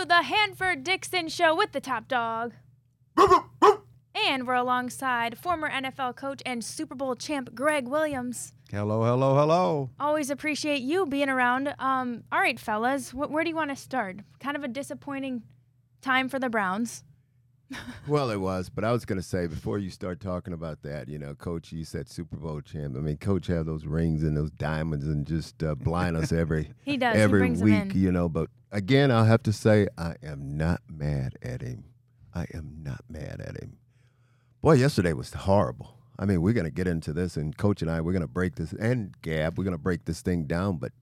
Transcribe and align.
to 0.00 0.06
the 0.06 0.22
Hanford 0.22 0.82
Dixon 0.82 1.28
Show 1.28 1.54
with 1.54 1.72
the 1.72 1.80
top 1.80 2.08
dog. 2.08 2.54
And 4.14 4.46
we're 4.46 4.54
alongside 4.54 5.36
former 5.36 5.68
NFL 5.70 6.16
coach 6.16 6.40
and 6.46 6.64
Super 6.64 6.94
Bowl 6.94 7.14
champ 7.14 7.54
Gregg 7.54 7.86
Williams. 7.86 8.54
Hello, 8.70 9.04
hello, 9.04 9.34
hello. 9.34 9.90
Always 10.00 10.30
appreciate 10.30 10.80
you 10.80 11.04
being 11.04 11.28
around. 11.28 11.74
Um, 11.78 12.24
all 12.32 12.40
right, 12.40 12.58
fellas, 12.58 13.10
wh- 13.10 13.30
where 13.30 13.44
do 13.44 13.50
you 13.50 13.56
want 13.56 13.70
to 13.70 13.76
start? 13.76 14.20
Kind 14.38 14.56
of 14.56 14.64
a 14.64 14.68
disappointing 14.68 15.42
time 16.00 16.30
for 16.30 16.38
the 16.38 16.48
Browns. 16.48 17.04
Well, 18.06 18.30
it 18.30 18.38
was, 18.38 18.68
but 18.68 18.84
I 18.84 18.92
was 18.92 19.04
going 19.04 19.18
to 19.20 19.22
say 19.26 19.46
before 19.46 19.78
you 19.78 19.90
start 19.90 20.20
talking 20.20 20.52
about 20.52 20.82
that, 20.82 21.08
you 21.08 21.18
know, 21.18 21.34
Coach, 21.34 21.70
you 21.72 21.84
said 21.84 22.08
Super 22.08 22.36
Bowl 22.36 22.60
champ. 22.60 22.96
I 22.96 23.00
mean, 23.00 23.16
Coach 23.16 23.46
have 23.46 23.66
those 23.66 23.86
rings 23.86 24.22
and 24.22 24.36
those 24.36 24.50
diamonds 24.50 25.06
and 25.06 25.26
just 25.26 25.62
uh, 25.62 25.74
blind 25.74 26.16
us 26.16 26.32
every 26.32 26.72
He 26.84 26.96
does. 26.96 27.16
Every 27.16 27.50
them 27.50 27.60
week, 27.60 27.94
you 27.94 28.10
know. 28.10 28.28
But 28.28 28.50
again, 28.72 29.10
I'll 29.10 29.24
have 29.24 29.42
to 29.44 29.52
say 29.52 29.86
I 29.96 30.16
am 30.22 30.56
not 30.56 30.80
mad 30.88 31.36
at 31.42 31.62
him. 31.62 31.84
I 32.34 32.46
am 32.54 32.78
not 32.82 33.04
mad 33.08 33.40
at 33.40 33.56
him. 33.60 33.78
Boy, 34.60 34.74
yesterday 34.74 35.12
was 35.12 35.32
horrible. 35.32 35.96
I 36.18 36.26
mean, 36.26 36.42
we're 36.42 36.52
going 36.52 36.64
to 36.64 36.70
get 36.70 36.86
into 36.86 37.12
this, 37.12 37.36
and 37.36 37.56
Coach 37.56 37.80
and 37.80 37.90
I, 37.90 38.00
we're 38.00 38.12
going 38.12 38.20
to 38.20 38.28
break 38.28 38.56
this, 38.56 38.72
and 38.72 39.14
Gab, 39.22 39.56
we're 39.56 39.64
going 39.64 39.72
to 39.72 39.78
break 39.78 40.04
this 40.04 40.20
thing 40.20 40.44
down, 40.44 40.76
but 40.76 40.92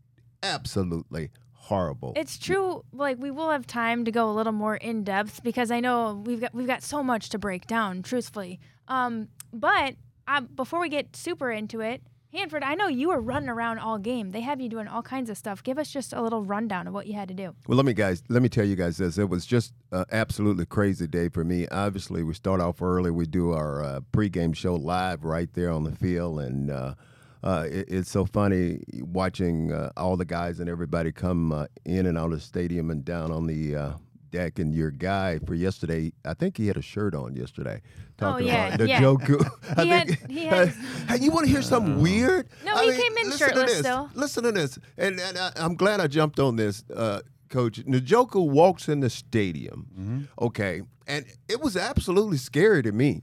absolutely 0.44 1.30
horrible. 1.68 2.12
It's 2.16 2.38
true. 2.38 2.82
Like 2.92 3.18
we 3.18 3.30
will 3.30 3.50
have 3.50 3.66
time 3.66 4.04
to 4.04 4.10
go 4.10 4.28
a 4.30 4.32
little 4.32 4.52
more 4.52 4.76
in 4.76 5.04
depth 5.04 5.42
because 5.42 5.70
I 5.70 5.80
know 5.80 6.22
we've 6.24 6.40
got 6.40 6.54
we've 6.54 6.66
got 6.66 6.82
so 6.82 7.02
much 7.02 7.28
to 7.30 7.38
break 7.38 7.66
down. 7.66 8.02
Truthfully, 8.02 8.58
um, 8.88 9.28
but 9.52 9.94
uh, 10.26 10.40
before 10.40 10.80
we 10.80 10.88
get 10.88 11.14
super 11.14 11.50
into 11.50 11.80
it, 11.80 12.02
Hanford, 12.32 12.62
I 12.62 12.74
know 12.74 12.88
you 12.88 13.08
were 13.08 13.20
running 13.20 13.48
around 13.48 13.78
all 13.78 13.98
game. 13.98 14.30
They 14.30 14.42
have 14.42 14.60
you 14.60 14.68
doing 14.68 14.86
all 14.86 15.02
kinds 15.02 15.30
of 15.30 15.38
stuff. 15.38 15.62
Give 15.62 15.78
us 15.78 15.90
just 15.90 16.12
a 16.12 16.20
little 16.20 16.42
rundown 16.42 16.86
of 16.86 16.92
what 16.92 17.06
you 17.06 17.14
had 17.14 17.28
to 17.28 17.34
do. 17.34 17.54
Well, 17.66 17.76
let 17.76 17.86
me 17.86 17.94
guys, 17.94 18.22
let 18.28 18.42
me 18.42 18.50
tell 18.50 18.66
you 18.66 18.76
guys 18.76 18.98
this. 18.98 19.16
It 19.16 19.30
was 19.30 19.46
just 19.46 19.72
an 19.92 20.04
absolutely 20.12 20.66
crazy 20.66 21.06
day 21.06 21.30
for 21.30 21.42
me. 21.42 21.66
Obviously, 21.68 22.22
we 22.22 22.34
start 22.34 22.60
off 22.60 22.82
early. 22.82 23.10
We 23.10 23.24
do 23.24 23.52
our 23.52 23.82
uh, 23.82 24.00
pregame 24.12 24.54
show 24.54 24.74
live 24.74 25.24
right 25.24 25.52
there 25.54 25.70
on 25.70 25.84
the 25.84 25.96
field, 25.96 26.40
and 26.40 26.70
uh, 26.70 26.94
uh, 27.42 27.66
it, 27.70 27.86
it's 27.88 28.10
so 28.10 28.24
funny 28.24 28.80
watching 29.00 29.72
uh, 29.72 29.90
all 29.96 30.16
the 30.16 30.24
guys 30.24 30.60
and 30.60 30.68
everybody 30.68 31.12
come 31.12 31.52
uh, 31.52 31.66
in 31.84 32.06
and 32.06 32.18
out 32.18 32.26
of 32.32 32.38
the 32.38 32.40
stadium 32.40 32.90
and 32.90 33.04
down 33.04 33.30
on 33.30 33.46
the 33.46 33.76
uh, 33.76 33.92
deck. 34.30 34.58
And 34.58 34.74
your 34.74 34.90
guy 34.90 35.38
for 35.38 35.54
yesterday, 35.54 36.12
I 36.24 36.34
think 36.34 36.56
he 36.56 36.66
had 36.66 36.76
a 36.76 36.82
shirt 36.82 37.14
on 37.14 37.36
yesterday, 37.36 37.80
talking 38.16 38.46
Oh, 38.46 38.50
yeah, 38.50 38.66
about 38.66 38.78
the 38.78 38.88
yeah. 38.88 39.00
Joku. 39.00 39.50
I 39.76 39.82
He 39.84 39.88
had- 39.90 40.10
he 40.30 40.44
had- 40.46 40.68
Hey, 41.08 41.18
you 41.20 41.30
want 41.30 41.46
to 41.46 41.52
hear 41.52 41.62
something 41.62 42.00
weird? 42.02 42.48
No, 42.64 42.74
I 42.74 42.84
he 42.84 42.90
mean, 42.90 43.00
came 43.00 43.16
in 43.18 43.30
listen 43.30 43.38
to 43.48 43.54
shirtless 43.54 43.70
this. 43.70 43.78
still. 43.80 44.10
Listen 44.14 44.42
to 44.44 44.52
this, 44.52 44.78
and, 44.96 45.18
and 45.20 45.38
I, 45.38 45.52
I'm 45.56 45.74
glad 45.76 46.00
I 46.00 46.06
jumped 46.08 46.38
on 46.40 46.56
this, 46.56 46.84
uh, 46.94 47.20
Coach. 47.48 47.78
Njoku 47.86 48.46
walks 48.46 48.88
in 48.90 49.00
the 49.00 49.08
stadium, 49.08 49.86
Mm-hmm. 49.98 50.44
okay, 50.46 50.82
and 51.06 51.24
it 51.48 51.60
was 51.62 51.76
absolutely 51.78 52.36
scary 52.36 52.82
to 52.82 52.92
me. 52.92 53.22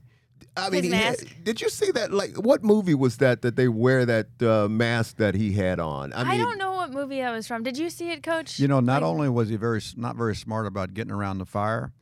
I 0.56 0.70
mean, 0.70 0.84
His 0.84 0.92
had- 0.92 1.44
did 1.44 1.60
you 1.60 1.68
see 1.68 1.90
that? 1.92 2.12
Like, 2.12 2.36
what 2.36 2.64
movie 2.64 2.94
was 2.94 3.18
that 3.18 3.42
that 3.42 3.56
they 3.56 3.68
wear 3.68 4.06
that 4.06 4.28
uh, 4.42 4.68
mask 4.68 5.16
that 5.18 5.34
he 5.34 5.52
had 5.52 5.78
on? 5.80 6.12
I 6.12 6.22
I, 6.22 6.24
mean, 6.30 6.40
don't 6.40 6.58
know 6.58 6.72
what 6.74 6.90
movie 6.92 7.20
that 7.20 7.32
was 7.32 7.46
from. 7.46 7.62
Did 7.62 7.76
you 7.76 7.90
see 7.90 8.10
it, 8.10 8.22
Coach? 8.22 8.58
You 8.58 8.68
know, 8.68 8.80
not 8.80 9.02
Like- 9.02 9.10
only 9.10 9.28
was 9.28 9.48
he 9.48 9.56
very 9.56 9.80
not 9.96 10.16
very 10.16 10.34
smart 10.34 10.66
about 10.66 10.94
getting 10.94 11.12
around 11.12 11.38
the 11.38 11.46
fire, 11.46 11.92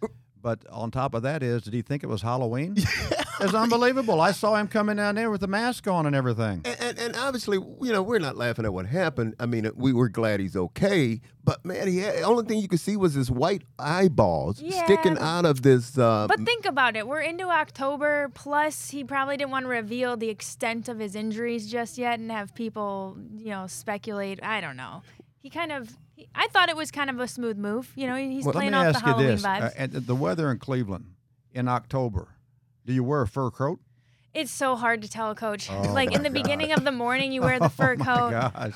but 0.41 0.61
on 0.71 0.91
top 0.91 1.15
of 1.15 1.23
that 1.23 1.43
is, 1.43 1.63
did 1.63 1.75
he 1.75 1.83
think 1.83 2.03
it 2.05 2.09
was 2.09 2.23
Halloween? 2.23 2.77
It's 3.41 3.55
unbelievable. 3.55 4.21
I 4.21 4.33
saw 4.33 4.55
him 4.57 4.69
coming 4.69 4.97
down 4.97 5.17
there 5.17 5.31
with 5.31 5.41
the 5.41 5.47
mask 5.47 5.87
on 5.89 6.07
and 6.07 6.15
everything. 6.15 6.63
And, 6.65 6.77
and, 6.81 6.99
and 6.99 7.17
obviously, 7.17 7.57
you 7.57 7.93
know, 7.93 8.03
we're 8.03 8.19
not 8.19 8.37
laughing 8.37 8.65
at 8.65 8.73
what 8.73 8.87
happened. 8.87 9.35
I 9.41 9.47
mean, 9.47 9.69
we 9.75 9.93
were 9.93 10.09
glad 10.09 10.41
he's 10.41 10.57
okay. 10.57 11.21
But 11.43 11.65
man, 11.65 11.89
he 11.89 11.99
had, 11.99 12.17
the 12.17 12.23
only 12.23 12.45
thing 12.45 12.59
you 12.59 12.69
could 12.69 12.81
see 12.81 12.97
was 12.97 13.15
his 13.15 13.31
white 13.31 13.63
eyeballs 13.79 14.61
Yeah, 14.63 14.85
sticking 14.85 15.19
out 15.19 15.45
of 15.45 15.63
this. 15.63 15.99
Uh, 15.99 16.27
But 16.29 16.41
think 16.41 16.65
about 16.65 16.97
it. 16.97 17.07
We're 17.07 17.21
into 17.21 17.45
October. 17.49 18.31
Plus, 18.35 18.91
he 18.91 19.05
probably 19.05 19.37
didn't 19.37 19.51
want 19.51 19.65
to 19.65 19.69
reveal 19.71 20.17
the 20.17 20.31
extent 20.31 20.89
of 20.89 20.99
his 20.99 21.15
injuries 21.15 21.71
just 21.71 21.99
yet 21.99 22.19
and 22.19 22.31
have 22.31 22.55
people, 22.55 23.19
you 23.37 23.51
know, 23.51 23.67
speculate. 23.67 24.43
I 24.43 24.61
don't 24.61 24.77
know. 24.77 25.03
He 25.41 25.51
kind 25.51 25.73
of. 25.73 25.91
I 26.35 26.47
thought 26.49 26.69
it 26.69 26.77
was 26.77 26.91
kind 26.93 27.11
of 27.11 27.19
a 27.19 27.27
smooth 27.27 27.59
move. 27.59 27.93
You 27.97 28.07
know, 28.07 28.15
he's 28.15 28.45
Well, 28.45 28.53
playing 28.55 28.73
off 28.73 28.95
the 28.95 29.01
you 29.01 29.05
Halloween 29.05 29.27
this: 29.29 29.43
vibes. 29.43 29.63
uh, 29.63 29.71
and 29.77 29.93
the 29.93 30.15
weather 30.15 30.51
in 30.51 30.59
Cleveland 30.61 31.07
in 31.53 31.67
October, 31.69 32.29
do 32.85 32.93
you 32.93 33.05
wear 33.05 33.23
a 33.23 33.29
fur 33.29 33.51
coat? 33.51 33.81
it's 34.37 34.51
so 34.51 34.75
hard 34.75 35.01
to 35.01 35.09
tell, 35.09 35.31
a 35.31 35.35
Coach. 35.37 35.71
Oh 35.71 35.93
like 35.93 36.11
in 36.11 36.21
my 36.21 36.29
the 36.29 36.35
beginning 36.35 36.73
of 36.73 36.83
the 36.83 36.91
morning, 36.91 37.31
you 37.31 37.41
wear 37.49 37.61
the 37.61 37.69
fur 37.69 37.95
coat, 37.95 38.33
Oh, 38.35 38.51
Gosh, 38.53 38.73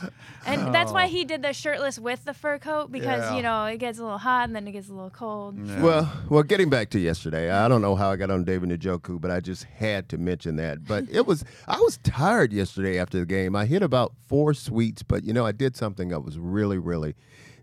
and 0.46 0.72
that's 0.72 0.92
why 0.92 1.06
Oh. 1.06 1.08
he 1.08 1.24
did 1.24 1.42
the 1.42 1.52
shirtless 1.52 1.98
with 1.98 2.24
the 2.24 2.32
fur 2.32 2.60
coat 2.60 2.92
because 2.92 3.22
Yeah. 3.24 3.36
you 3.36 3.42
know 3.42 3.64
it 3.64 3.78
gets 3.78 3.98
a 3.98 4.02
little 4.04 4.18
hot 4.18 4.44
and 4.46 4.54
then 4.54 4.68
it 4.68 4.70
gets 4.72 4.88
a 4.88 4.92
little 4.94 5.10
cold. 5.10 5.58
Yeah. 5.58 5.82
Well, 5.82 6.12
well, 6.30 6.42
getting 6.44 6.70
back 6.70 6.90
to 6.90 7.00
yesterday, 7.00 7.50
I 7.50 7.66
don't 7.66 7.82
know 7.82 7.96
how 7.96 8.08
I 8.08 8.14
got 8.14 8.30
on 8.30 8.44
David 8.44 8.68
Njoku, 8.70 9.20
but 9.20 9.32
I 9.32 9.40
just 9.40 9.64
had 9.64 10.08
to 10.10 10.16
mention 10.16 10.54
that. 10.56 10.84
But 10.84 11.06
it 11.10 11.26
was, 11.26 11.44
I 11.66 11.80
was 11.80 11.98
tired 12.04 12.52
yesterday 12.52 12.96
after 13.00 13.18
the 13.18 13.26
game. 13.26 13.56
I 13.56 13.66
hit 13.66 13.82
about 13.82 14.12
four 14.28 14.54
suites, 14.54 15.02
but 15.02 15.24
you 15.24 15.32
know, 15.32 15.44
I 15.44 15.50
did 15.50 15.76
something 15.76 16.10
that 16.10 16.20
was 16.20 16.38
really, 16.38 16.78
really 16.78 17.16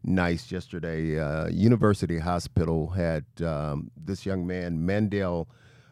nice 0.04 0.52
yesterday. 0.52 1.18
Uh, 1.18 1.48
University 1.48 2.20
Hospital 2.20 2.90
had 2.90 3.24
um, 3.42 3.90
this 3.96 4.26
young 4.26 4.46
man, 4.46 4.86
Mandel, 4.86 5.48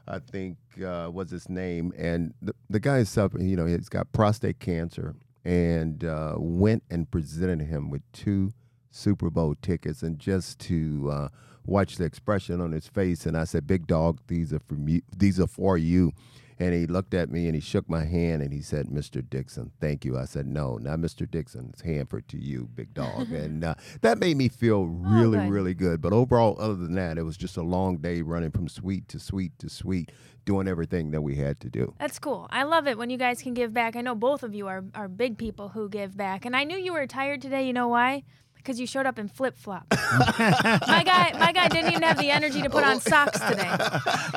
I 0.07 0.19
think 0.19 0.57
uh, 0.85 1.09
was 1.11 1.31
his 1.31 1.49
name, 1.49 1.93
and 1.97 2.33
the, 2.41 2.53
the 2.69 2.79
guy 2.79 2.97
is 2.99 3.09
suffering. 3.09 3.47
You 3.47 3.55
know, 3.55 3.65
he's 3.65 3.89
got 3.89 4.11
prostate 4.11 4.59
cancer, 4.59 5.15
and 5.45 6.03
uh, 6.03 6.35
went 6.37 6.83
and 6.89 7.09
presented 7.09 7.61
him 7.61 7.89
with 7.89 8.01
two 8.11 8.51
Super 8.91 9.29
Bowl 9.29 9.55
tickets, 9.61 10.03
and 10.03 10.19
just 10.19 10.59
to 10.59 11.09
uh, 11.11 11.27
watch 11.65 11.95
the 11.95 12.03
expression 12.03 12.59
on 12.59 12.71
his 12.71 12.87
face, 12.87 13.25
and 13.25 13.37
I 13.37 13.45
said, 13.45 13.65
"Big 13.65 13.87
dog, 13.87 14.19
these 14.27 14.51
are 14.51 14.59
for 14.59 14.75
you. 14.75 15.01
These 15.15 15.39
are 15.39 15.47
for 15.47 15.77
you." 15.77 16.11
And 16.59 16.73
he 16.73 16.85
looked 16.85 17.13
at 17.13 17.29
me 17.29 17.45
and 17.45 17.55
he 17.55 17.61
shook 17.61 17.89
my 17.89 18.05
hand 18.05 18.41
and 18.41 18.53
he 18.53 18.61
said, 18.61 18.87
"Mr. 18.87 19.27
Dixon, 19.27 19.71
thank 19.79 20.05
you." 20.05 20.17
I 20.17 20.25
said, 20.25 20.45
"No, 20.45 20.77
not 20.77 20.99
Mr. 20.99 21.29
Dixon. 21.29 21.69
It's 21.73 21.81
Hanford 21.81 22.27
to 22.29 22.37
you, 22.37 22.69
big 22.73 22.93
dog." 22.93 23.31
and 23.31 23.63
uh, 23.63 23.75
that 24.01 24.19
made 24.19 24.37
me 24.37 24.49
feel 24.49 24.85
really, 24.85 25.37
good. 25.37 25.49
really 25.49 25.73
good. 25.73 26.01
But 26.01 26.13
overall, 26.13 26.55
other 26.59 26.75
than 26.75 26.95
that, 26.95 27.17
it 27.17 27.23
was 27.23 27.37
just 27.37 27.57
a 27.57 27.63
long 27.63 27.97
day 27.97 28.21
running 28.21 28.51
from 28.51 28.67
suite 28.67 29.07
to 29.09 29.19
suite 29.19 29.57
to 29.59 29.69
suite, 29.69 30.11
doing 30.45 30.67
everything 30.67 31.11
that 31.11 31.21
we 31.21 31.35
had 31.35 31.59
to 31.61 31.69
do. 31.69 31.93
That's 31.99 32.19
cool. 32.19 32.47
I 32.49 32.63
love 32.63 32.87
it 32.87 32.97
when 32.97 33.09
you 33.09 33.17
guys 33.17 33.41
can 33.41 33.53
give 33.53 33.73
back. 33.73 33.95
I 33.95 34.01
know 34.01 34.15
both 34.15 34.43
of 34.43 34.53
you 34.53 34.67
are, 34.67 34.83
are 34.93 35.07
big 35.07 35.37
people 35.37 35.69
who 35.69 35.89
give 35.89 36.15
back. 36.15 36.45
And 36.45 36.55
I 36.55 36.63
knew 36.63 36.77
you 36.77 36.93
were 36.93 37.07
tired 37.07 37.41
today. 37.41 37.65
You 37.65 37.73
know 37.73 37.87
why? 37.87 38.23
Because 38.63 38.79
you 38.79 38.87
showed 38.87 39.05
up 39.05 39.19
in 39.19 39.27
flip 39.27 39.57
flops. 39.57 39.87
my 39.91 41.03
guy 41.05 41.35
my 41.37 41.51
guy 41.51 41.67
didn't 41.67 41.89
even 41.91 42.01
have 42.03 42.17
the 42.17 42.29
energy 42.29 42.61
to 42.61 42.69
put 42.69 42.85
on 42.85 43.01
socks 43.01 43.37
today. 43.41 43.67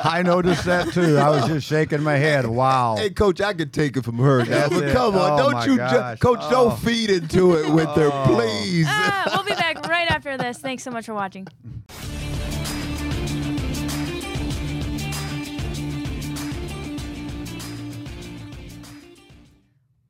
I 0.03 0.21
noticed 0.21 0.65
that 0.65 0.91
too. 0.91 1.17
I 1.17 1.29
was 1.29 1.47
just 1.47 1.65
shaking 1.65 2.03
my 2.03 2.17
head. 2.17 2.45
Wow. 2.45 2.97
Hey, 2.97 3.09
coach, 3.09 3.39
I 3.39 3.53
could 3.53 3.71
take 3.73 3.95
it 3.95 4.03
from 4.03 4.17
her 4.17 4.39
now, 4.39 4.45
That's 4.45 4.73
but 4.73 4.83
it. 4.83 4.93
come 4.93 5.15
on, 5.15 5.39
Oh, 5.39 5.51
don't 5.51 5.65
you, 5.65 5.77
ju- 5.77 6.17
coach? 6.19 6.39
Oh. 6.41 6.49
Don't 6.51 6.79
feed 6.79 7.09
into 7.09 7.53
it 7.55 7.69
with 7.71 7.87
her, 7.91 8.09
Oh. 8.11 8.23
please. 8.27 8.85
Ah, 8.89 9.29
we'll 9.33 9.43
be 9.45 9.53
back 9.53 9.87
right 9.87 10.11
after 10.11 10.37
this. 10.37 10.57
Thanks 10.57 10.83
so 10.83 10.91
much 10.91 11.05
for 11.05 11.13
watching. 11.13 11.47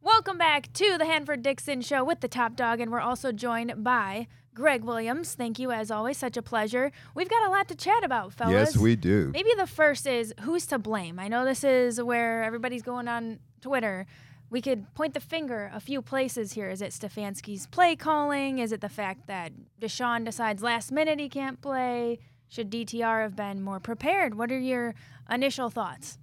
Welcome 0.08 0.38
back 0.38 0.72
to 0.72 0.96
the 0.98 1.04
Hanford 1.04 1.42
Dixon 1.42 1.82
Show 1.82 2.02
with 2.02 2.22
the 2.22 2.30
top 2.30 2.56
dog, 2.56 2.80
and 2.80 2.94
we're 2.94 3.02
also 3.02 3.34
joined 3.34 3.84
by 3.84 4.28
Gregg 4.54 4.86
Williams. 4.86 5.34
Thank 5.34 5.60
you, 5.60 5.70
as 5.70 5.92
always. 5.92 6.18
Such 6.18 6.38
a 6.38 6.42
pleasure. 6.42 6.94
We've 7.14 7.28
got 7.28 7.46
a 7.46 7.52
lot 7.52 7.68
to 7.68 7.76
chat 7.76 8.06
about, 8.06 8.32
fellas. 8.32 8.54
Yes, 8.54 8.78
we 8.78 8.96
do. 8.96 9.32
Maybe 9.34 9.50
the 9.58 9.68
first 9.68 10.08
is 10.08 10.34
who's 10.44 10.66
to 10.68 10.80
blame. 10.80 11.20
I 11.20 11.28
know 11.28 11.44
this 11.44 11.66
is 11.66 12.02
where 12.02 12.42
everybody's 12.42 12.84
going 12.84 13.10
on 13.10 13.40
Twitter. 13.60 14.06
We 14.50 14.62
could 14.62 14.94
point 14.96 15.14
the 15.14 15.20
finger 15.20 15.70
a 15.74 15.82
few 15.82 16.02
places 16.02 16.54
here. 16.54 16.70
Is 16.70 16.82
it 16.82 16.94
Stefanski's 16.94 17.68
play 17.68 17.98
calling? 17.98 18.60
Is 18.60 18.72
it 18.72 18.80
the 18.80 18.88
fact 18.88 19.28
that 19.28 19.52
Deshaun 19.82 20.24
decides 20.24 20.64
last 20.64 20.90
minute 20.90 21.20
he 21.20 21.28
can't 21.28 21.60
play? 21.60 22.20
Should 22.48 22.72
DTR 22.72 23.24
have 23.24 23.36
been 23.36 23.62
more 23.62 23.82
prepared? 23.82 24.36
What 24.36 24.54
are 24.54 24.58
your 24.58 24.96
initial 25.30 25.70
thoughts? 25.70 26.18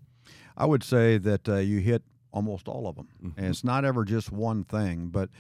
I 0.56 0.64
would 0.64 0.82
say 0.82 1.18
that 1.18 1.46
uh, 1.46 1.56
you 1.56 1.80
hit 1.80 2.02
almost 2.34 2.68
all 2.68 2.86
of 2.86 2.96
them. 2.96 3.08
Mm-hmm. 3.24 3.38
And 3.38 3.48
it's 3.48 3.64
not 3.64 3.84
ever 3.84 4.04
just 4.04 4.30
one 4.30 4.64
thing, 4.64 5.06
but 5.06 5.30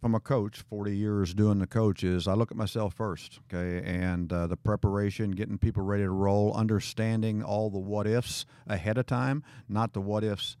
from 0.00 0.14
a 0.14 0.20
coach, 0.20 0.62
40 0.70 0.96
years 0.96 1.34
doing 1.34 1.58
the 1.58 1.66
coaches, 1.66 2.28
I 2.28 2.34
look 2.34 2.52
at 2.52 2.56
myself 2.56 2.94
first, 2.94 3.40
okay? 3.52 3.84
And 3.84 4.32
uh, 4.32 4.46
the 4.46 4.56
preparation, 4.56 5.32
getting 5.32 5.58
people 5.58 5.82
ready 5.82 6.04
to 6.04 6.10
roll, 6.10 6.54
understanding 6.54 7.42
all 7.42 7.68
the 7.68 7.78
what 7.78 8.06
ifs 8.06 8.46
ahead 8.68 8.96
of 8.96 9.06
time, 9.06 9.42
not 9.68 9.92
the 9.92 10.00
what 10.00 10.22
ifs 10.22 10.56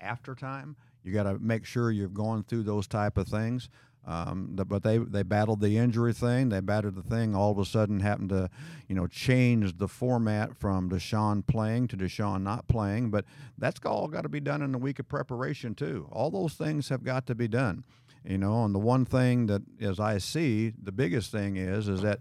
after 0.00 0.34
time. 0.34 0.76
You 1.02 1.14
got 1.14 1.22
to 1.22 1.38
make 1.38 1.64
sure 1.64 1.90
you're 1.90 2.08
going 2.08 2.42
through 2.42 2.64
those 2.64 2.86
type 2.86 3.16
of 3.16 3.26
things. 3.26 3.70
Um, 4.06 4.50
but 4.54 4.82
they 4.82 4.98
they 4.98 5.22
battled 5.22 5.60
the 5.60 5.76
injury 5.76 6.12
thing. 6.12 6.48
They 6.48 6.60
battled 6.60 6.94
the 6.94 7.02
thing. 7.02 7.34
All 7.34 7.52
of 7.52 7.58
a 7.58 7.64
sudden, 7.64 8.00
happened 8.00 8.30
to, 8.30 8.48
you 8.88 8.94
know, 8.94 9.06
change 9.06 9.76
the 9.76 9.88
format 9.88 10.56
from 10.56 10.88
Deshaun 10.88 11.46
playing 11.46 11.88
to 11.88 11.96
Deshaun 11.96 12.42
not 12.42 12.66
playing. 12.66 13.10
But 13.10 13.26
that's 13.58 13.78
all 13.84 14.08
got 14.08 14.22
to 14.22 14.28
be 14.28 14.40
done 14.40 14.62
in 14.62 14.74
a 14.74 14.78
week 14.78 14.98
of 14.98 15.08
preparation 15.08 15.74
too. 15.74 16.08
All 16.10 16.30
those 16.30 16.54
things 16.54 16.88
have 16.88 17.04
got 17.04 17.26
to 17.26 17.34
be 17.34 17.46
done. 17.46 17.84
You 18.24 18.38
know, 18.38 18.64
and 18.64 18.74
the 18.74 18.78
one 18.78 19.04
thing 19.04 19.46
that, 19.46 19.62
as 19.80 19.98
I 19.98 20.18
see, 20.18 20.72
the 20.82 20.92
biggest 20.92 21.32
thing 21.32 21.56
is, 21.56 21.88
is 21.88 22.02
that 22.02 22.20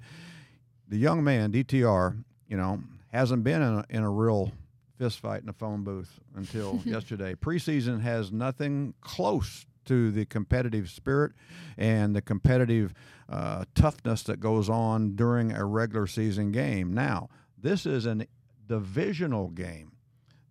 the 0.88 0.98
young 0.98 1.24
man 1.24 1.52
DTR, 1.52 2.24
you 2.48 2.58
know, 2.58 2.82
hasn't 3.12 3.44
been 3.44 3.62
in 3.62 3.74
a, 3.80 3.86
in 3.90 4.04
a 4.04 4.10
real 4.10 4.52
fist 4.98 5.20
fight 5.20 5.42
in 5.44 5.50
a 5.50 5.54
phone 5.54 5.84
booth 5.84 6.20
until 6.36 6.82
yesterday. 6.86 7.36
Preseason 7.36 8.02
has 8.02 8.32
nothing 8.32 8.94
close 9.02 9.66
to 9.86 10.12
the 10.12 10.26
competitive 10.26 10.90
spirit 10.90 11.34
and 11.78 12.16
the 12.16 12.22
competitive 12.22 12.94
uh, 13.28 13.66
toughness 13.76 14.24
that 14.24 14.40
goes 14.40 14.70
on 14.70 15.16
during 15.16 15.52
a 15.52 15.66
regular 15.66 16.08
season 16.08 16.52
game. 16.52 16.94
Now, 16.94 17.30
this 17.58 17.86
is 17.86 18.06
a 18.06 18.26
divisional 18.68 19.50
game. 19.50 19.94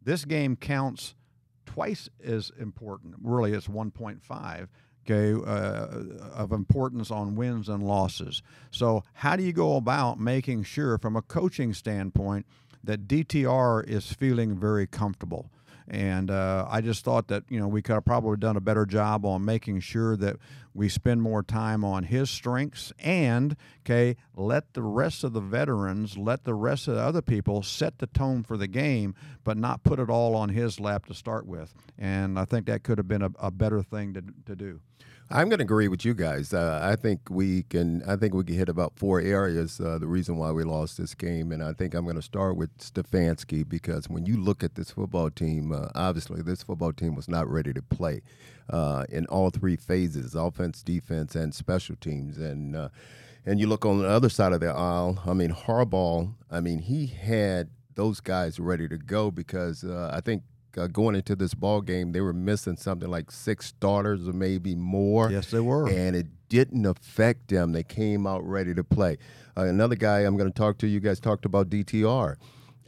This 0.03 0.25
game 0.25 0.57
counts 0.57 1.15
twice 1.67 2.09
as 2.25 2.51
important. 2.59 3.15
Really, 3.23 3.53
it's 3.53 3.69
1.5 3.69 4.69
okay, 5.09 5.41
uh, 5.47 5.87
of 6.35 6.53
importance 6.53 7.11
on 7.11 7.35
wins 7.35 7.69
and 7.69 7.83
losses. 7.83 8.43
So, 8.71 9.05
how 9.15 9.37
do 9.37 9.43
you 9.43 9.53
go 9.53 9.77
about 9.77 10.21
making 10.21 10.65
sure, 10.65 10.99
from 10.99 11.17
a 11.17 11.23
coaching 11.23 11.73
standpoint, 11.73 12.47
that 12.85 13.09
DTR 13.09 13.87
is 13.87 14.13
feeling 14.13 14.59
very 14.59 14.87
comfortable? 14.87 15.51
And 15.91 16.31
uh, 16.31 16.67
I 16.69 16.83
just 16.83 17.05
thought 17.05 17.29
that 17.29 17.45
you 17.49 17.59
know 17.59 17.67
we 17.67 17.81
could 17.81 17.95
have 17.95 18.05
probably 18.05 18.37
done 18.37 18.57
a 18.57 18.61
better 18.61 18.85
job 18.85 19.25
on 19.25 19.45
making 19.45 19.81
sure 19.81 20.17
that 20.17 20.37
we 20.75 20.89
spend 20.89 21.23
more 21.23 21.43
time 21.43 21.83
on 21.83 22.05
his 22.05 22.29
strengths 22.29 22.93
and 22.99 23.57
okay 23.85 24.17
let 24.37 24.75
the 24.75 24.83
rest 24.83 25.25
of 25.25 25.33
the 25.33 25.41
veterans, 25.41 26.19
let 26.19 26.45
the 26.45 26.55
rest 26.55 26.89
of 26.89 26.95
the 26.95 27.01
other 27.01 27.23
people 27.23 27.63
set 27.63 27.99
the 27.99 28.07
tone 28.07 28.43
for 28.43 28.57
the 28.57 28.69
game, 28.69 29.15
but 29.45 29.57
not 29.57 29.83
put 29.83 29.99
it 29.99 30.11
all 30.11 30.37
on 30.37 30.51
his 30.51 30.79
lap 30.79 31.07
to 31.07 31.15
start 31.15 31.47
with. 31.47 31.73
And 31.99 32.39
I 32.39 32.45
think 32.45 32.67
that 32.67 32.83
could 32.83 32.99
have 32.99 33.09
been 33.09 33.23
a, 33.23 33.31
a 33.39 33.51
better 33.51 33.83
thing 33.83 34.13
to 34.15 34.23
to 34.47 34.55
do. 34.55 34.81
I'm 35.31 35.51
going 35.51 35.59
to 35.59 35.65
agree 35.65 35.89
with 35.89 36.07
you 36.07 36.15
guys. 36.15 36.55
Uh, 36.55 36.81
I 36.83 36.97
think 36.97 37.21
we 37.29 37.65
can. 37.65 38.03
I 38.05 38.17
think 38.17 38.33
we 38.33 38.45
can 38.45 38.55
hit 38.57 38.71
about 38.71 38.95
four 38.97 39.21
areas. 39.21 39.79
Uh, 39.79 39.99
the 39.99 40.07
reason 40.07 40.39
why 40.39 40.53
we 40.53 40.65
lost 40.65 40.97
this 40.97 41.15
game, 41.15 41.53
and 41.53 41.63
I 41.63 41.75
think 41.75 41.93
I'm 41.93 42.05
going 42.05 42.17
to 42.17 42.23
start 42.23 42.57
with 42.57 42.77
Stefanski 42.79 43.69
because 43.69 44.09
when 44.09 44.25
you 44.25 44.39
look 44.39 44.65
at 44.65 44.75
this 44.75 44.91
football 44.91 45.29
team, 45.29 45.71
uh, 45.71 45.89
obviously 45.95 46.41
this 46.41 46.63
football 46.63 46.95
team 46.95 47.15
was 47.15 47.29
not 47.29 47.47
ready 47.47 47.75
to 47.75 47.83
play 47.83 48.23
uh, 48.71 49.05
in 49.11 49.27
all 49.27 49.51
three 49.51 49.77
phases: 49.77 50.35
offense, 50.35 50.83
defense, 50.83 51.35
and 51.35 51.55
special 51.55 51.97
teams. 51.97 52.39
And 52.39 52.75
uh, 52.75 52.89
and 53.45 53.61
you 53.61 53.67
look 53.67 53.85
on 53.85 53.99
the 53.99 54.09
other 54.09 54.31
side 54.31 54.55
of 54.55 54.61
the 54.61 54.71
aisle. 54.71 55.23
I 55.27 55.35
mean, 55.35 55.51
Harbaugh. 55.51 56.33
I 56.51 56.61
mean, 56.61 56.79
he 56.79 57.07
had 57.07 57.69
those 57.97 58.21
guys 58.21 58.59
ready 58.59 58.89
to 58.89 58.97
go 58.97 59.31
because 59.31 59.85
uh, 59.85 60.11
I 60.11 60.23
think 60.23 60.43
uh, 60.77 60.87
going 60.87 61.15
into 61.15 61.37
this 61.37 61.55
ball 61.55 61.81
game, 61.81 62.13
they 62.13 62.21
were 62.21 62.33
missing 62.33 62.77
something 62.77 63.09
like 63.09 63.31
six 63.31 63.67
starters 63.67 64.29
or 64.29 64.33
maybe 64.33 64.75
more. 64.75 65.31
Yes, 65.31 65.51
they 65.51 65.61
were. 65.61 65.89
And 65.89 66.15
it 66.17 66.27
didn't 66.49 66.87
affect 66.87 67.49
them. 67.49 67.73
They 67.73 67.83
came 67.83 68.27
out 68.27 68.47
ready 68.47 68.75
to 68.75 68.85
play. 68.85 69.19
Uh, 69.57 69.65
another 69.65 69.97
guy 69.97 70.21
I'm 70.21 70.37
going 70.37 70.51
to 70.51 70.57
talk 70.57 70.79
to, 70.79 70.87
you 70.87 71.01
guys 71.01 71.21
talked 71.21 71.45
about 71.45 71.71
DTR. 71.71 72.37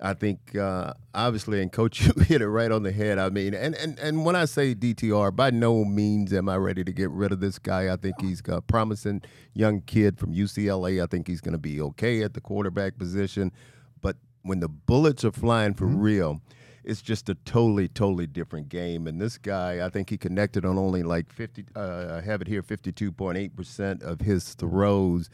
I 0.03 0.15
think 0.15 0.56
uh, 0.56 0.94
obviously, 1.15 1.61
and 1.61 1.71
coach, 1.71 2.00
you 2.06 2.12
hit 2.23 2.43
it 2.43 2.49
right 2.49 2.73
on 2.73 2.82
the 2.82 2.93
head. 2.93 3.19
I 3.19 3.29
mean, 3.29 3.55
and, 3.55 3.75
and 3.75 3.99
and 3.99 4.25
when 4.25 4.35
I 4.35 4.47
say 4.47 4.75
DTR, 4.75 5.35
by 5.35 5.50
no 5.50 5.85
means 5.85 6.33
am 6.33 6.49
I 6.49 6.56
ready 6.56 6.85
to 6.85 6.93
get 6.93 7.11
rid 7.11 7.33
of 7.33 7.41
this 7.41 7.59
guy. 7.59 7.93
I 7.93 7.97
think 7.97 8.21
he's 8.21 8.43
a 8.49 8.61
promising 8.62 9.23
young 9.55 9.83
kid 9.83 10.19
from 10.19 10.33
UCLA. 10.33 11.03
I 11.03 11.06
think 11.06 11.29
he's 11.29 11.41
going 11.41 11.53
to 11.53 11.59
be 11.59 11.81
okay 11.81 12.23
at 12.23 12.35
the 12.35 12.41
quarterback 12.41 12.99
position. 12.99 13.53
But 14.00 14.17
when 14.43 14.61
the 14.61 14.69
bullets 14.69 15.25
are 15.25 15.33
flying 15.33 15.75
for 15.75 15.87
mm-hmm. 15.87 16.00
real, 16.00 16.41
it's 16.85 17.03
just 17.03 17.29
a 17.29 17.35
totally, 17.35 17.88
totally 17.88 18.27
different 18.27 18.69
game. 18.69 19.06
And 19.06 19.21
this 19.21 19.38
guy, 19.38 19.85
I 19.85 19.88
think 19.88 20.11
he 20.11 20.17
connected 20.17 20.65
on 20.65 20.79
only 20.79 21.03
like 21.03 21.32
50, 21.32 21.67
uh, 21.77 22.19
I 22.19 22.21
have 22.21 22.41
it 22.43 22.49
here, 22.49 22.62
52.8% 22.62 24.03
of 24.03 24.21
his 24.21 24.55
throws. 24.55 25.31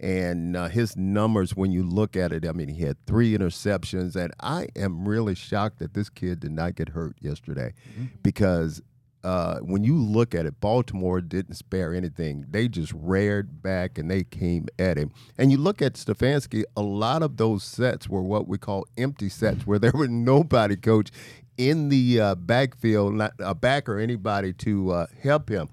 And 0.00 0.56
uh, 0.56 0.68
his 0.68 0.96
numbers, 0.96 1.56
when 1.56 1.72
you 1.72 1.82
look 1.82 2.16
at 2.16 2.32
it, 2.32 2.46
I 2.46 2.52
mean, 2.52 2.68
he 2.68 2.84
had 2.84 3.04
three 3.06 3.36
interceptions. 3.36 4.14
And 4.14 4.32
I 4.40 4.68
am 4.76 5.08
really 5.08 5.34
shocked 5.34 5.80
that 5.80 5.94
this 5.94 6.08
kid 6.08 6.40
did 6.40 6.52
not 6.52 6.76
get 6.76 6.90
hurt 6.90 7.16
yesterday 7.20 7.74
mm-hmm. 7.90 8.06
because 8.22 8.80
uh, 9.24 9.58
when 9.58 9.84
you 9.84 9.96
look 9.96 10.34
at 10.34 10.46
it, 10.46 10.60
Baltimore 10.60 11.20
didn't 11.20 11.54
spare 11.54 11.94
anything. 11.94 12.46
They 12.50 12.68
just 12.68 12.92
reared 12.94 13.62
back 13.62 13.98
and 13.98 14.10
they 14.10 14.24
came 14.24 14.66
at 14.78 14.96
him. 14.96 15.10
And 15.36 15.50
you 15.50 15.58
look 15.58 15.82
at 15.82 15.94
Stefanski, 15.94 16.64
a 16.76 16.82
lot 16.82 17.22
of 17.22 17.36
those 17.36 17.64
sets 17.64 18.08
were 18.08 18.22
what 18.22 18.46
we 18.46 18.58
call 18.58 18.86
empty 18.96 19.28
sets, 19.28 19.66
where 19.66 19.78
there 19.78 19.92
were 19.92 20.08
nobody, 20.08 20.76
coach, 20.76 21.10
in 21.56 21.88
the 21.88 22.20
uh, 22.20 22.34
backfield, 22.36 23.14
not 23.14 23.32
a 23.40 23.54
back 23.54 23.88
or 23.88 23.98
anybody 23.98 24.52
to 24.52 24.92
uh, 24.92 25.06
help 25.22 25.48
him. 25.48 25.68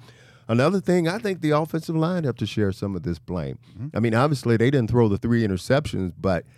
Another 0.47 0.79
thing, 0.79 1.07
I 1.07 1.17
think 1.17 1.41
the 1.41 1.51
offensive 1.51 1.95
line 1.95 2.23
have 2.23 2.35
to 2.37 2.45
share 2.45 2.71
some 2.71 2.95
of 2.95 3.03
this 3.03 3.17
blame. 3.17 3.57
Mm-hmm. 3.71 3.97
I 3.97 3.99
mean, 3.99 4.13
obviously 4.13 4.57
they 4.57 4.69
didn't 4.69 4.91
throw 4.91 5.07
the 5.07 5.17
three 5.17 5.45
interceptions, 5.45 6.13
but– 6.19 6.45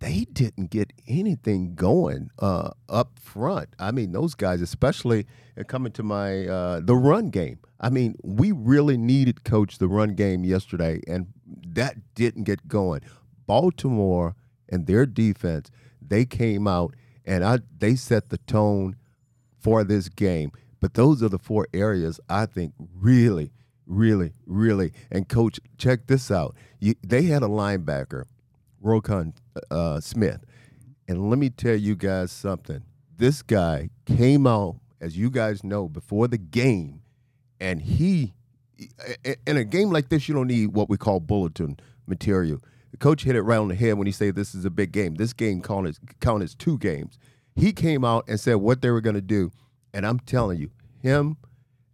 they 0.00 0.26
didn't 0.32 0.70
get 0.70 0.92
anything 1.06 1.74
going 1.74 2.30
uh, 2.38 2.70
up 2.88 3.18
front. 3.18 3.70
I 3.78 3.90
mean, 3.90 4.12
those 4.12 4.34
guys, 4.34 4.60
especially 4.60 5.26
uh, 5.58 5.64
coming 5.64 5.92
to 5.92 6.02
my 6.02 6.46
uh, 6.46 6.80
the 6.80 6.94
run 6.94 7.30
game. 7.30 7.58
I 7.80 7.90
mean, 7.90 8.16
we 8.22 8.52
really 8.52 8.96
needed 8.96 9.44
coach 9.44 9.78
the 9.78 9.88
run 9.88 10.14
game 10.14 10.44
yesterday, 10.44 11.00
and 11.06 11.28
that 11.46 12.14
didn't 12.14 12.44
get 12.44 12.68
going. 12.68 13.00
Baltimore 13.46 14.34
and 14.68 14.86
their 14.86 15.06
defense, 15.06 15.70
they 16.00 16.24
came 16.24 16.66
out 16.66 16.94
and 17.24 17.44
I 17.44 17.58
they 17.78 17.94
set 17.94 18.30
the 18.30 18.38
tone 18.38 18.96
for 19.58 19.84
this 19.84 20.08
game. 20.08 20.50
But 20.80 20.94
those 20.94 21.22
are 21.22 21.28
the 21.28 21.38
four 21.38 21.66
areas 21.74 22.20
I 22.28 22.46
think 22.46 22.72
really, 22.78 23.52
really, 23.86 24.32
really. 24.46 24.92
And 25.10 25.28
coach, 25.28 25.60
check 25.76 26.06
this 26.06 26.30
out. 26.30 26.56
You, 26.78 26.94
they 27.04 27.24
had 27.24 27.42
a 27.42 27.48
linebacker 27.48 28.24
Roquan 28.82 29.34
uh, 29.70 30.00
Smith. 30.00 30.44
And 31.08 31.30
let 31.30 31.38
me 31.38 31.50
tell 31.50 31.74
you 31.74 31.96
guys 31.96 32.30
something. 32.30 32.82
This 33.16 33.42
guy 33.42 33.90
came 34.06 34.46
out, 34.46 34.76
as 35.00 35.16
you 35.16 35.30
guys 35.30 35.64
know, 35.64 35.88
before 35.88 36.28
the 36.28 36.38
game, 36.38 37.02
and 37.60 37.80
he, 37.80 38.34
in 39.46 39.56
a 39.56 39.64
game 39.64 39.90
like 39.90 40.08
this, 40.08 40.28
you 40.28 40.34
don't 40.34 40.46
need 40.46 40.68
what 40.68 40.88
we 40.88 40.96
call 40.96 41.18
bulletin 41.18 41.78
material. 42.06 42.60
The 42.90 42.96
coach 42.96 43.24
hit 43.24 43.36
it 43.36 43.42
right 43.42 43.58
on 43.58 43.68
the 43.68 43.74
head 43.74 43.98
when 43.98 44.06
he 44.06 44.12
said 44.12 44.34
this 44.34 44.54
is 44.54 44.64
a 44.64 44.70
big 44.70 44.92
game. 44.92 45.16
This 45.16 45.32
game 45.32 45.62
counted, 45.62 45.98
as 46.42 46.54
two 46.54 46.78
games. 46.78 47.18
He 47.56 47.72
came 47.72 48.04
out 48.04 48.24
and 48.28 48.38
said 48.38 48.56
what 48.56 48.82
they 48.82 48.90
were 48.90 49.00
going 49.00 49.16
to 49.16 49.20
do. 49.20 49.50
And 49.92 50.06
I'm 50.06 50.20
telling 50.20 50.58
you, 50.58 50.70
him 51.00 51.36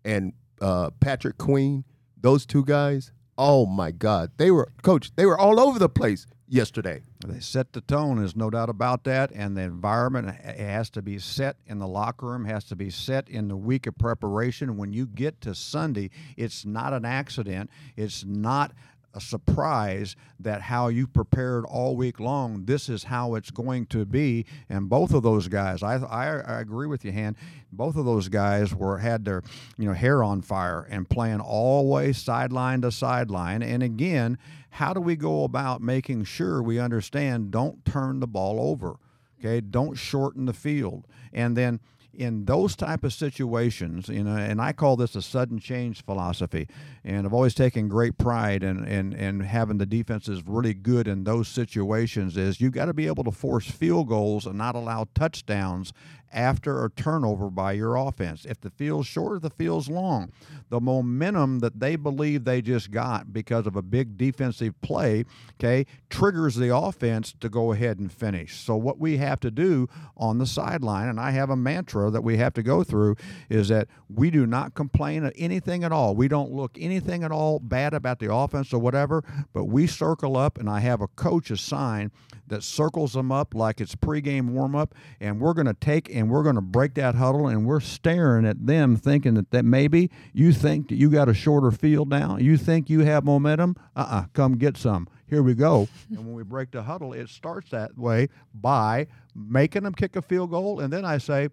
and 0.04 0.34
uh, 0.60 0.90
Patrick 1.00 1.38
Queen, 1.38 1.84
those 2.20 2.44
two 2.44 2.64
guys, 2.64 3.12
oh 3.38 3.64
my 3.64 3.90
God, 3.90 4.32
they 4.36 4.50
were, 4.50 4.70
coach, 4.82 5.10
they 5.16 5.24
were 5.24 5.38
all 5.38 5.58
over 5.58 5.78
the 5.78 5.88
place 5.88 6.26
yesterday. 6.54 7.02
They 7.26 7.40
set 7.40 7.72
the 7.72 7.80
tone, 7.80 8.18
there's 8.18 8.36
no 8.36 8.48
doubt 8.48 8.68
about 8.68 9.02
that. 9.04 9.32
And 9.32 9.56
the 9.56 9.62
environment 9.62 10.36
has 10.40 10.88
to 10.90 11.02
be 11.02 11.18
set 11.18 11.56
in 11.66 11.80
the 11.80 11.88
locker 11.88 12.26
room, 12.26 12.44
has 12.44 12.64
to 12.66 12.76
be 12.76 12.90
set 12.90 13.28
in 13.28 13.48
the 13.48 13.56
week 13.56 13.88
of 13.88 13.98
preparation. 13.98 14.76
When 14.76 14.92
you 14.92 15.06
get 15.06 15.40
to 15.42 15.54
Sunday, 15.54 16.10
it's 16.36 16.64
not 16.64 16.92
an 16.92 17.04
accident. 17.04 17.70
It's 17.96 18.24
not 18.24 18.72
a 19.14 19.20
surprise 19.20 20.16
that 20.40 20.62
how 20.62 20.88
you 20.88 21.06
prepared 21.06 21.64
all 21.64 21.96
week 21.96 22.18
long, 22.18 22.64
this 22.64 22.88
is 22.88 23.04
how 23.04 23.34
it's 23.34 23.50
going 23.50 23.86
to 23.86 24.04
be. 24.04 24.44
And 24.68 24.88
both 24.88 25.14
of 25.14 25.22
those 25.22 25.48
guys, 25.48 25.82
I, 25.82 25.96
I, 25.96 26.26
I, 26.40 26.60
agree 26.60 26.86
with 26.86 27.04
you, 27.04 27.12
Han. 27.12 27.36
Both 27.72 27.96
of 27.96 28.04
those 28.04 28.28
guys 28.28 28.74
were 28.74 28.98
had 28.98 29.24
their 29.24 29.42
you 29.78 29.86
know 29.86 29.94
hair 29.94 30.22
on 30.22 30.42
fire 30.42 30.86
and 30.90 31.08
playing 31.08 31.40
all 31.40 31.88
way 31.88 32.12
sideline 32.12 32.82
to 32.82 32.90
sideline. 32.90 33.62
And 33.62 33.82
again, 33.82 34.38
how 34.70 34.92
do 34.92 35.00
we 35.00 35.16
go 35.16 35.44
about 35.44 35.80
making 35.80 36.24
sure 36.24 36.62
we 36.62 36.78
understand? 36.78 37.50
Don't 37.50 37.84
turn 37.84 38.20
the 38.20 38.26
ball 38.26 38.60
over. 38.60 38.96
Okay, 39.38 39.60
don't 39.60 39.94
shorten 39.94 40.46
the 40.46 40.52
field, 40.52 41.06
and 41.32 41.56
then 41.56 41.80
in 42.16 42.44
those 42.44 42.76
type 42.76 43.04
of 43.04 43.12
situations, 43.12 44.08
you 44.08 44.24
know, 44.24 44.36
and 44.36 44.60
I 44.60 44.72
call 44.72 44.96
this 44.96 45.14
a 45.14 45.22
sudden 45.22 45.58
change 45.58 46.04
philosophy, 46.04 46.68
and 47.04 47.26
I've 47.26 47.34
always 47.34 47.54
taken 47.54 47.88
great 47.88 48.18
pride 48.18 48.62
in, 48.62 48.84
in, 48.84 49.12
in 49.12 49.40
having 49.40 49.78
the 49.78 49.86
defenses 49.86 50.42
really 50.46 50.74
good 50.74 51.08
in 51.08 51.24
those 51.24 51.48
situations. 51.48 52.36
Is 52.36 52.60
you've 52.60 52.72
got 52.72 52.86
to 52.86 52.94
be 52.94 53.06
able 53.06 53.24
to 53.24 53.30
force 53.30 53.70
field 53.70 54.08
goals 54.08 54.46
and 54.46 54.56
not 54.56 54.74
allow 54.74 55.06
touchdowns 55.14 55.92
after 56.34 56.84
a 56.84 56.90
turnover 56.90 57.48
by 57.48 57.72
your 57.72 57.96
offense. 57.96 58.44
If 58.44 58.60
the 58.60 58.70
field's 58.70 59.06
short 59.06 59.32
or 59.32 59.38
the 59.38 59.50
field's 59.50 59.88
long, 59.88 60.32
the 60.68 60.80
momentum 60.80 61.60
that 61.60 61.80
they 61.80 61.96
believe 61.96 62.44
they 62.44 62.60
just 62.60 62.90
got 62.90 63.32
because 63.32 63.66
of 63.66 63.76
a 63.76 63.82
big 63.82 64.18
defensive 64.18 64.78
play, 64.82 65.24
okay, 65.58 65.86
triggers 66.10 66.56
the 66.56 66.76
offense 66.76 67.34
to 67.40 67.48
go 67.48 67.72
ahead 67.72 67.98
and 67.98 68.12
finish. 68.12 68.58
So 68.58 68.76
what 68.76 68.98
we 68.98 69.16
have 69.18 69.40
to 69.40 69.50
do 69.50 69.88
on 70.16 70.38
the 70.38 70.46
sideline, 70.46 71.08
and 71.08 71.20
I 71.20 71.30
have 71.30 71.50
a 71.50 71.56
mantra 71.56 72.10
that 72.10 72.22
we 72.22 72.36
have 72.38 72.52
to 72.54 72.62
go 72.62 72.82
through, 72.82 73.16
is 73.48 73.68
that 73.68 73.88
we 74.08 74.30
do 74.30 74.46
not 74.46 74.74
complain 74.74 75.24
of 75.24 75.32
anything 75.36 75.84
at 75.84 75.92
all. 75.92 76.16
We 76.16 76.28
don't 76.28 76.50
look 76.50 76.76
anything 76.78 77.22
at 77.22 77.30
all 77.30 77.60
bad 77.60 77.94
about 77.94 78.18
the 78.18 78.34
offense 78.34 78.72
or 78.72 78.80
whatever, 78.80 79.22
but 79.52 79.66
we 79.66 79.86
circle 79.86 80.36
up, 80.36 80.58
and 80.58 80.68
I 80.68 80.80
have 80.80 81.00
a 81.00 81.08
coach 81.08 81.50
assigned 81.50 82.10
that 82.46 82.62
circles 82.62 83.14
them 83.14 83.32
up 83.32 83.54
like 83.54 83.80
it's 83.80 83.94
pregame 83.94 84.50
warm 84.50 84.74
up, 84.74 84.94
and 85.20 85.40
we're 85.40 85.54
going 85.54 85.66
to 85.66 85.74
take 85.74 86.14
and 86.14 86.23
we're 86.30 86.42
going 86.42 86.56
to 86.56 86.60
break 86.60 86.94
that 86.94 87.14
huddle, 87.14 87.48
and 87.48 87.66
we're 87.66 87.80
staring 87.80 88.46
at 88.46 88.66
them, 88.66 88.96
thinking 88.96 89.34
that, 89.34 89.50
that 89.50 89.64
maybe 89.64 90.10
you 90.32 90.52
think 90.52 90.88
that 90.88 90.96
you 90.96 91.10
got 91.10 91.28
a 91.28 91.34
shorter 91.34 91.70
field 91.70 92.08
now, 92.08 92.36
you 92.36 92.56
think 92.56 92.88
you 92.90 93.00
have 93.00 93.24
momentum. 93.24 93.76
Uh 93.96 94.00
uh-uh, 94.00 94.16
uh 94.16 94.24
come 94.32 94.56
get 94.56 94.76
some 94.76 95.08
here 95.34 95.42
we 95.42 95.54
go. 95.54 95.88
and 96.10 96.18
when 96.18 96.34
we 96.34 96.42
break 96.42 96.70
the 96.70 96.82
huddle, 96.82 97.12
it 97.12 97.28
starts 97.28 97.70
that 97.70 97.96
way 97.98 98.28
by 98.54 99.06
making 99.34 99.82
them 99.82 99.94
kick 99.94 100.16
a 100.16 100.22
field 100.22 100.50
goal, 100.50 100.80
and 100.80 100.92
then 100.92 101.04
I 101.04 101.18
say, 101.18 101.48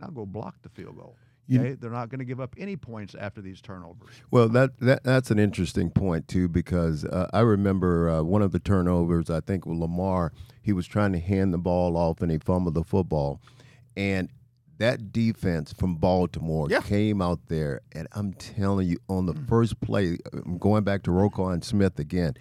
now 0.00 0.08
go 0.08 0.26
block 0.26 0.56
the 0.62 0.68
field 0.68 0.96
goal. 0.96 1.16
Okay, 1.52 1.74
they're 1.74 1.90
not 1.90 2.08
going 2.08 2.20
to 2.20 2.24
give 2.24 2.40
up 2.40 2.54
any 2.56 2.76
points 2.76 3.14
after 3.14 3.42
these 3.42 3.60
turnovers. 3.60 4.14
Well, 4.30 4.48
that, 4.50 4.78
that 4.80 5.02
that's 5.04 5.30
an 5.30 5.38
interesting 5.38 5.90
point 5.90 6.26
too, 6.26 6.48
because 6.48 7.04
uh, 7.04 7.28
I 7.32 7.40
remember 7.40 8.08
uh, 8.08 8.22
one 8.22 8.40
of 8.40 8.52
the 8.52 8.58
turnovers. 8.58 9.28
I 9.28 9.40
think 9.40 9.66
with 9.66 9.76
Lamar, 9.76 10.32
he 10.62 10.72
was 10.72 10.86
trying 10.86 11.12
to 11.12 11.18
hand 11.18 11.52
the 11.52 11.58
ball 11.58 11.96
off 11.96 12.22
and 12.22 12.30
he 12.30 12.38
fumbled 12.38 12.74
the 12.74 12.84
football, 12.84 13.40
and 13.96 14.28
that 14.78 15.12
defense 15.12 15.72
from 15.72 15.96
Baltimore 15.96 16.66
Yeah. 16.68 16.80
came 16.80 17.22
out 17.22 17.46
there, 17.46 17.82
and 17.92 18.08
I'm 18.12 18.32
telling 18.32 18.88
you, 18.88 18.98
on 19.08 19.26
the 19.26 19.34
mm. 19.34 19.48
first 19.48 19.80
play, 19.80 20.18
I'm 20.32 20.58
going 20.58 20.82
back 20.82 21.02
to 21.04 21.10
Roquan 21.10 21.62
Smith 21.62 21.98
again. 21.98 22.34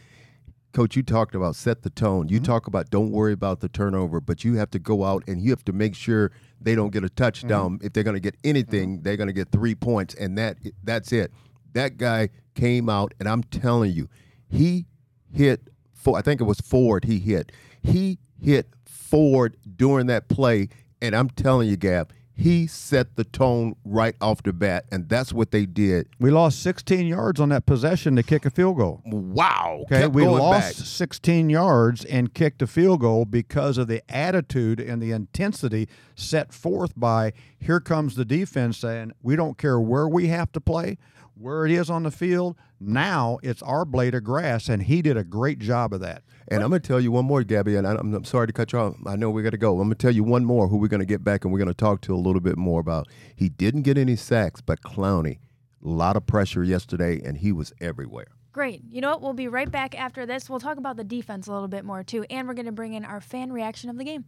Coach, 0.73 0.95
you 0.95 1.03
talked 1.03 1.35
about 1.35 1.55
set 1.55 1.83
the 1.83 1.89
tone. 1.89 2.29
You 2.29 2.37
mm-hmm. 2.37 2.45
talk 2.45 2.67
about 2.67 2.89
don't 2.89 3.11
worry 3.11 3.33
about 3.33 3.59
the 3.59 3.67
turnover, 3.67 4.21
but 4.21 4.45
you 4.45 4.55
have 4.55 4.71
to 4.71 4.79
go 4.79 5.03
out 5.03 5.23
and 5.27 5.41
you 5.41 5.49
have 5.49 5.65
to 5.65 5.73
make 5.73 5.95
sure 5.95 6.31
they 6.61 6.75
don't 6.75 6.91
get 6.91 7.03
a 7.03 7.09
touchdown. 7.09 7.75
Mm-hmm. 7.75 7.85
If 7.85 7.93
they're 7.93 8.03
going 8.03 8.15
to 8.15 8.21
get 8.21 8.35
anything, 8.43 8.95
mm-hmm. 8.95 9.03
they're 9.03 9.17
going 9.17 9.27
to 9.27 9.33
get 9.33 9.51
three 9.51 9.75
points, 9.75 10.13
and 10.15 10.37
that 10.37 10.57
that's 10.83 11.11
it. 11.11 11.31
That 11.73 11.97
guy 11.97 12.29
came 12.55 12.89
out, 12.89 13.13
and 13.19 13.27
I'm 13.27 13.43
telling 13.43 13.91
you, 13.91 14.07
he 14.47 14.85
hit. 15.31 15.67
For, 15.93 16.17
I 16.17 16.21
think 16.21 16.41
it 16.41 16.45
was 16.45 16.59
Ford. 16.59 17.05
He 17.05 17.19
hit. 17.19 17.51
He 17.83 18.17
hit 18.41 18.67
Ford 18.85 19.57
during 19.75 20.07
that 20.07 20.29
play, 20.29 20.69
and 21.01 21.15
I'm 21.15 21.29
telling 21.29 21.69
you, 21.69 21.77
Gab, 21.77 22.13
he 22.33 22.65
set 22.65 23.15
the 23.17 23.23
tone 23.23 23.75
right 23.85 24.15
off 24.19 24.41
the 24.41 24.53
bat, 24.53 24.85
and 24.91 25.07
that's 25.07 25.31
what 25.31 25.51
they 25.51 25.65
did. 25.65 26.07
We 26.19 26.31
lost 26.31 26.63
16 26.63 27.05
yards 27.05 27.39
on 27.39 27.49
that 27.49 27.65
possession 27.65 28.15
to 28.15 28.23
kick 28.23 28.45
a 28.45 28.49
field 28.49 28.77
goal. 28.77 29.01
Wow. 29.05 29.81
Okay, 29.83 30.07
we 30.07 30.25
lost 30.25 30.77
back. 30.79 30.85
16 30.85 31.49
yards 31.49 32.03
and 32.05 32.33
kicked 32.33 32.61
a 32.61 32.67
field 32.67 33.01
goal 33.01 33.25
because 33.25 33.77
of 33.77 33.87
the 33.87 34.01
attitude 34.09 34.79
and 34.79 35.01
the 35.01 35.11
intensity 35.11 35.87
set 36.15 36.53
forth 36.53 36.93
by 36.97 37.33
here 37.59 37.79
comes 37.79 38.15
the 38.15 38.25
defense 38.25 38.77
saying, 38.77 39.11
we 39.21 39.35
don't 39.35 39.57
care 39.57 39.79
where 39.79 40.07
we 40.07 40.27
have 40.27 40.51
to 40.53 40.61
play, 40.61 40.97
where 41.35 41.65
it 41.65 41.71
is 41.71 41.89
on 41.89 42.03
the 42.03 42.11
field. 42.11 42.55
Now 42.79 43.39
it's 43.43 43.61
our 43.61 43.85
blade 43.85 44.15
of 44.15 44.23
grass, 44.23 44.69
and 44.69 44.83
he 44.83 45.01
did 45.01 45.17
a 45.17 45.23
great 45.23 45.59
job 45.59 45.93
of 45.93 45.99
that. 46.01 46.23
And 46.47 46.61
I'm 46.63 46.69
going 46.69 46.81
to 46.81 46.87
tell 46.87 46.99
you 46.99 47.11
one 47.11 47.25
more, 47.25 47.43
Gabby, 47.43 47.75
and 47.75 47.87
I- 47.87 47.95
I'm, 47.95 48.13
I'm 48.13 48.23
sorry 48.25 48.47
to 48.47 48.53
cut 48.53 48.73
you 48.73 48.79
off. 48.79 48.95
I 49.05 49.15
know 49.15 49.29
we 49.29 49.43
got 49.43 49.51
to 49.51 49.57
go. 49.57 49.73
I'm 49.79 49.87
going 49.87 49.91
to 49.91 49.95
tell 49.95 50.13
you 50.13 50.23
one 50.23 50.43
more 50.45 50.67
who 50.67 50.77
we're 50.77 50.87
going 50.87 50.99
to 50.99 51.05
get 51.05 51.23
back 51.23 51.43
and 51.45 51.53
we're 51.53 51.59
going 51.59 51.67
to 51.69 51.73
talk 51.73 52.01
to 52.01 52.13
a 52.13 52.17
little 52.17 52.41
bit 52.41 52.57
more 52.57 52.79
about. 52.79 53.07
He 53.35 53.49
didn't 53.49 53.83
get 53.83 53.97
any 53.97 54.15
sacks, 54.15 54.61
but 54.61 54.81
Clowney, 54.81 55.37
a 55.83 55.87
lot 55.87 56.15
of 56.17 56.25
pressure 56.25 56.63
yesterday, 56.63 57.21
and 57.23 57.37
he 57.37 57.51
was 57.51 57.71
everywhere. 57.79 58.27
Great. 58.51 58.81
You 58.89 58.99
know 58.99 59.11
what? 59.11 59.21
We'll 59.21 59.33
be 59.33 59.47
right 59.47 59.71
back 59.71 59.97
after 59.97 60.25
this. 60.25 60.49
We'll 60.49 60.59
talk 60.59 60.77
about 60.77 60.97
the 60.97 61.05
defense 61.05 61.47
a 61.47 61.53
little 61.53 61.69
bit 61.69 61.85
more 61.85 62.03
too, 62.03 62.25
and 62.29 62.47
we're 62.47 62.53
going 62.53 62.65
to 62.65 62.71
bring 62.73 62.93
in 62.93 63.05
our 63.05 63.21
fan 63.21 63.53
reaction 63.53 63.89
of 63.89 63.97
the 63.97 64.03
game. 64.03 64.25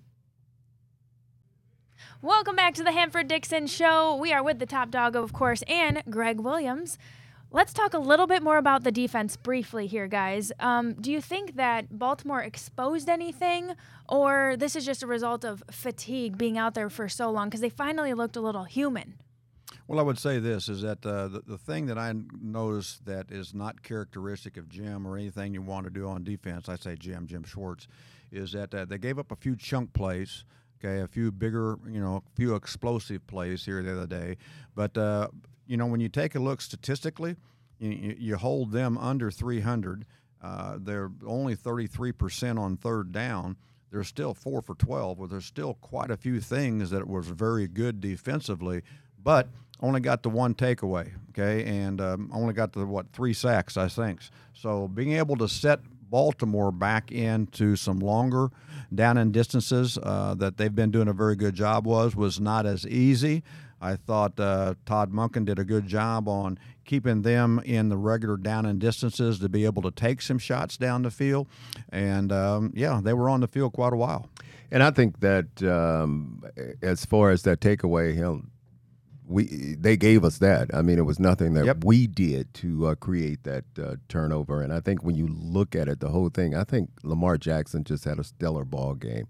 Welcome 2.21 2.55
back 2.55 2.73
to 2.75 2.83
the 2.83 2.91
Hanford 2.91 3.27
Dixon 3.27 3.67
Show. 3.67 4.15
We 4.15 4.31
are 4.33 4.43
with 4.43 4.59
the 4.59 4.65
top 4.65 4.91
dog, 4.91 5.15
of 5.15 5.33
course, 5.33 5.61
and 5.63 6.03
Gregg 6.09 6.39
Williams. 6.39 6.97
Let's 7.51 7.71
talk 7.71 7.93
a 7.93 7.99
little 7.99 8.25
bit 8.25 8.41
more 8.41 8.57
about 8.57 8.83
the 8.83 8.91
defense 8.91 9.37
briefly 9.37 9.85
here, 9.85 10.07
guys. 10.07 10.51
Um, 10.59 10.93
do 10.93 11.11
you 11.11 11.21
think 11.21 11.55
that 11.55 11.99
Baltimore 11.99 12.41
exposed 12.41 13.07
anything, 13.07 13.75
or 14.09 14.55
this 14.57 14.75
is 14.75 14.85
just 14.85 15.03
a 15.03 15.07
result 15.07 15.45
of 15.45 15.63
fatigue 15.69 16.37
being 16.37 16.57
out 16.57 16.73
there 16.73 16.89
for 16.89 17.07
so 17.07 17.29
long 17.29 17.49
because 17.49 17.61
they 17.61 17.69
finally 17.69 18.13
looked 18.13 18.35
a 18.35 18.41
little 18.41 18.63
human? 18.63 19.15
Well, 19.87 19.99
I 19.99 20.03
would 20.03 20.17
say 20.17 20.39
this 20.39 20.69
is 20.69 20.81
that 20.81 21.05
uh, 21.05 21.27
the, 21.27 21.43
the 21.45 21.57
thing 21.57 21.87
that 21.87 21.97
I 21.97 22.13
noticed 22.41 23.05
that 23.05 23.31
is 23.31 23.53
not 23.53 23.83
characteristic 23.83 24.57
of 24.57 24.69
Jim 24.69 25.05
or 25.05 25.17
anything 25.17 25.53
you 25.53 25.61
want 25.61 25.83
to 25.85 25.89
do 25.89 26.07
on 26.07 26.23
defense, 26.23 26.69
I 26.69 26.77
say 26.77 26.95
Jim, 26.95 27.27
Jim 27.27 27.43
Schwartz, 27.43 27.87
is 28.31 28.53
that 28.53 28.73
uh, 28.73 28.85
they 28.85 28.97
gave 28.97 29.19
up 29.19 29.31
a 29.31 29.35
few 29.35 29.55
chunk 29.55 29.93
plays, 29.93 30.45
okay, 30.83 31.01
a 31.01 31.07
few 31.07 31.31
bigger, 31.31 31.77
you 31.87 31.99
know, 31.99 32.17
a 32.17 32.35
few 32.35 32.55
explosive 32.55 33.25
plays 33.27 33.65
here 33.65 33.81
the 33.81 33.91
other 33.91 34.07
day. 34.07 34.37
But, 34.75 34.97
uh, 34.97 35.27
you 35.67 35.77
know, 35.77 35.85
when 35.85 35.99
you 35.99 36.09
take 36.09 36.35
a 36.35 36.39
look 36.39 36.61
statistically, 36.61 37.35
you, 37.79 38.15
you, 38.17 38.37
hold 38.37 38.71
them 38.71 38.97
under 38.97 39.31
300. 39.31 40.05
Uh, 40.41 40.77
they're 40.79 41.11
only 41.25 41.55
33% 41.55 42.59
on 42.59 42.77
third 42.77 43.11
down. 43.11 43.57
They're 43.91 44.03
still 44.03 44.33
four 44.33 44.61
for 44.61 44.75
12, 44.75 45.19
but 45.19 45.29
there's 45.29 45.45
still 45.45 45.75
quite 45.75 46.09
a 46.09 46.17
few 46.17 46.39
things 46.39 46.89
that 46.89 47.07
was 47.07 47.27
very 47.27 47.67
good 47.67 48.01
defensively, 48.01 48.81
but 49.21 49.49
only 49.81 49.99
got 49.99 50.23
the 50.23 50.29
one 50.29 50.55
takeaway, 50.55 51.11
okay, 51.29 51.65
and 51.65 51.99
um, 51.99 52.31
only 52.33 52.53
got 52.53 52.73
the 52.73 52.85
what 52.85 53.11
three 53.11 53.33
sacks, 53.33 53.77
I 53.77 53.87
think. 53.87 54.21
So 54.53 54.87
being 54.87 55.13
able 55.13 55.35
to 55.37 55.47
set 55.47 55.81
Baltimore 56.13 56.71
back 56.71 57.11
into 57.11 57.75
some 57.75 57.97
longer 57.97 58.49
down 58.93 59.17
and 59.17 59.33
distances 59.33 59.97
uh, 59.97 60.35
that 60.35 60.57
they've 60.57 60.75
been 60.75 60.91
doing 60.91 61.07
a 61.07 61.13
very 61.13 61.35
good 61.35 61.55
job 61.55 61.87
was 61.87 62.15
was 62.15 62.39
not 62.39 62.67
as 62.67 62.85
easy. 62.85 63.41
I 63.81 63.95
thought 63.95 64.39
uh, 64.39 64.75
Todd 64.85 65.11
Monken 65.11 65.43
did 65.43 65.57
a 65.57 65.63
good 65.63 65.87
job 65.87 66.27
on 66.27 66.59
keeping 66.85 67.23
them 67.23 67.59
in 67.65 67.89
the 67.89 67.97
regular 67.97 68.37
down 68.37 68.67
and 68.67 68.79
distances 68.79 69.39
to 69.39 69.49
be 69.49 69.65
able 69.65 69.81
to 69.81 69.89
take 69.89 70.21
some 70.21 70.37
shots 70.37 70.77
down 70.77 71.01
the 71.01 71.09
field, 71.09 71.47
and 71.89 72.31
um, 72.31 72.71
yeah, 72.75 73.01
they 73.03 73.13
were 73.13 73.27
on 73.27 73.41
the 73.41 73.47
field 73.47 73.73
quite 73.73 73.91
a 73.91 73.97
while. 73.97 74.29
And 74.69 74.83
I 74.83 74.91
think 74.91 75.19
that 75.21 75.63
um, 75.63 76.43
as 76.83 77.05
far 77.05 77.31
as 77.31 77.41
that 77.41 77.59
takeaway, 77.59 78.15
hell, 78.15 78.43
we 79.33 79.75
they 79.79 79.97
gave 79.97 80.23
us 80.23 80.37
that. 80.37 80.73
I 80.73 80.81
mean, 80.81 80.97
it 80.97 81.03
was 81.05 81.19
nothing 81.19 81.53
that 81.55 81.65
Yep. 81.65 81.83
we 81.83 82.07
did 82.07 82.53
to 82.55 82.87
uh, 82.87 82.95
create 82.95 83.43
that 83.43 83.65
uh, 83.81 83.95
turnover. 84.07 84.61
And 84.61 84.71
I 84.71 84.79
think 84.79 85.03
when 85.03 85.15
you 85.15 85.27
look 85.27 85.75
at 85.75 85.87
it, 85.87 85.99
the 85.99 86.09
whole 86.09 86.29
thing, 86.29 86.55
I 86.55 86.63
think 86.63 86.89
Lamar 87.03 87.37
Jackson 87.37 87.83
just 87.83 88.05
had 88.05 88.19
a 88.19 88.23
stellar 88.23 88.65
ball 88.65 88.93
game. 88.95 89.27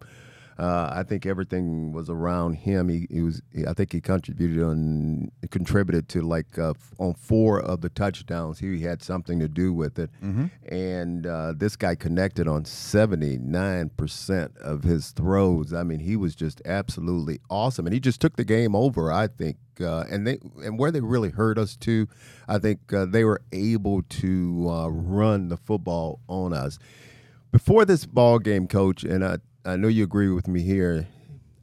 Uh, 0.57 0.91
I 0.93 1.03
think 1.03 1.25
everything 1.25 1.91
was 1.93 2.09
around 2.09 2.55
him. 2.55 2.89
He, 2.89 3.07
he 3.09 3.21
was. 3.21 3.41
I 3.67 3.73
think 3.73 3.91
he 3.91 4.01
contributed 4.01 4.63
on 4.63 5.31
contributed 5.49 6.07
to 6.09 6.21
like 6.21 6.59
uh, 6.59 6.73
on 6.99 7.15
four 7.15 7.59
of 7.59 7.81
the 7.81 7.89
touchdowns. 7.89 8.59
He 8.59 8.81
had 8.81 9.01
something 9.01 9.39
to 9.39 9.47
do 9.47 9.73
with 9.73 9.97
it. 9.97 10.11
And 10.71 11.25
uh, 11.25 11.53
this 11.55 11.75
guy 11.75 11.95
connected 11.95 12.47
on 12.47 12.65
seventy 12.65 13.37
nine 13.37 13.89
percent 13.89 14.55
of 14.57 14.83
his 14.83 15.11
throws. 15.11 15.73
I 15.73 15.83
mean, 15.83 15.99
he 15.99 16.15
was 16.15 16.35
just 16.35 16.61
absolutely 16.65 17.39
awesome, 17.49 17.87
and 17.87 17.93
he 17.93 17.99
just 17.99 18.21
took 18.21 18.35
the 18.35 18.45
game 18.45 18.75
over. 18.75 19.11
I 19.11 19.27
think. 19.27 19.57
Uh, 19.81 20.03
and 20.07 20.27
they 20.27 20.37
and 20.63 20.77
where 20.77 20.91
they 20.91 21.01
really 21.01 21.31
hurt 21.31 21.57
us 21.57 21.75
too, 21.75 22.07
I 22.47 22.59
think 22.59 22.93
uh, 22.93 23.05
they 23.05 23.23
were 23.23 23.41
able 23.51 24.03
to 24.03 24.69
uh, 24.69 24.87
run 24.89 25.47
the 25.47 25.57
football 25.57 26.19
on 26.29 26.53
us 26.53 26.77
before 27.51 27.83
this 27.83 28.05
ball 28.05 28.37
game, 28.37 28.67
coach, 28.67 29.03
and 29.03 29.25
I, 29.25 29.37
I 29.65 29.77
know 29.77 29.87
you 29.87 30.03
agree 30.03 30.29
with 30.29 30.47
me 30.47 30.61
here. 30.61 31.07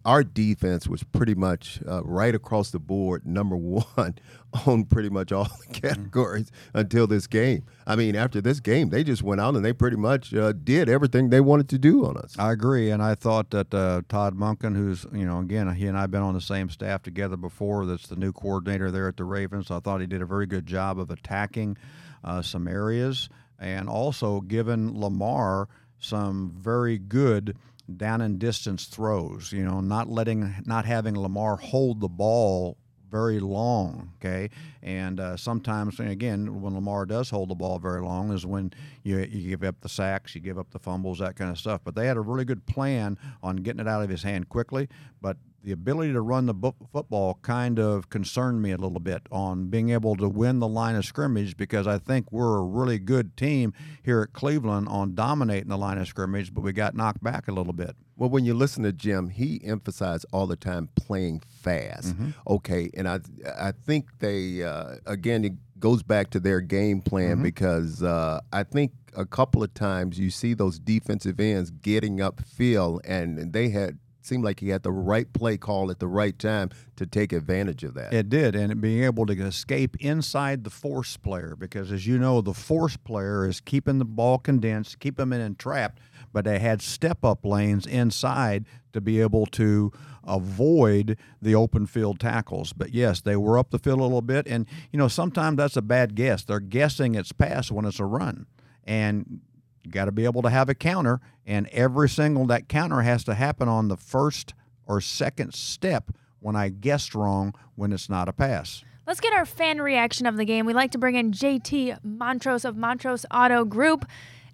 Our 0.07 0.25
defense 0.25 0.89
was 0.89 1.03
pretty 1.03 1.35
much 1.35 1.79
uh, 1.87 2.03
right 2.03 2.35
across 2.35 2.71
the 2.71 2.79
board, 2.79 3.27
number 3.27 3.55
one 3.55 4.15
on 4.67 4.85
pretty 4.85 5.11
much 5.11 5.31
all 5.31 5.45
the 5.45 5.75
categories 5.75 6.51
until 6.73 7.07
this 7.07 7.27
game. 7.27 7.65
I 7.87 7.97
mean, 7.97 8.17
after 8.17 8.41
this 8.41 8.61
game, 8.61 8.89
they 8.89 9.05
just 9.05 9.23
went 9.23 9.43
out 9.43 9.57
and 9.57 9.63
they 9.63 9.75
pretty 9.75 9.99
much 9.99 10.33
uh, 10.33 10.53
did 10.53 10.89
everything 10.89 11.29
they 11.29 11.43
wanted 11.43 11.69
to 11.69 11.79
do 11.79 12.07
on 12.07 12.17
us. 12.17 12.35
I 12.39 12.53
agree, 12.53 12.91
and 12.91 13.03
I 13.03 13.15
thought 13.15 13.51
that 13.51 13.75
uh, 13.75 14.01
Todd 14.09 14.35
Monken, 14.35 14.75
who's 14.75 15.05
you 15.13 15.27
know 15.27 15.41
again 15.41 15.75
he 15.75 15.87
and 15.87 15.99
I've 15.99 16.11
been 16.11 16.23
on 16.23 16.33
the 16.33 16.41
same 16.41 16.71
staff 16.71 17.03
together 17.03 17.37
before. 17.37 17.85
That's 17.85 18.07
the 18.07 18.17
new 18.17 18.33
coordinator 18.33 18.91
there 18.91 19.07
at 19.09 19.19
the 19.19 19.25
Ravens. 19.25 19.71
I 19.71 19.81
thought 19.81 20.01
he 20.01 20.07
did 20.07 20.23
a 20.23 20.27
very 20.27 20.47
good 20.47 20.65
job 20.65 20.99
of 20.99 21.11
attacking 21.11 21.77
uh, 22.25 22.41
some 22.41 22.67
areas 22.67 23.29
and 23.59 23.91
also 23.91 24.41
giving 24.41 24.99
Lamar 24.99 25.69
some 26.01 26.55
very 26.59 26.97
good 26.97 27.55
down 27.97 28.21
and 28.21 28.39
distance 28.39 28.87
throws. 28.87 29.53
You 29.53 29.65
know, 29.65 29.81
not 29.81 30.09
letting 30.09 30.55
not 30.67 30.85
having 30.85 31.17
Lamar 31.17 31.57
hold 31.57 32.01
the 32.01 32.09
ball 32.09 32.77
very 33.11 33.41
long. 33.41 34.13
Okay, 34.17 34.51
and 34.83 35.21
uh, 35.21 35.37
sometimes, 35.37 35.99
again, 36.01 36.63
when 36.63 36.75
Lamar 36.75 37.07
does 37.07 37.31
hold 37.31 37.51
the 37.51 37.55
ball 37.55 37.79
very 37.79 38.01
long, 38.01 38.33
is 38.33 38.47
when 38.47 38.73
you 39.03 39.19
you 39.19 39.49
give 39.51 39.65
up 39.65 39.81
the 39.81 39.89
sacks, 39.89 40.35
you 40.35 40.41
give 40.41 40.59
up 40.59 40.71
the 40.71 40.79
fumbles, 40.79 41.19
that 41.19 41.37
kind 41.37 41.51
of 41.51 41.59
stuff. 41.59 41.81
But 41.85 41.95
they 41.95 42.07
had 42.07 42.17
a 42.17 42.21
really 42.21 42.45
good 42.45 42.67
plan 42.67 43.19
on 43.43 43.57
getting 43.57 43.81
it 43.81 43.89
out 43.89 44.03
of 44.03 44.11
his 44.11 44.23
hand 44.23 44.49
quickly. 44.49 44.89
But 45.21 45.37
the 45.63 45.73
ability 45.73 46.13
to 46.13 46.21
run 46.21 46.47
the 46.47 46.55
bu- 46.55 46.73
football 46.93 47.39
kind 47.43 47.79
of 47.79 48.09
concerned 48.09 48.63
me 48.63 48.71
a 48.73 48.77
little 48.79 49.01
bit 49.01 49.23
on 49.31 49.67
being 49.69 49.91
able 49.91 50.17
to 50.17 50.29
win 50.29 50.59
the 50.59 50.69
line 50.69 50.97
of 50.97 51.05
scrimmage 51.05 51.57
because 51.57 51.87
I 51.87 51.99
think 51.99 52.33
we're 52.33 52.59
a 52.59 52.63
really 52.63 52.99
good 52.99 53.37
team 53.37 53.73
here 54.03 54.23
at 54.23 54.33
Cleveland 54.33 54.89
on 54.89 55.15
dominating 55.15 55.69
the 55.69 55.77
line 55.79 55.99
of 55.99 56.09
scrimmage, 56.09 56.55
but 56.55 56.63
we 56.63 56.73
got 56.73 56.95
knocked 56.95 57.23
back 57.23 57.47
a 57.49 57.53
little 57.53 57.73
bit. 57.75 57.95
Well, 58.17 58.31
when 58.31 58.45
you 58.45 58.55
listen 58.55 58.83
to 58.85 58.93
Jim, 58.93 59.29
he 59.31 59.61
emphasized 59.65 60.27
all 60.33 60.47
the 60.47 60.57
time 60.57 60.89
playing 60.95 61.43
fast. 61.49 62.15
Okay, 62.47 62.91
and 62.95 63.09
I 63.09 63.21
I 63.59 63.73
think 63.73 64.19
they 64.19 64.63
uh, 64.63 64.97
again 65.07 65.45
it 65.45 65.53
goes 65.79 66.03
back 66.03 66.29
to 66.31 66.41
their 66.41 66.61
game 66.61 67.01
plan 67.01 67.37
because 67.43 68.03
uh, 68.03 68.41
I 68.53 68.63
think 68.65 68.93
a 69.17 69.25
couple 69.25 69.63
of 69.63 69.73
times 69.73 70.19
you 70.19 70.29
see 70.31 70.53
those 70.53 70.79
defensive 70.79 71.41
ends 71.41 71.71
getting 71.71 72.19
upfield, 72.19 73.01
and 73.05 73.53
they 73.55 73.71
had 73.71 73.99
seemed 74.31 74.45
like 74.45 74.61
he 74.61 74.69
had 74.69 74.85
the 74.85 74.93
right 74.93 75.33
play 75.33 75.57
call 75.57 75.91
at 75.91 75.99
the 75.99 76.07
right 76.07 76.39
time 76.39 76.71
to 76.95 77.05
take 77.05 77.33
advantage 77.33 77.83
of 77.83 77.95
that. 77.95 78.15
It 78.15 78.29
did, 78.29 78.55
and 78.55 78.81
being 78.81 79.03
able 79.03 79.27
to 79.27 79.33
escape 79.33 79.97
inside 79.99 80.63
the 80.63 80.71
force 80.71 81.17
player, 81.17 81.57
because 81.59 81.91
as 81.91 82.07
you 82.07 82.17
know, 82.17 82.41
the 82.41 82.55
force 82.55 82.97
player 82.97 83.45
is 83.45 83.61
keeping 83.61 83.99
the 83.99 84.05
ball 84.05 84.39
condensed, 84.39 85.01
keep 85.01 85.17
them 85.17 85.33
in 85.33 85.41
entrapped, 85.41 85.99
but 86.33 86.45
they 86.45 86.61
had 86.61 86.81
step 86.81 87.25
up 87.25 87.45
lanes 87.45 87.87
inside 87.87 88.67
to 88.93 89.01
be 89.01 89.21
able 89.21 89.47
to 89.47 89.91
avoid 90.25 91.19
the 91.43 91.57
open 91.57 91.87
field 91.87 92.21
tackles. 92.21 92.73
But 92.73 92.95
yes, 92.95 93.21
they 93.21 93.35
were 93.35 93.59
up 93.59 93.71
the 93.73 93.81
field 93.81 93.99
a 93.99 94.05
little 94.05 94.23
bit, 94.23 94.47
and 94.47 94.65
you 94.93 94.99
know 95.01 95.09
sometimes 95.09 95.57
that's 95.57 95.77
a 95.77 95.83
bad 95.83 96.15
guess. 96.15 96.45
They're 96.45 96.61
guessing 96.61 97.17
it's 97.17 97.33
pass 97.33 97.73
when 97.73 97.85
it's 97.85 97.99
a 97.99 98.05
run, 98.05 98.47
and 98.85 99.41
you 99.83 99.91
got 99.91 100.07
to 100.07 100.13
be 100.13 100.25
able 100.25 100.43
to 100.43 100.51
have 100.51 100.69
a 100.69 100.75
counter, 100.75 101.21
and 101.47 101.67
every 101.69 102.09
single 102.09 102.47
that 102.47 102.69
counter 102.69 103.03
has 103.03 103.25
to 103.25 103.35
happen 103.35 103.69
on 103.69 103.89
the 103.89 103.97
first 103.97 104.55
or 104.87 105.01
second 105.01 105.55
step 105.55 106.11
when 106.41 106.57
I 106.57 106.69
guessed 106.69 107.15
wrong 107.15 107.55
when 107.77 107.93
it's 107.93 108.09
not 108.09 108.29
a 108.29 108.33
pass. 108.33 108.85
Let's 109.07 109.21
get 109.21 109.33
our 109.33 109.45
fan 109.47 109.81
reaction 109.81 110.27
of 110.27 110.37
the 110.37 110.45
game. 110.45 110.67
We 110.67 110.73
like 110.73 110.93
to 110.93 110.99
bring 110.99 111.17
in 111.17 111.33
JT 111.33 112.05
Montrose 112.05 112.65
of 112.65 112.77
Montrose 112.77 113.27
Auto 113.31 113.65
Group. 113.65 114.07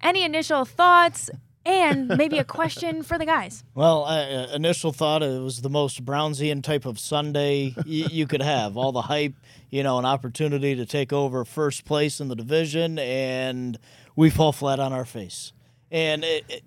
Any 0.02 0.22
initial 0.24 0.64
thoughts 0.64 1.30
and 1.64 2.08
maybe 2.08 2.38
a 2.38 2.44
question 2.58 3.02
for 3.02 3.18
the 3.18 3.26
guys? 3.26 3.64
Well, 3.74 4.04
uh, 4.04 4.46
initial 4.54 4.92
thought 4.92 5.22
it 5.22 5.40
was 5.42 5.60
the 5.60 5.68
most 5.68 6.04
Brownsian 6.04 6.62
type 6.62 6.86
of 6.86 6.98
Sunday 6.98 7.74
y- 7.76 7.84
you 7.84 8.26
could 8.26 8.40
have. 8.42 8.76
All 8.76 8.92
the 8.92 9.02
hype, 9.02 9.34
you 9.70 9.82
know, 9.82 9.98
an 9.98 10.04
opportunity 10.04 10.74
to 10.76 10.86
take 10.86 11.12
over 11.12 11.44
first 11.44 11.84
place 11.84 12.20
in 12.20 12.28
the 12.28 12.36
division, 12.36 12.98
and 12.98 13.78
we 14.16 14.30
fall 14.30 14.52
flat 14.52 14.80
on 14.80 14.92
our 14.92 15.04
face. 15.04 15.52
And 15.90 16.24
it, 16.24 16.44
it, 16.48 16.62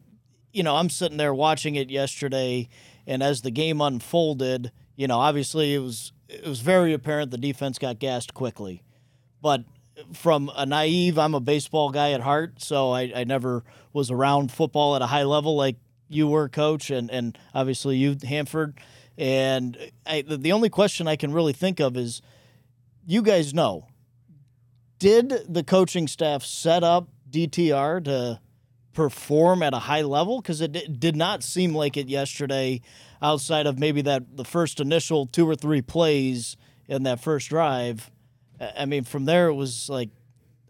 you 0.53 0.63
know, 0.63 0.75
I'm 0.75 0.89
sitting 0.89 1.17
there 1.17 1.33
watching 1.33 1.75
it 1.75 1.89
yesterday, 1.89 2.69
and 3.05 3.21
as 3.21 3.41
the 3.41 3.51
game 3.51 3.81
unfolded, 3.81 4.71
you 4.95 5.07
know, 5.07 5.19
obviously 5.19 5.73
it 5.73 5.79
was 5.79 6.13
it 6.29 6.45
was 6.45 6.61
very 6.61 6.93
apparent 6.93 7.31
the 7.31 7.37
defense 7.37 7.79
got 7.79 7.99
gassed 7.99 8.33
quickly, 8.33 8.83
but 9.41 9.65
from 10.13 10.49
a 10.55 10.65
naive, 10.65 11.17
I'm 11.17 11.33
a 11.33 11.39
baseball 11.39 11.89
guy 11.91 12.11
at 12.11 12.21
heart, 12.21 12.61
so 12.61 12.91
I, 12.91 13.11
I 13.15 13.23
never 13.23 13.63
was 13.91 14.11
around 14.11 14.51
football 14.51 14.95
at 14.95 15.01
a 15.01 15.07
high 15.07 15.23
level 15.23 15.55
like 15.57 15.75
you 16.07 16.27
were, 16.27 16.47
coach, 16.47 16.89
and, 16.89 17.11
and 17.11 17.37
obviously 17.53 17.97
you, 17.97 18.15
Hanford. 18.23 18.79
And 19.17 19.77
I, 20.05 20.21
the 20.21 20.53
only 20.53 20.69
question 20.69 21.07
I 21.07 21.15
can 21.15 21.33
really 21.33 21.53
think 21.53 21.79
of 21.79 21.97
is 21.97 22.21
you 23.05 23.21
guys 23.21 23.53
know, 23.53 23.87
did 24.99 25.33
the 25.47 25.63
coaching 25.63 26.07
staff 26.07 26.43
set 26.43 26.83
up 26.83 27.09
DTR 27.31 28.03
to 28.05 28.39
perform 28.93 29.63
at 29.63 29.74
a 29.74 29.79
high 29.79 30.01
level? 30.01 30.41
Because 30.41 30.62
it 30.62 31.00
did 31.00 31.15
not 31.15 31.43
seem 31.43 31.74
like 31.74 31.98
it 31.98 32.07
yesterday, 32.07 32.81
outside 33.21 33.65
of 33.65 33.79
maybe 33.79 34.01
that 34.01 34.36
the 34.36 34.45
first 34.45 34.79
initial 34.79 35.25
two 35.25 35.48
or 35.48 35.55
three 35.55 35.81
plays 35.81 36.57
in 36.88 37.03
that 37.03 37.19
first 37.19 37.50
drive. 37.50 38.12
I 38.77 38.86
mean, 38.86 39.03
from 39.03 39.25
there 39.25 39.48
it 39.48 39.53
was 39.53 39.89
like, 39.89 40.09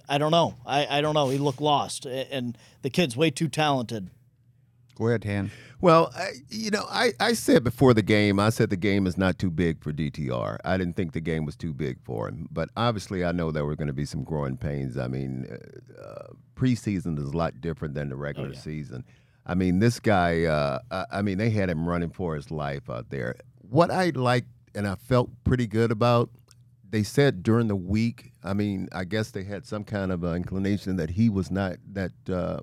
I 0.07 0.17
don't 0.17 0.31
know. 0.31 0.55
I, 0.65 0.87
I 0.97 1.01
don't 1.01 1.13
know. 1.13 1.29
He 1.29 1.37
looked 1.37 1.61
lost, 1.61 2.05
and 2.05 2.57
the 2.81 2.89
kid's 2.89 3.15
way 3.15 3.29
too 3.29 3.47
talented. 3.47 4.09
Go 4.99 5.07
ahead, 5.07 5.23
Han. 5.23 5.49
Well, 5.79 6.11
I, 6.13 6.31
you 6.49 6.71
know, 6.71 6.85
I, 6.89 7.13
I 7.21 7.31
said 7.31 7.63
before 7.63 7.93
the 7.93 8.01
game, 8.01 8.37
I 8.37 8.49
said 8.49 8.69
the 8.69 8.75
game 8.75 9.07
is 9.07 9.17
not 9.17 9.39
too 9.39 9.49
big 9.49 9.81
for 9.81 9.93
DTR. 9.93 10.57
I 10.65 10.77
didn't 10.77 10.97
think 10.97 11.13
the 11.13 11.21
game 11.21 11.45
was 11.45 11.55
too 11.55 11.73
big 11.73 12.03
for 12.03 12.27
him. 12.27 12.49
But 12.51 12.69
obviously, 12.75 13.23
I 13.23 13.31
know 13.31 13.49
there 13.49 13.63
were 13.63 13.77
going 13.77 13.87
to 13.87 13.93
be 13.93 14.03
some 14.03 14.25
growing 14.25 14.57
pains. 14.57 14.97
I 14.97 15.07
mean, 15.07 15.47
uh, 15.49 16.01
uh, 16.01 16.27
preseason 16.53 17.17
is 17.17 17.29
a 17.29 17.37
lot 17.37 17.61
different 17.61 17.93
than 17.93 18.09
the 18.09 18.17
regular 18.17 18.49
oh, 18.49 18.53
yeah. 18.53 18.59
season. 18.59 19.05
I 19.45 19.55
mean, 19.55 19.79
this 19.79 20.01
guy, 20.01 20.43
uh, 20.43 20.79
I, 20.91 21.05
I 21.13 21.21
mean, 21.21 21.37
they 21.37 21.49
had 21.49 21.69
him 21.69 21.87
running 21.87 22.11
for 22.11 22.35
his 22.35 22.51
life 22.51 22.89
out 22.89 23.09
there. 23.09 23.35
What 23.61 23.91
I 23.91 24.09
liked 24.09 24.49
and 24.75 24.85
I 24.85 24.95
felt 24.95 25.29
pretty 25.45 25.65
good 25.65 25.91
about, 25.91 26.29
they 26.89 27.03
said 27.03 27.41
during 27.41 27.69
the 27.69 27.75
week, 27.75 28.33
I 28.43 28.53
mean, 28.53 28.89
I 28.91 29.05
guess 29.05 29.31
they 29.31 29.45
had 29.45 29.65
some 29.65 29.85
kind 29.85 30.11
of 30.11 30.25
inclination 30.25 30.97
that 30.97 31.11
he 31.11 31.29
was 31.29 31.49
not, 31.49 31.77
that 31.93 32.11
uh, 32.29 32.59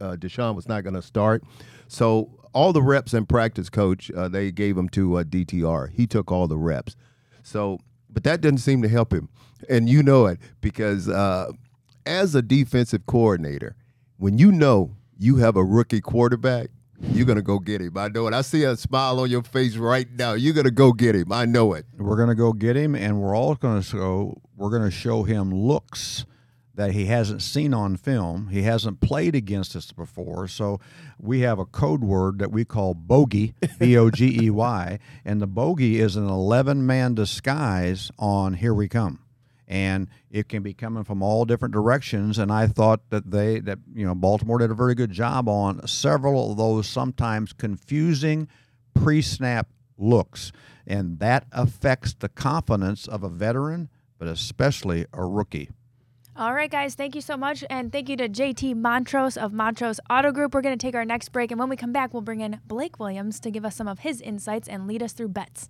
uh, 0.00 0.16
Deshaun 0.16 0.54
was 0.54 0.68
not 0.68 0.84
going 0.84 0.94
to 0.94 1.02
start. 1.02 1.42
So 1.88 2.30
all 2.52 2.72
the 2.72 2.82
reps 2.82 3.14
in 3.14 3.26
practice, 3.26 3.68
coach, 3.68 4.10
uh, 4.10 4.28
they 4.28 4.50
gave 4.50 4.76
him 4.76 4.88
to 4.90 5.18
uh, 5.18 5.24
DTR. 5.24 5.90
He 5.92 6.06
took 6.06 6.32
all 6.32 6.48
the 6.48 6.58
reps. 6.58 6.96
So, 7.42 7.78
but 8.10 8.24
that 8.24 8.40
didn't 8.40 8.60
seem 8.60 8.82
to 8.82 8.88
help 8.88 9.12
him, 9.12 9.28
and 9.68 9.88
you 9.88 10.02
know 10.02 10.26
it 10.26 10.38
because 10.60 11.08
uh, 11.08 11.52
as 12.04 12.34
a 12.34 12.42
defensive 12.42 13.06
coordinator, 13.06 13.76
when 14.16 14.38
you 14.38 14.52
know 14.52 14.96
you 15.18 15.36
have 15.36 15.56
a 15.56 15.64
rookie 15.64 16.00
quarterback, 16.00 16.68
you're 17.00 17.26
gonna 17.26 17.42
go 17.42 17.58
get 17.58 17.80
him. 17.80 17.96
I 17.96 18.08
know 18.08 18.26
it. 18.26 18.34
I 18.34 18.40
see 18.40 18.64
a 18.64 18.76
smile 18.76 19.20
on 19.20 19.30
your 19.30 19.42
face 19.42 19.76
right 19.76 20.10
now. 20.10 20.32
You're 20.32 20.54
gonna 20.54 20.70
go 20.70 20.92
get 20.92 21.14
him. 21.14 21.32
I 21.32 21.44
know 21.44 21.72
it. 21.74 21.86
We're 21.96 22.16
gonna 22.16 22.34
go 22.34 22.52
get 22.52 22.76
him, 22.76 22.94
and 22.94 23.20
we're 23.20 23.36
all 23.36 23.54
gonna 23.54 23.82
show. 23.82 24.40
We're 24.56 24.70
gonna 24.70 24.90
show 24.90 25.22
him 25.22 25.54
looks 25.54 26.26
that 26.78 26.92
he 26.92 27.06
hasn't 27.06 27.42
seen 27.42 27.74
on 27.74 27.96
film. 27.96 28.50
He 28.52 28.62
hasn't 28.62 29.00
played 29.00 29.34
against 29.34 29.74
us 29.74 29.90
before. 29.90 30.46
So 30.46 30.78
we 31.18 31.40
have 31.40 31.58
a 31.58 31.64
code 31.64 32.04
word 32.04 32.38
that 32.38 32.52
we 32.52 32.64
call 32.64 32.94
bogey, 32.94 33.52
B 33.80 33.96
O 33.96 34.10
G 34.10 34.44
E 34.44 34.48
Y. 34.48 35.00
And 35.24 35.42
the 35.42 35.48
bogey 35.48 35.98
is 35.98 36.14
an 36.14 36.28
11 36.28 36.86
man 36.86 37.14
disguise 37.14 38.12
on 38.16 38.54
Here 38.54 38.72
We 38.72 38.86
Come. 38.86 39.18
And 39.66 40.06
it 40.30 40.48
can 40.48 40.62
be 40.62 40.72
coming 40.72 41.02
from 41.02 41.20
all 41.20 41.44
different 41.44 41.74
directions. 41.74 42.38
And 42.38 42.52
I 42.52 42.68
thought 42.68 43.10
that 43.10 43.28
they, 43.32 43.58
that, 43.58 43.80
you 43.92 44.06
know, 44.06 44.14
Baltimore 44.14 44.58
did 44.58 44.70
a 44.70 44.74
very 44.74 44.94
good 44.94 45.10
job 45.10 45.48
on 45.48 45.84
several 45.84 46.52
of 46.52 46.58
those 46.58 46.86
sometimes 46.86 47.52
confusing 47.52 48.46
pre 48.94 49.20
snap 49.20 49.68
looks. 49.98 50.52
And 50.86 51.18
that 51.18 51.44
affects 51.50 52.14
the 52.14 52.28
confidence 52.28 53.08
of 53.08 53.24
a 53.24 53.28
veteran, 53.28 53.88
but 54.16 54.28
especially 54.28 55.06
a 55.12 55.24
rookie. 55.24 55.70
All 56.38 56.54
right, 56.54 56.70
guys, 56.70 56.94
thank 56.94 57.16
you 57.16 57.20
so 57.20 57.36
much. 57.36 57.64
And 57.68 57.90
thank 57.90 58.08
you 58.08 58.16
to 58.16 58.28
JT 58.28 58.76
Montrose 58.76 59.36
of 59.36 59.52
Montrose 59.52 59.98
Auto 60.08 60.30
Group. 60.30 60.54
We're 60.54 60.60
going 60.60 60.78
to 60.78 60.86
take 60.86 60.94
our 60.94 61.04
next 61.04 61.30
break. 61.30 61.50
And 61.50 61.58
when 61.58 61.68
we 61.68 61.74
come 61.74 61.92
back, 61.92 62.14
we'll 62.14 62.22
bring 62.22 62.42
in 62.42 62.60
Blake 62.64 63.00
Williams 63.00 63.40
to 63.40 63.50
give 63.50 63.64
us 63.64 63.74
some 63.74 63.88
of 63.88 63.98
his 63.98 64.20
insights 64.20 64.68
and 64.68 64.86
lead 64.86 65.02
us 65.02 65.12
through 65.12 65.30
bets. 65.30 65.68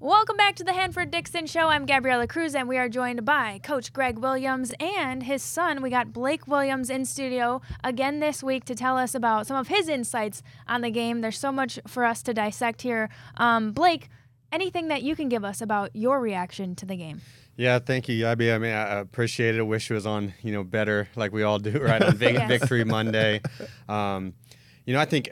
Welcome 0.00 0.38
back 0.38 0.56
to 0.56 0.64
the 0.64 0.72
Hanford 0.72 1.10
Dixon 1.10 1.46
Show. 1.46 1.68
I'm 1.68 1.84
Gabriella 1.84 2.26
Cruz, 2.26 2.54
and 2.54 2.70
we 2.70 2.78
are 2.78 2.88
joined 2.88 3.26
by 3.26 3.60
Coach 3.62 3.92
Gregg 3.92 4.18
Williams 4.18 4.72
and 4.80 5.22
his 5.24 5.42
son. 5.42 5.82
We 5.82 5.90
got 5.90 6.10
Blake 6.10 6.46
Williams 6.46 6.88
in 6.88 7.04
studio 7.04 7.60
again 7.84 8.20
this 8.20 8.42
week 8.42 8.64
to 8.64 8.74
tell 8.74 8.96
us 8.96 9.14
about 9.14 9.46
some 9.46 9.58
of 9.58 9.68
his 9.68 9.90
insights 9.90 10.42
on 10.66 10.80
the 10.80 10.90
game. 10.90 11.20
There's 11.20 11.38
so 11.38 11.52
much 11.52 11.78
for 11.86 12.06
us 12.06 12.22
to 12.22 12.32
dissect 12.32 12.80
here. 12.80 13.10
Um, 13.36 13.72
Blake, 13.72 14.08
anything 14.50 14.88
that 14.88 15.02
you 15.02 15.14
can 15.14 15.28
give 15.28 15.44
us 15.44 15.60
about 15.60 15.94
your 15.94 16.18
reaction 16.18 16.74
to 16.76 16.86
the 16.86 16.96
game? 16.96 17.20
Yeah, 17.56 17.78
thank 17.78 18.08
you, 18.08 18.22
Yabi. 18.22 18.54
I 18.54 18.58
mean, 18.58 18.72
I 18.72 18.98
appreciate 18.98 19.54
it. 19.54 19.60
I 19.60 19.62
wish 19.62 19.90
it 19.90 19.94
was 19.94 20.06
on, 20.06 20.34
you 20.42 20.52
know, 20.52 20.62
better 20.62 21.08
like 21.16 21.32
we 21.32 21.42
all 21.42 21.58
do, 21.58 21.78
right? 21.82 22.02
On 22.02 22.18
yes. 22.18 22.48
Victory 22.48 22.84
Monday. 22.84 23.40
Um, 23.88 24.34
you 24.84 24.92
know, 24.92 25.00
I 25.00 25.06
think 25.06 25.30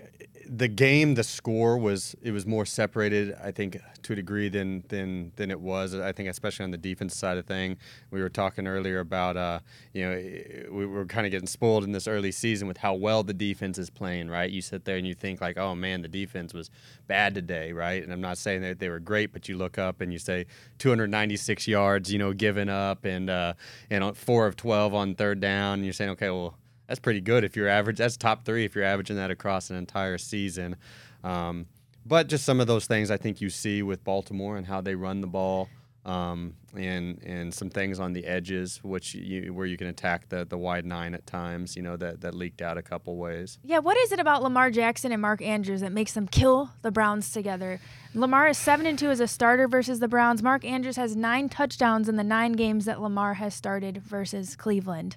the 0.56 0.68
game, 0.68 1.14
the 1.14 1.24
score 1.24 1.76
was 1.76 2.14
it 2.22 2.30
was 2.30 2.46
more 2.46 2.64
separated. 2.64 3.34
I 3.42 3.50
think 3.50 3.78
to 4.02 4.12
a 4.12 4.16
degree 4.16 4.48
than 4.48 4.84
than 4.88 5.32
than 5.36 5.50
it 5.50 5.60
was. 5.60 5.94
I 5.94 6.12
think 6.12 6.28
especially 6.28 6.64
on 6.64 6.70
the 6.70 6.78
defense 6.78 7.16
side 7.16 7.38
of 7.38 7.46
thing. 7.46 7.76
We 8.10 8.20
were 8.20 8.28
talking 8.28 8.66
earlier 8.66 9.00
about 9.00 9.36
uh, 9.36 9.60
you 9.92 10.04
know 10.04 10.70
we 10.70 10.86
were 10.86 11.06
kind 11.06 11.26
of 11.26 11.32
getting 11.32 11.48
spoiled 11.48 11.84
in 11.84 11.92
this 11.92 12.06
early 12.06 12.30
season 12.30 12.68
with 12.68 12.76
how 12.78 12.94
well 12.94 13.22
the 13.22 13.34
defense 13.34 13.78
is 13.78 13.90
playing. 13.90 14.28
Right, 14.28 14.50
you 14.50 14.62
sit 14.62 14.84
there 14.84 14.96
and 14.96 15.06
you 15.06 15.14
think 15.14 15.40
like, 15.40 15.58
oh 15.58 15.74
man, 15.74 16.02
the 16.02 16.08
defense 16.08 16.54
was 16.54 16.70
bad 17.06 17.34
today, 17.34 17.72
right? 17.72 18.02
And 18.02 18.12
I'm 18.12 18.20
not 18.20 18.38
saying 18.38 18.62
that 18.62 18.78
they 18.78 18.88
were 18.88 19.00
great, 19.00 19.32
but 19.32 19.48
you 19.48 19.56
look 19.56 19.78
up 19.78 20.00
and 20.00 20.12
you 20.12 20.18
say 20.18 20.46
296 20.78 21.66
yards, 21.66 22.12
you 22.12 22.18
know, 22.18 22.32
given 22.32 22.68
up, 22.68 23.04
and 23.04 23.28
uh, 23.28 23.54
and 23.90 24.16
four 24.16 24.46
of 24.46 24.56
12 24.56 24.94
on 24.94 25.14
third 25.14 25.40
down. 25.40 25.74
And 25.74 25.84
you're 25.84 25.92
saying, 25.92 26.10
okay, 26.10 26.30
well 26.30 26.56
that's 26.86 27.00
pretty 27.00 27.20
good 27.20 27.44
if 27.44 27.56
you're 27.56 27.68
average. 27.68 27.98
That's 27.98 28.16
top 28.16 28.44
three 28.44 28.64
if 28.64 28.74
you're 28.74 28.84
averaging 28.84 29.16
that 29.16 29.30
across 29.30 29.70
an 29.70 29.76
entire 29.76 30.18
season. 30.18 30.76
Um, 31.22 31.66
but 32.06 32.28
just 32.28 32.44
some 32.44 32.60
of 32.60 32.66
those 32.66 32.86
things 32.86 33.10
I 33.10 33.16
think 33.16 33.40
you 33.40 33.48
see 33.48 33.82
with 33.82 34.04
Baltimore 34.04 34.56
and 34.56 34.66
how 34.66 34.80
they 34.80 34.94
run 34.94 35.20
the 35.20 35.26
ball, 35.26 35.68
um, 36.04 36.52
and 36.76 37.18
and 37.22 37.54
some 37.54 37.70
things 37.70 37.98
on 37.98 38.12
the 38.12 38.26
edges, 38.26 38.78
which 38.82 39.14
you, 39.14 39.54
where 39.54 39.64
you 39.64 39.78
can 39.78 39.86
attack 39.86 40.28
the 40.28 40.44
the 40.44 40.58
wide 40.58 40.84
nine 40.84 41.14
at 41.14 41.26
times. 41.26 41.76
You 41.76 41.82
know 41.82 41.96
that 41.96 42.20
that 42.20 42.34
leaked 42.34 42.60
out 42.60 42.76
a 42.76 42.82
couple 42.82 43.16
ways. 43.16 43.58
Yeah, 43.64 43.78
what 43.78 43.96
is 43.96 44.12
it 44.12 44.20
about 44.20 44.42
Lamar 44.42 44.70
Jackson 44.70 45.12
and 45.12 45.22
Mark 45.22 45.40
Andrews 45.40 45.80
that 45.80 45.92
makes 45.92 46.12
them 46.12 46.28
kill 46.28 46.70
the 46.82 46.90
Browns 46.90 47.32
together? 47.32 47.80
Lamar 48.12 48.48
is 48.48 48.58
seven 48.58 48.84
and 48.84 48.98
two 48.98 49.08
as 49.08 49.20
a 49.20 49.26
starter 49.26 49.66
versus 49.66 50.00
the 50.00 50.08
Browns. 50.08 50.42
Mark 50.42 50.62
Andrews 50.64 50.96
has 50.96 51.16
nine 51.16 51.48
touchdowns 51.48 52.06
in 52.06 52.16
the 52.16 52.24
nine 52.24 52.52
games 52.52 52.84
that 52.84 53.00
Lamar 53.00 53.34
has 53.34 53.54
started 53.54 54.02
versus 54.02 54.56
Cleveland. 54.56 55.16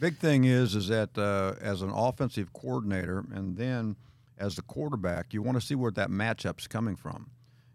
Big 0.00 0.16
thing 0.16 0.44
is 0.44 0.74
is 0.74 0.88
that 0.88 1.16
uh, 1.18 1.54
as 1.60 1.82
an 1.82 1.90
offensive 1.90 2.54
coordinator 2.54 3.22
and 3.34 3.58
then 3.58 3.96
as 4.38 4.56
the 4.56 4.62
quarterback, 4.62 5.34
you 5.34 5.42
want 5.42 5.60
to 5.60 5.66
see 5.66 5.74
where 5.74 5.90
that 5.90 6.08
matchup's 6.08 6.66
coming 6.66 6.96
from, 6.96 7.30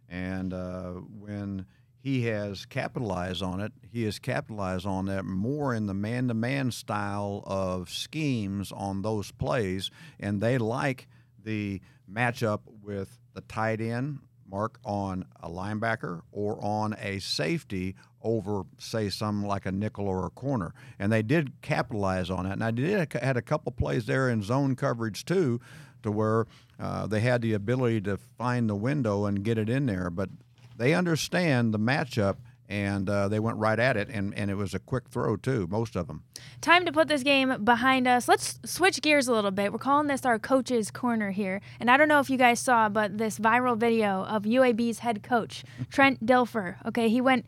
and 0.10 0.52
uh, 0.52 0.94
when 1.20 1.68
he 2.00 2.26
has 2.26 2.66
capitalized 2.66 3.42
on 3.42 3.60
it. 3.60 3.74
He 3.92 4.04
has 4.04 4.20
capitalized 4.20 4.86
on 4.88 5.06
that 5.06 5.26
more 5.26 5.74
in 5.74 5.86
the 5.86 5.94
man 5.94 6.28
to 6.28 6.34
man 6.36 6.72
style 6.72 7.44
of 7.46 7.90
schemes 7.90 8.72
on 8.72 9.04
those 9.04 9.32
plays, 9.32 9.92
and 10.20 10.42
they 10.42 10.58
like 10.58 11.08
the 11.44 11.80
matchup 12.12 12.62
with 12.82 13.20
the 13.34 13.42
tight 13.42 13.82
end 13.82 14.20
mark 14.48 14.80
on 14.86 15.26
a 15.42 15.50
linebacker 15.50 16.22
or 16.32 16.64
on 16.64 16.96
a 17.02 17.20
safety 17.20 17.96
over, 18.26 18.64
say, 18.78 19.10
some 19.10 19.46
like 19.46 19.66
a 19.66 19.72
nickel 19.72 20.08
or 20.08 20.26
a 20.26 20.30
corner. 20.32 20.74
And 21.00 21.12
they 21.12 21.22
did 21.22 21.62
capitalize 21.62 22.30
on 22.30 22.44
that. 22.44 22.54
And 22.54 22.64
I 22.64 22.72
did 22.72 23.14
had 23.14 23.38
a 23.38 23.42
couple 23.42 23.72
plays 23.72 24.06
there 24.08 24.30
in 24.30 24.42
zone 24.42 24.76
coverage 24.76 25.24
too, 25.24 25.62
to 26.04 26.12
where 26.12 26.48
uh, 26.80 27.08
they 27.08 27.22
had 27.22 27.42
the 27.42 27.54
ability 27.54 28.02
to 28.02 28.18
find 28.18 28.70
the 28.70 28.76
window 28.76 29.26
and 29.26 29.44
get 29.44 29.58
it 29.58 29.70
in 29.70 29.86
there. 29.86 30.10
But 30.10 30.30
they 30.76 30.94
understand 30.94 31.74
the 31.74 31.80
matchup 31.80 32.38
and 32.68 33.10
uh, 33.10 33.28
they 33.28 33.40
went 33.40 33.58
right 33.58 33.80
at 33.80 33.96
it, 33.96 34.10
and, 34.10 34.34
and 34.36 34.50
it 34.50 34.56
was 34.56 34.74
a 34.74 34.80
quick 34.80 35.08
throw 35.10 35.38
too. 35.38 35.68
Most 35.70 35.96
of 35.96 36.08
them. 36.08 36.24
Time 36.62 36.86
to 36.86 36.92
put 36.92 37.08
this 37.08 37.24
game 37.24 37.64
behind 37.64 38.08
us. 38.08 38.28
Let's 38.28 38.60
switch 38.66 39.02
gears 39.02 39.28
a 39.28 39.34
little 39.34 39.52
bit. 39.52 39.72
We're 39.72 39.78
calling 39.78 40.08
this 40.08 40.26
our 40.26 40.40
coach's 40.40 40.90
corner 40.90 41.32
here, 41.32 41.62
and 41.80 41.92
I 41.92 41.98
don't 41.98 42.08
know 42.08 42.20
if 42.20 42.30
you 42.30 42.38
guys 42.38 42.60
saw, 42.60 42.90
but 42.90 43.18
this 43.18 43.38
viral 43.38 43.78
video 43.78 44.24
of 44.24 44.44
UAB's 44.44 45.00
head 45.00 45.22
coach 45.22 45.64
Trent 45.92 46.26
Dilfer. 46.26 46.78
Okay, 46.88 47.10
he 47.10 47.22
went 47.22 47.46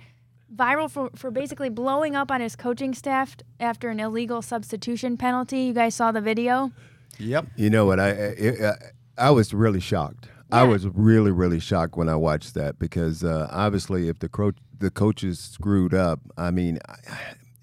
viral 0.56 0.90
for, 0.90 1.10
for 1.16 1.32
basically 1.32 1.70
blowing 1.70 2.16
up 2.16 2.32
on 2.32 2.42
his 2.42 2.56
coaching 2.56 2.94
staff 2.94 3.36
after 3.60 3.90
an 3.90 4.00
illegal 4.00 4.42
substitution 4.42 5.18
penalty. 5.18 5.62
You 5.62 5.74
guys 5.74 5.96
saw 5.96 6.12
the 6.12 6.22
video? 6.22 6.72
Yep. 7.20 7.48
You 7.56 7.70
know 7.70 7.86
what? 7.86 8.00
I 8.00 8.10
I, 8.10 8.74
I 9.18 9.32
was 9.32 9.54
really 9.54 9.80
shocked. 9.80 10.28
Yeah. 10.50 10.62
I 10.62 10.64
was 10.64 10.88
really 10.88 11.32
really 11.32 11.60
shocked 11.60 11.98
when 11.98 12.10
I 12.10 12.16
watched 12.16 12.54
that 12.54 12.80
because 12.80 13.24
uh, 13.24 13.48
obviously 13.52 14.08
if 14.08 14.20
the 14.20 14.30
coach 14.30 14.56
the 14.80 14.92
coaches 14.92 15.40
screwed 15.40 15.94
up, 15.94 16.20
I 16.38 16.52
mean. 16.52 16.80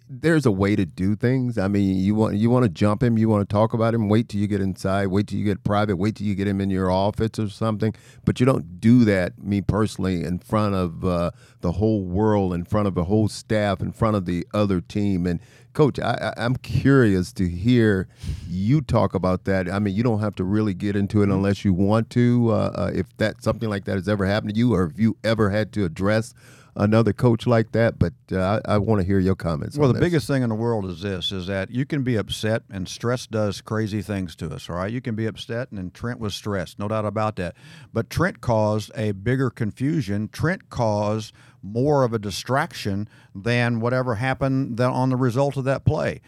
There's 0.08 0.44
a 0.44 0.50
way 0.50 0.76
to 0.76 0.84
do 0.84 1.16
things. 1.16 1.56
I 1.56 1.66
mean, 1.68 1.96
you 1.96 2.14
want 2.14 2.36
you 2.36 2.50
want 2.50 2.64
to 2.64 2.68
jump 2.68 3.02
him, 3.02 3.16
you 3.16 3.28
want 3.28 3.48
to 3.48 3.52
talk 3.52 3.72
about 3.72 3.94
him. 3.94 4.08
Wait 4.08 4.28
till 4.28 4.40
you 4.40 4.46
get 4.46 4.60
inside. 4.60 5.06
Wait 5.06 5.28
till 5.28 5.38
you 5.38 5.44
get 5.44 5.64
private. 5.64 5.96
Wait 5.96 6.16
till 6.16 6.26
you 6.26 6.34
get 6.34 6.46
him 6.46 6.60
in 6.60 6.68
your 6.68 6.90
office 6.90 7.38
or 7.38 7.48
something. 7.48 7.94
But 8.24 8.38
you 8.38 8.44
don't 8.44 8.80
do 8.80 9.04
that, 9.06 9.42
me 9.42 9.62
personally, 9.62 10.22
in 10.22 10.38
front 10.38 10.74
of 10.74 11.04
uh, 11.04 11.30
the 11.62 11.72
whole 11.72 12.04
world, 12.04 12.52
in 12.52 12.64
front 12.64 12.86
of 12.86 12.94
the 12.94 13.04
whole 13.04 13.28
staff, 13.28 13.80
in 13.80 13.92
front 13.92 14.16
of 14.16 14.26
the 14.26 14.46
other 14.52 14.82
team. 14.82 15.26
And 15.26 15.40
coach, 15.72 15.98
I, 15.98 16.32
I, 16.36 16.44
I'm 16.44 16.56
curious 16.56 17.32
to 17.34 17.48
hear 17.48 18.06
you 18.46 18.82
talk 18.82 19.14
about 19.14 19.44
that. 19.44 19.70
I 19.70 19.78
mean, 19.78 19.94
you 19.94 20.02
don't 20.02 20.20
have 20.20 20.34
to 20.36 20.44
really 20.44 20.74
get 20.74 20.96
into 20.96 21.22
it 21.22 21.30
unless 21.30 21.64
you 21.64 21.72
want 21.72 22.10
to. 22.10 22.50
Uh, 22.50 22.72
uh, 22.74 22.90
if 22.94 23.16
that 23.16 23.42
something 23.42 23.70
like 23.70 23.86
that 23.86 23.94
has 23.94 24.08
ever 24.08 24.26
happened 24.26 24.52
to 24.52 24.58
you, 24.58 24.74
or 24.74 24.84
if 24.84 24.98
you 24.98 25.16
ever 25.24 25.48
had 25.48 25.72
to 25.72 25.84
address 25.86 26.34
another 26.76 27.12
coach 27.12 27.46
like 27.46 27.72
that. 27.72 27.98
But 27.98 28.14
uh, 28.32 28.60
I, 28.64 28.74
I 28.74 28.78
want 28.78 29.00
to 29.00 29.06
hear 29.06 29.18
your 29.18 29.34
comments. 29.34 29.76
Well, 29.76 29.88
the 29.88 29.94
this. 29.94 30.00
biggest 30.00 30.26
thing 30.26 30.42
in 30.42 30.48
the 30.48 30.54
world 30.54 30.86
is 30.86 31.02
this: 31.02 31.32
is 31.32 31.46
that 31.46 31.70
you 31.70 31.84
can 31.84 32.02
be 32.02 32.16
upset, 32.16 32.62
and 32.70 32.88
stress 32.88 33.26
does 33.26 33.60
crazy 33.60 34.02
things 34.02 34.34
to 34.36 34.50
us. 34.52 34.68
All 34.68 34.76
right, 34.76 34.92
you 34.92 35.00
can 35.00 35.14
be 35.14 35.26
upset, 35.26 35.70
and 35.70 35.92
Trent 35.92 36.20
was 36.20 36.34
stressed, 36.34 36.78
no 36.78 36.88
doubt 36.88 37.04
about 37.04 37.36
that. 37.36 37.56
But 37.92 38.10
Trent 38.10 38.40
caused 38.40 38.90
a 38.94 39.12
bigger 39.12 39.50
confusion. 39.50 40.28
Trent 40.28 40.70
caused 40.70 41.32
more 41.62 42.04
of 42.04 42.12
a 42.12 42.18
distraction 42.18 43.08
than 43.34 43.80
whatever 43.80 44.16
happened 44.16 44.76
that 44.76 44.90
on 44.90 45.08
the 45.10 45.16
result 45.16 45.56
of 45.56 45.64
that 45.64 45.84
play. 45.84 46.20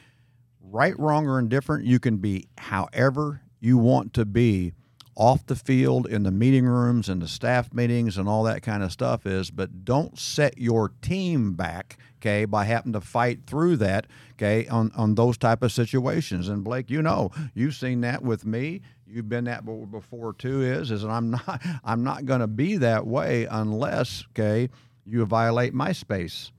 Right, 0.61 0.99
wrong, 0.99 1.29
or 1.29 1.39
indifferent, 1.39 1.85
you 1.85 2.01
can 2.01 2.17
be 2.17 2.49
however 2.59 3.43
you 3.61 3.79
want 3.79 4.13
to 4.15 4.25
be 4.25 4.73
off 5.17 5.47
the 5.47 5.57
field 5.57 6.07
in 6.07 6.23
the 6.23 6.31
meeting 6.31 6.67
rooms 6.67 7.09
and 7.09 7.23
the 7.23 7.29
staff 7.29 7.73
meetings 7.73 8.19
and 8.19 8.29
all 8.29 8.45
that 8.45 8.63
kind 8.63 8.83
of 8.83 8.93
stuff 8.93 9.27
is 9.27 9.51
but 9.51 9.85
don't 9.85 10.19
set 10.19 10.59
your 10.59 10.91
team 11.01 11.55
back 11.55 11.99
okay 12.21 12.45
by 12.45 12.65
having 12.65 12.93
to 12.93 13.01
fight 13.01 13.41
through 13.47 13.77
that 13.77 14.07
okay 14.35 14.67
on, 14.69 14.93
on 14.95 15.15
those 15.15 15.39
type 15.39 15.63
of 15.63 15.73
situations. 15.73 16.49
And 16.49 16.63
blake 16.63 16.91
you 16.91 17.03
know 17.03 17.31
you've 17.55 17.75
seen 17.75 18.03
that 18.03 18.23
with 18.23 18.45
me. 18.45 18.83
You've 19.09 19.29
been 19.29 19.45
that 19.45 19.65
before 19.65 20.35
too 20.35 20.63
is 20.63 20.91
is 20.91 21.05
i'm 21.05 21.31
not 21.47 21.63
i'm 21.83 22.05
not 22.05 22.27
going 22.27 22.41
to 22.41 22.47
be 22.47 22.77
that 22.77 23.07
way 23.07 23.47
unless 23.51 24.25
okay 24.31 24.69
you 25.07 25.25
violate 25.25 25.73
my 25.73 25.93
space. 25.93 26.53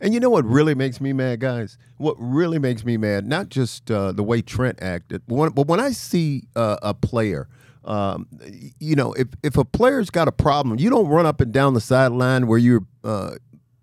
And 0.00 0.14
you 0.14 0.20
know 0.20 0.30
what 0.30 0.44
really 0.44 0.74
makes 0.74 1.00
me 1.00 1.12
mad, 1.12 1.40
guys? 1.40 1.76
What 1.96 2.16
really 2.18 2.58
makes 2.58 2.84
me 2.84 2.96
mad, 2.96 3.26
not 3.26 3.48
just 3.48 3.90
uh, 3.90 4.12
the 4.12 4.22
way 4.22 4.42
Trent 4.42 4.80
acted, 4.80 5.22
but 5.26 5.34
when, 5.34 5.50
but 5.50 5.66
when 5.66 5.80
I 5.80 5.90
see 5.90 6.44
uh, 6.54 6.76
a 6.82 6.94
player, 6.94 7.48
um, 7.88 8.28
you 8.78 8.94
know, 8.94 9.14
if, 9.14 9.28
if 9.42 9.56
a 9.56 9.64
player's 9.64 10.10
got 10.10 10.28
a 10.28 10.32
problem, 10.32 10.78
you 10.78 10.90
don't 10.90 11.08
run 11.08 11.24
up 11.24 11.40
and 11.40 11.52
down 11.52 11.72
the 11.72 11.80
sideline 11.80 12.46
where 12.46 12.58
you're 12.58 12.84
uh, 13.02 13.36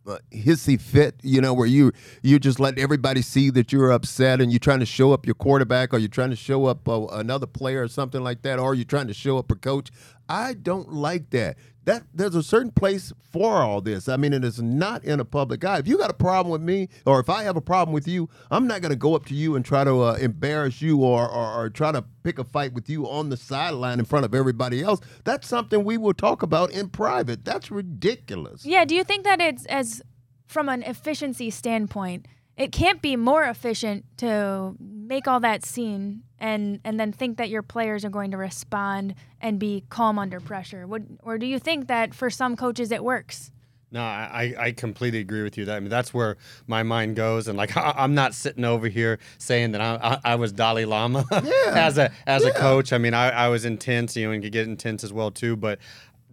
uh, 0.07 0.19
hissy 0.31 0.79
fit, 0.79 1.15
you 1.23 1.41
know, 1.41 1.55
where 1.55 1.65
you 1.65 1.91
you 2.21 2.37
just 2.37 2.59
let 2.59 2.77
everybody 2.77 3.23
see 3.23 3.49
that 3.49 3.73
you're 3.73 3.91
upset 3.91 4.39
and 4.39 4.51
you're 4.51 4.59
trying 4.59 4.79
to 4.79 4.85
show 4.85 5.11
up 5.11 5.25
your 5.25 5.33
quarterback 5.33 5.91
or 5.91 5.97
you're 5.97 6.07
trying 6.07 6.29
to 6.29 6.35
show 6.35 6.67
up 6.67 6.87
uh, 6.87 7.07
another 7.07 7.47
player 7.47 7.81
or 7.81 7.87
something 7.87 8.23
like 8.23 8.43
that, 8.43 8.59
or 8.59 8.75
you're 8.75 8.85
trying 8.85 9.07
to 9.07 9.13
show 9.13 9.39
up 9.39 9.49
a 9.51 9.55
coach. 9.55 9.89
I 10.29 10.53
don't 10.53 10.93
like 10.93 11.31
that. 11.31 11.57
That 11.85 12.03
there's 12.13 12.35
a 12.35 12.43
certain 12.43 12.71
place 12.71 13.13
for 13.31 13.61
all 13.61 13.79
this. 13.79 14.09
I 14.09 14.17
mean, 14.17 14.33
it 14.33 14.43
is 14.43 14.61
not 14.61 15.03
in 15.03 15.19
a 15.19 15.25
public 15.25 15.63
eye. 15.63 15.77
If 15.77 15.87
you 15.87 15.97
got 15.97 16.09
a 16.09 16.15
problem 16.15 16.51
with 16.51 16.61
me, 16.61 16.89
or 17.05 17.19
if 17.19 17.29
I 17.29 17.43
have 17.43 17.55
a 17.55 17.61
problem 17.61 17.93
with 17.93 18.07
you, 18.07 18.27
I'm 18.49 18.65
not 18.67 18.81
going 18.81 18.91
to 18.91 18.97
go 18.97 19.15
up 19.15 19.25
to 19.27 19.35
you 19.35 19.55
and 19.55 19.63
try 19.63 19.83
to 19.83 20.01
uh, 20.01 20.13
embarrass 20.19 20.81
you 20.81 20.97
or, 21.03 21.29
or 21.29 21.53
or 21.55 21.69
try 21.69 21.91
to 21.91 22.03
pick 22.23 22.39
a 22.39 22.43
fight 22.43 22.73
with 22.73 22.89
you 22.89 23.07
on 23.07 23.29
the 23.29 23.37
sideline 23.37 23.99
in 23.99 24.05
front 24.05 24.25
of 24.25 24.33
everybody 24.33 24.81
else. 24.81 24.99
That's 25.23 25.47
something 25.47 25.83
we 25.83 25.97
will 25.97 26.13
talk 26.13 26.41
about 26.41 26.71
in 26.71 26.89
private. 26.89 27.45
That's 27.45 27.69
ridiculous. 27.69 28.65
Yeah, 28.65 28.83
do 28.85 28.95
you 28.95 29.03
think 29.03 29.23
that 29.23 29.39
it's 29.39 29.65
as 29.67 30.01
from 30.47 30.69
an 30.69 30.83
efficiency 30.83 31.49
standpoint, 31.49 32.27
it 32.57 32.71
can't 32.71 33.01
be 33.01 33.15
more 33.15 33.43
efficient 33.43 34.05
to 34.17 34.75
make 34.79 35.27
all 35.27 35.39
that 35.41 35.65
scene 35.65 36.23
and 36.39 36.79
and 36.83 36.99
then 36.99 37.11
think 37.11 37.37
that 37.37 37.49
your 37.49 37.61
players 37.61 38.03
are 38.05 38.09
going 38.09 38.31
to 38.31 38.37
respond 38.37 39.15
and 39.41 39.59
be 39.59 39.83
calm 39.89 40.19
under 40.19 40.39
pressure? 40.39 40.87
Would 40.87 41.19
or 41.23 41.37
do 41.37 41.45
you 41.45 41.59
think 41.59 41.87
that 41.87 42.13
for 42.13 42.29
some 42.29 42.55
coaches 42.55 42.91
it 42.91 43.03
works? 43.03 43.51
No, 43.91 44.01
I, 44.01 44.53
I 44.57 44.71
completely 44.73 45.19
agree 45.19 45.43
with 45.43 45.57
you. 45.57 45.63
That 45.65 45.77
I 45.77 45.79
mean, 45.79 45.89
that's 45.89 46.13
where 46.13 46.35
my 46.67 46.83
mind 46.83 47.15
goes, 47.15 47.47
and 47.47 47.57
like 47.57 47.77
I, 47.77 47.93
I'm 47.95 48.13
not 48.13 48.33
sitting 48.33 48.65
over 48.65 48.89
here 48.89 49.19
saying 49.37 49.71
that 49.71 49.79
I, 49.79 49.95
I, 49.95 50.33
I 50.33 50.35
was 50.35 50.51
Dalai 50.51 50.83
Lama 50.83 51.23
as 51.67 51.97
a 51.97 52.11
as 52.27 52.43
a 52.43 52.51
coach. 52.51 52.91
I 52.91 52.97
mean, 52.97 53.13
I, 53.13 53.29
I 53.29 53.47
was 53.47 53.63
intense, 53.63 54.17
you 54.17 54.27
know, 54.27 54.33
and 54.33 54.43
could 54.43 54.51
get 54.51 54.67
intense 54.67 55.03
as 55.03 55.13
well 55.13 55.31
too. 55.31 55.55
But 55.55 55.79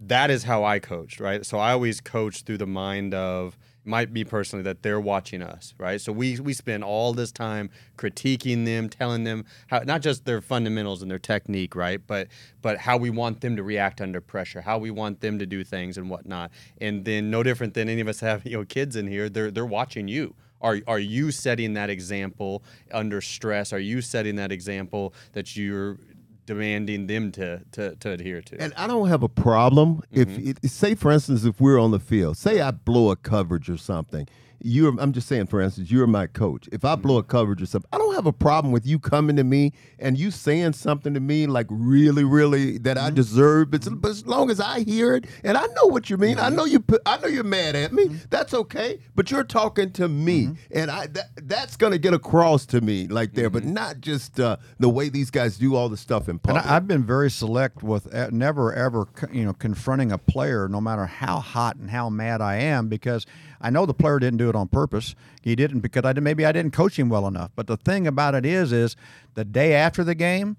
that 0.06 0.30
is 0.30 0.42
how 0.42 0.64
I 0.64 0.80
coached, 0.80 1.20
right? 1.20 1.46
So 1.46 1.58
I 1.58 1.72
always 1.72 2.00
coach 2.00 2.42
through 2.42 2.58
the 2.58 2.66
mind 2.66 3.14
of 3.14 3.56
might 3.84 4.12
be 4.12 4.24
personally 4.24 4.62
that 4.62 4.82
they're 4.82 5.00
watching 5.00 5.42
us, 5.42 5.74
right? 5.78 6.00
So 6.00 6.12
we 6.12 6.38
we 6.40 6.52
spend 6.52 6.84
all 6.84 7.12
this 7.12 7.32
time 7.32 7.70
critiquing 7.96 8.64
them, 8.64 8.88
telling 8.88 9.24
them 9.24 9.44
how 9.68 9.80
not 9.80 10.02
just 10.02 10.24
their 10.24 10.40
fundamentals 10.40 11.02
and 11.02 11.10
their 11.10 11.18
technique, 11.18 11.74
right? 11.74 12.00
But 12.06 12.28
but 12.60 12.78
how 12.78 12.96
we 12.96 13.10
want 13.10 13.40
them 13.40 13.56
to 13.56 13.62
react 13.62 14.00
under 14.00 14.20
pressure, 14.20 14.60
how 14.60 14.78
we 14.78 14.90
want 14.90 15.20
them 15.20 15.38
to 15.38 15.46
do 15.46 15.64
things 15.64 15.98
and 15.98 16.08
whatnot. 16.08 16.50
And 16.80 17.04
then 17.04 17.30
no 17.30 17.42
different 17.42 17.74
than 17.74 17.88
any 17.88 18.00
of 18.00 18.08
us 18.08 18.20
have, 18.20 18.44
you 18.46 18.56
know, 18.58 18.64
kids 18.64 18.96
in 18.96 19.06
here, 19.06 19.28
they're 19.28 19.50
they're 19.50 19.66
watching 19.66 20.08
you. 20.08 20.34
Are, 20.62 20.78
are 20.86 20.98
you 21.00 21.32
setting 21.32 21.74
that 21.74 21.90
example 21.90 22.62
under 22.92 23.20
stress? 23.20 23.72
Are 23.72 23.80
you 23.80 24.00
setting 24.00 24.36
that 24.36 24.52
example 24.52 25.12
that 25.32 25.56
you're 25.56 25.98
demanding 26.46 27.07
them 27.07 27.33
to, 27.33 27.62
to, 27.72 27.96
to 27.96 28.11
adhere 28.11 28.42
to? 28.42 28.61
And 28.61 28.72
I 28.76 28.87
don't 28.87 29.09
have 29.09 29.22
a 29.22 29.28
problem 29.28 30.02
if, 30.11 30.28
mm-hmm. 30.28 30.50
it, 30.62 30.70
say, 30.70 30.94
for 30.94 31.11
instance, 31.12 31.44
if 31.44 31.61
we're 31.61 31.81
on 31.81 31.90
the 31.90 32.00
field, 32.00 32.37
say 32.37 32.61
I 32.61 32.70
blow 32.70 33.11
a 33.11 33.16
coverage 33.16 33.68
or 33.68 33.76
something. 33.76 34.28
You're, 34.64 34.94
I'm 35.01 35.12
just 35.12 35.29
saying, 35.29 35.46
for 35.46 35.61
instance, 35.61 35.90
you're 35.90 36.07
my 36.07 36.27
coach. 36.27 36.68
If 36.72 36.85
I 36.85 36.94
blow 36.94 37.18
a 37.18 37.22
coverage 37.22 37.62
or 37.62 37.66
something, 37.66 37.88
I 37.92 37.98
don't 37.98 38.14
have 38.14 38.27
a 38.27 38.33
problem 38.33 38.72
with 38.72 38.87
you 38.87 38.98
coming 38.98 39.37
to 39.37 39.44
me 39.44 39.72
and 39.98 40.18
you 40.18 40.31
saying 40.31 40.75
something 40.75 41.14
to 41.14 41.20
me 41.20 41.46
like 41.46 41.66
really, 41.70 42.25
really 42.25 42.79
that 42.79 42.98
I 42.98 43.07
mm-hmm. 43.07 43.14
deserve. 43.14 43.70
But, 43.70 43.87
but 44.01 44.11
as 44.11 44.27
long 44.27 44.51
as 44.51 44.61
I 44.61 44.81
hear 44.81 45.14
it 45.14 45.27
and 45.44 45.57
I 45.57 45.66
know 45.66 45.87
what 45.87 46.11
you 46.11 46.16
mean, 46.16 46.38
I 46.38 46.46
mm-hmm. 46.46 46.57
know 46.57 46.64
you. 46.64 46.81
put- 46.81 47.03
I 47.07 47.18
know 47.18 47.29
you're 47.29 47.44
mad 47.44 47.77
at 47.77 47.92
me. 47.92 48.07
That's 48.31 48.55
okay. 48.55 48.98
But 49.14 49.31
you're 49.31 49.44
talking 49.44 49.90
to 49.92 50.09
me, 50.09 50.51
and 50.70 50.90
I 50.90 51.07
that, 51.09 51.31
that's 51.48 51.77
gonna 51.77 51.98
get 51.98 52.14
across 52.14 52.66
to 52.66 52.81
me 52.81 53.09
like 53.09 53.35
there, 53.35 53.51
but 53.51 53.64
not 53.64 54.01
just 54.01 54.40
uh, 54.40 54.57
the 54.79 54.88
way 54.88 55.09
these 55.09 55.31
guys 55.31 55.59
do 55.59 55.75
all 55.75 55.88
the 55.88 55.96
stuff 55.96 56.29
in 56.29 56.33
And 56.33 56.42
public. 56.42 56.66
I, 56.66 56.77
I've 56.77 56.87
been 56.87 57.05
very 57.05 57.31
select 57.31 57.83
with 57.83 58.12
uh, 58.14 58.29
never 58.31 58.72
ever 58.72 59.09
you 59.33 59.44
know 59.44 59.53
confronting 59.53 60.12
a 60.12 60.18
player, 60.18 60.68
no 60.68 60.81
matter 60.81 61.07
how 61.07 61.40
hot 61.40 61.77
and 61.77 61.90
how 61.90 62.09
mad 62.09 62.40
I 62.40 62.57
am, 62.57 62.88
because 62.88 63.27
I 63.62 63.70
know 63.70 63.87
the 63.87 63.94
player 63.94 64.18
didn't 64.18 64.38
do 64.38 64.48
it 64.48 64.57
on 64.57 64.66
purpose. 64.68 65.14
He 65.40 65.55
didn't 65.55 65.81
because 65.81 66.05
I 66.05 66.12
did, 66.12 66.22
maybe 66.22 66.44
I 66.44 66.53
didn't 66.53 66.72
coach 66.72 66.98
him 66.98 67.09
well 67.09 67.29
enough. 67.29 67.53
But 67.55 67.68
the 67.68 67.77
thing 67.77 68.09
about 68.09 68.35
it 68.35 68.44
is, 68.44 68.72
is 68.72 68.96
the 69.35 69.44
day 69.44 69.75
after 69.75 70.03
the 70.03 70.16
game, 70.16 70.57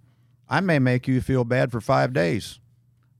I 0.50 0.62
may 0.62 0.80
make 0.80 1.08
you 1.08 1.20
feel 1.20 1.44
bad 1.44 1.72
for 1.72 1.82
five 1.82 2.13
days, 2.13 2.60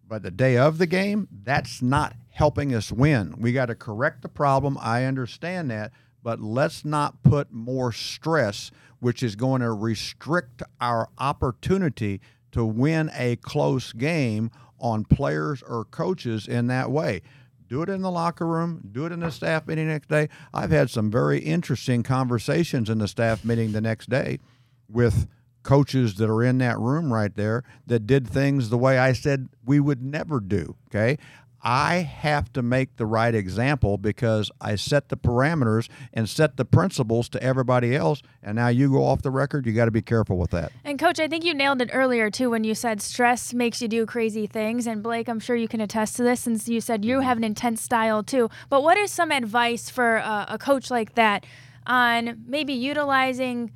but 0.08 0.24
the 0.24 0.32
day 0.32 0.58
of 0.58 0.78
the 0.78 0.88
game, 0.88 1.28
that's 1.44 1.82
not 1.82 2.16
helping 2.30 2.74
us 2.74 2.92
win. 2.92 3.36
We 3.38 3.52
got 3.52 3.68
to 3.68 3.76
correct 3.76 4.22
the 4.22 4.30
problem. 4.30 4.78
I 4.80 5.04
understand 5.04 5.70
that, 5.72 5.92
but 6.24 6.40
let's 6.40 6.86
not 6.86 7.22
put 7.22 7.52
more 7.52 7.92
stress, 7.92 8.72
which 9.00 9.22
is 9.22 9.36
going 9.36 9.62
to 9.62 9.72
restrict 9.72 10.64
our 10.80 11.10
opportunity 11.18 12.22
to 12.52 12.64
win 12.64 13.12
a 13.16 13.36
close 13.38 13.92
game 13.92 14.50
on 14.80 15.06
players 15.06 15.64
or 15.64 15.86
coaches 15.86 16.48
in 16.48 16.68
that 16.68 16.92
way. 16.92 17.22
Do 17.68 17.82
it 17.82 17.90
in 17.90 18.02
the 18.02 18.12
locker 18.12 18.46
room, 18.46 18.90
do 18.92 19.06
it 19.06 19.12
in 19.12 19.22
the 19.22 19.32
staff 19.32 19.68
meeting 19.68 19.88
next 19.88 20.10
day. 20.10 20.30
I've 20.54 20.72
had 20.72 20.90
some 20.90 21.10
very 21.10 21.40
interesting 21.40 22.04
conversations 22.04 22.90
in 22.90 23.00
the 23.00 23.08
staff 23.08 23.44
meeting 23.44 23.72
the 23.72 23.82
next 23.82 24.10
day 24.10 24.40
with 24.88 25.28
coaches 25.64 26.16
that 26.16 26.30
are 26.30 26.44
in 26.44 26.58
that 26.60 26.78
room 26.78 27.12
right 27.12 27.34
there 27.36 27.64
that 27.88 28.06
did 28.06 28.28
things 28.28 28.70
the 28.70 28.78
way 28.78 28.98
I 28.98 29.14
said 29.14 29.50
we 29.66 29.80
would 29.80 30.04
never 30.04 30.40
do. 30.40 30.76
Okay. 30.90 31.18
I 31.66 31.96
have 32.00 32.52
to 32.54 32.62
make 32.62 32.98
the 32.98 33.06
right 33.06 33.34
example 33.34 33.98
because 33.98 34.52
I 34.60 34.76
set 34.76 35.08
the 35.08 35.16
parameters 35.16 35.88
and 36.14 36.28
set 36.28 36.58
the 36.58 36.66
principles 36.66 37.30
to 37.30 37.42
everybody 37.42 37.96
else. 37.96 38.22
And 38.42 38.58
now 38.58 38.68
you 38.68 38.92
go 38.92 39.06
off 39.06 39.22
the 39.22 39.32
record. 39.32 39.66
You 39.66 39.72
got 39.72 39.86
to 39.86 39.92
be 39.92 40.02
careful 40.02 40.38
with 40.38 40.52
that. 40.52 40.74
And 40.84 41.00
coach, 41.00 41.22
I 41.22 41.28
think 41.30 41.46
you 41.46 41.54
nailed 41.54 41.82
it 41.82 41.90
earlier 41.94 42.30
too 42.30 42.50
when 42.50 42.66
you 42.66 42.76
said 42.76 43.02
stress 43.02 43.54
makes 43.54 43.82
you 43.82 43.88
do 43.88 44.06
crazy 44.06 44.46
things. 44.46 44.86
And 44.86 45.02
Blake, 45.02 45.30
I'm 45.30 45.40
sure 45.40 45.56
you 45.56 45.70
can 45.70 45.80
attest 45.80 46.18
to 46.18 46.24
this 46.24 46.42
since 46.42 46.68
you 46.68 46.82
said 46.82 47.06
you 47.06 47.22
have 47.22 47.38
an 47.38 47.46
intense 47.46 47.82
style 47.82 48.24
too. 48.24 48.50
But 48.70 48.84
what 48.84 48.98
is 48.98 49.10
some 49.12 49.32
advice 49.32 49.90
for 49.90 50.18
a, 50.18 50.46
a 50.50 50.58
coach 50.58 50.92
like 50.92 51.16
that 51.16 51.46
on 51.88 52.44
maybe 52.46 52.74
utilizing? 52.74 53.72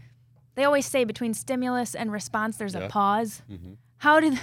They 0.56 0.66
always 0.66 0.86
say 0.88 1.06
between 1.06 1.34
stimulus 1.34 1.96
and 1.96 2.12
response, 2.12 2.58
there's 2.58 2.74
Yeah. 2.74 2.82
a 2.86 2.90
pause. 2.90 3.44
Mhm. 3.50 3.78
How 4.00 4.20
do 4.20 4.36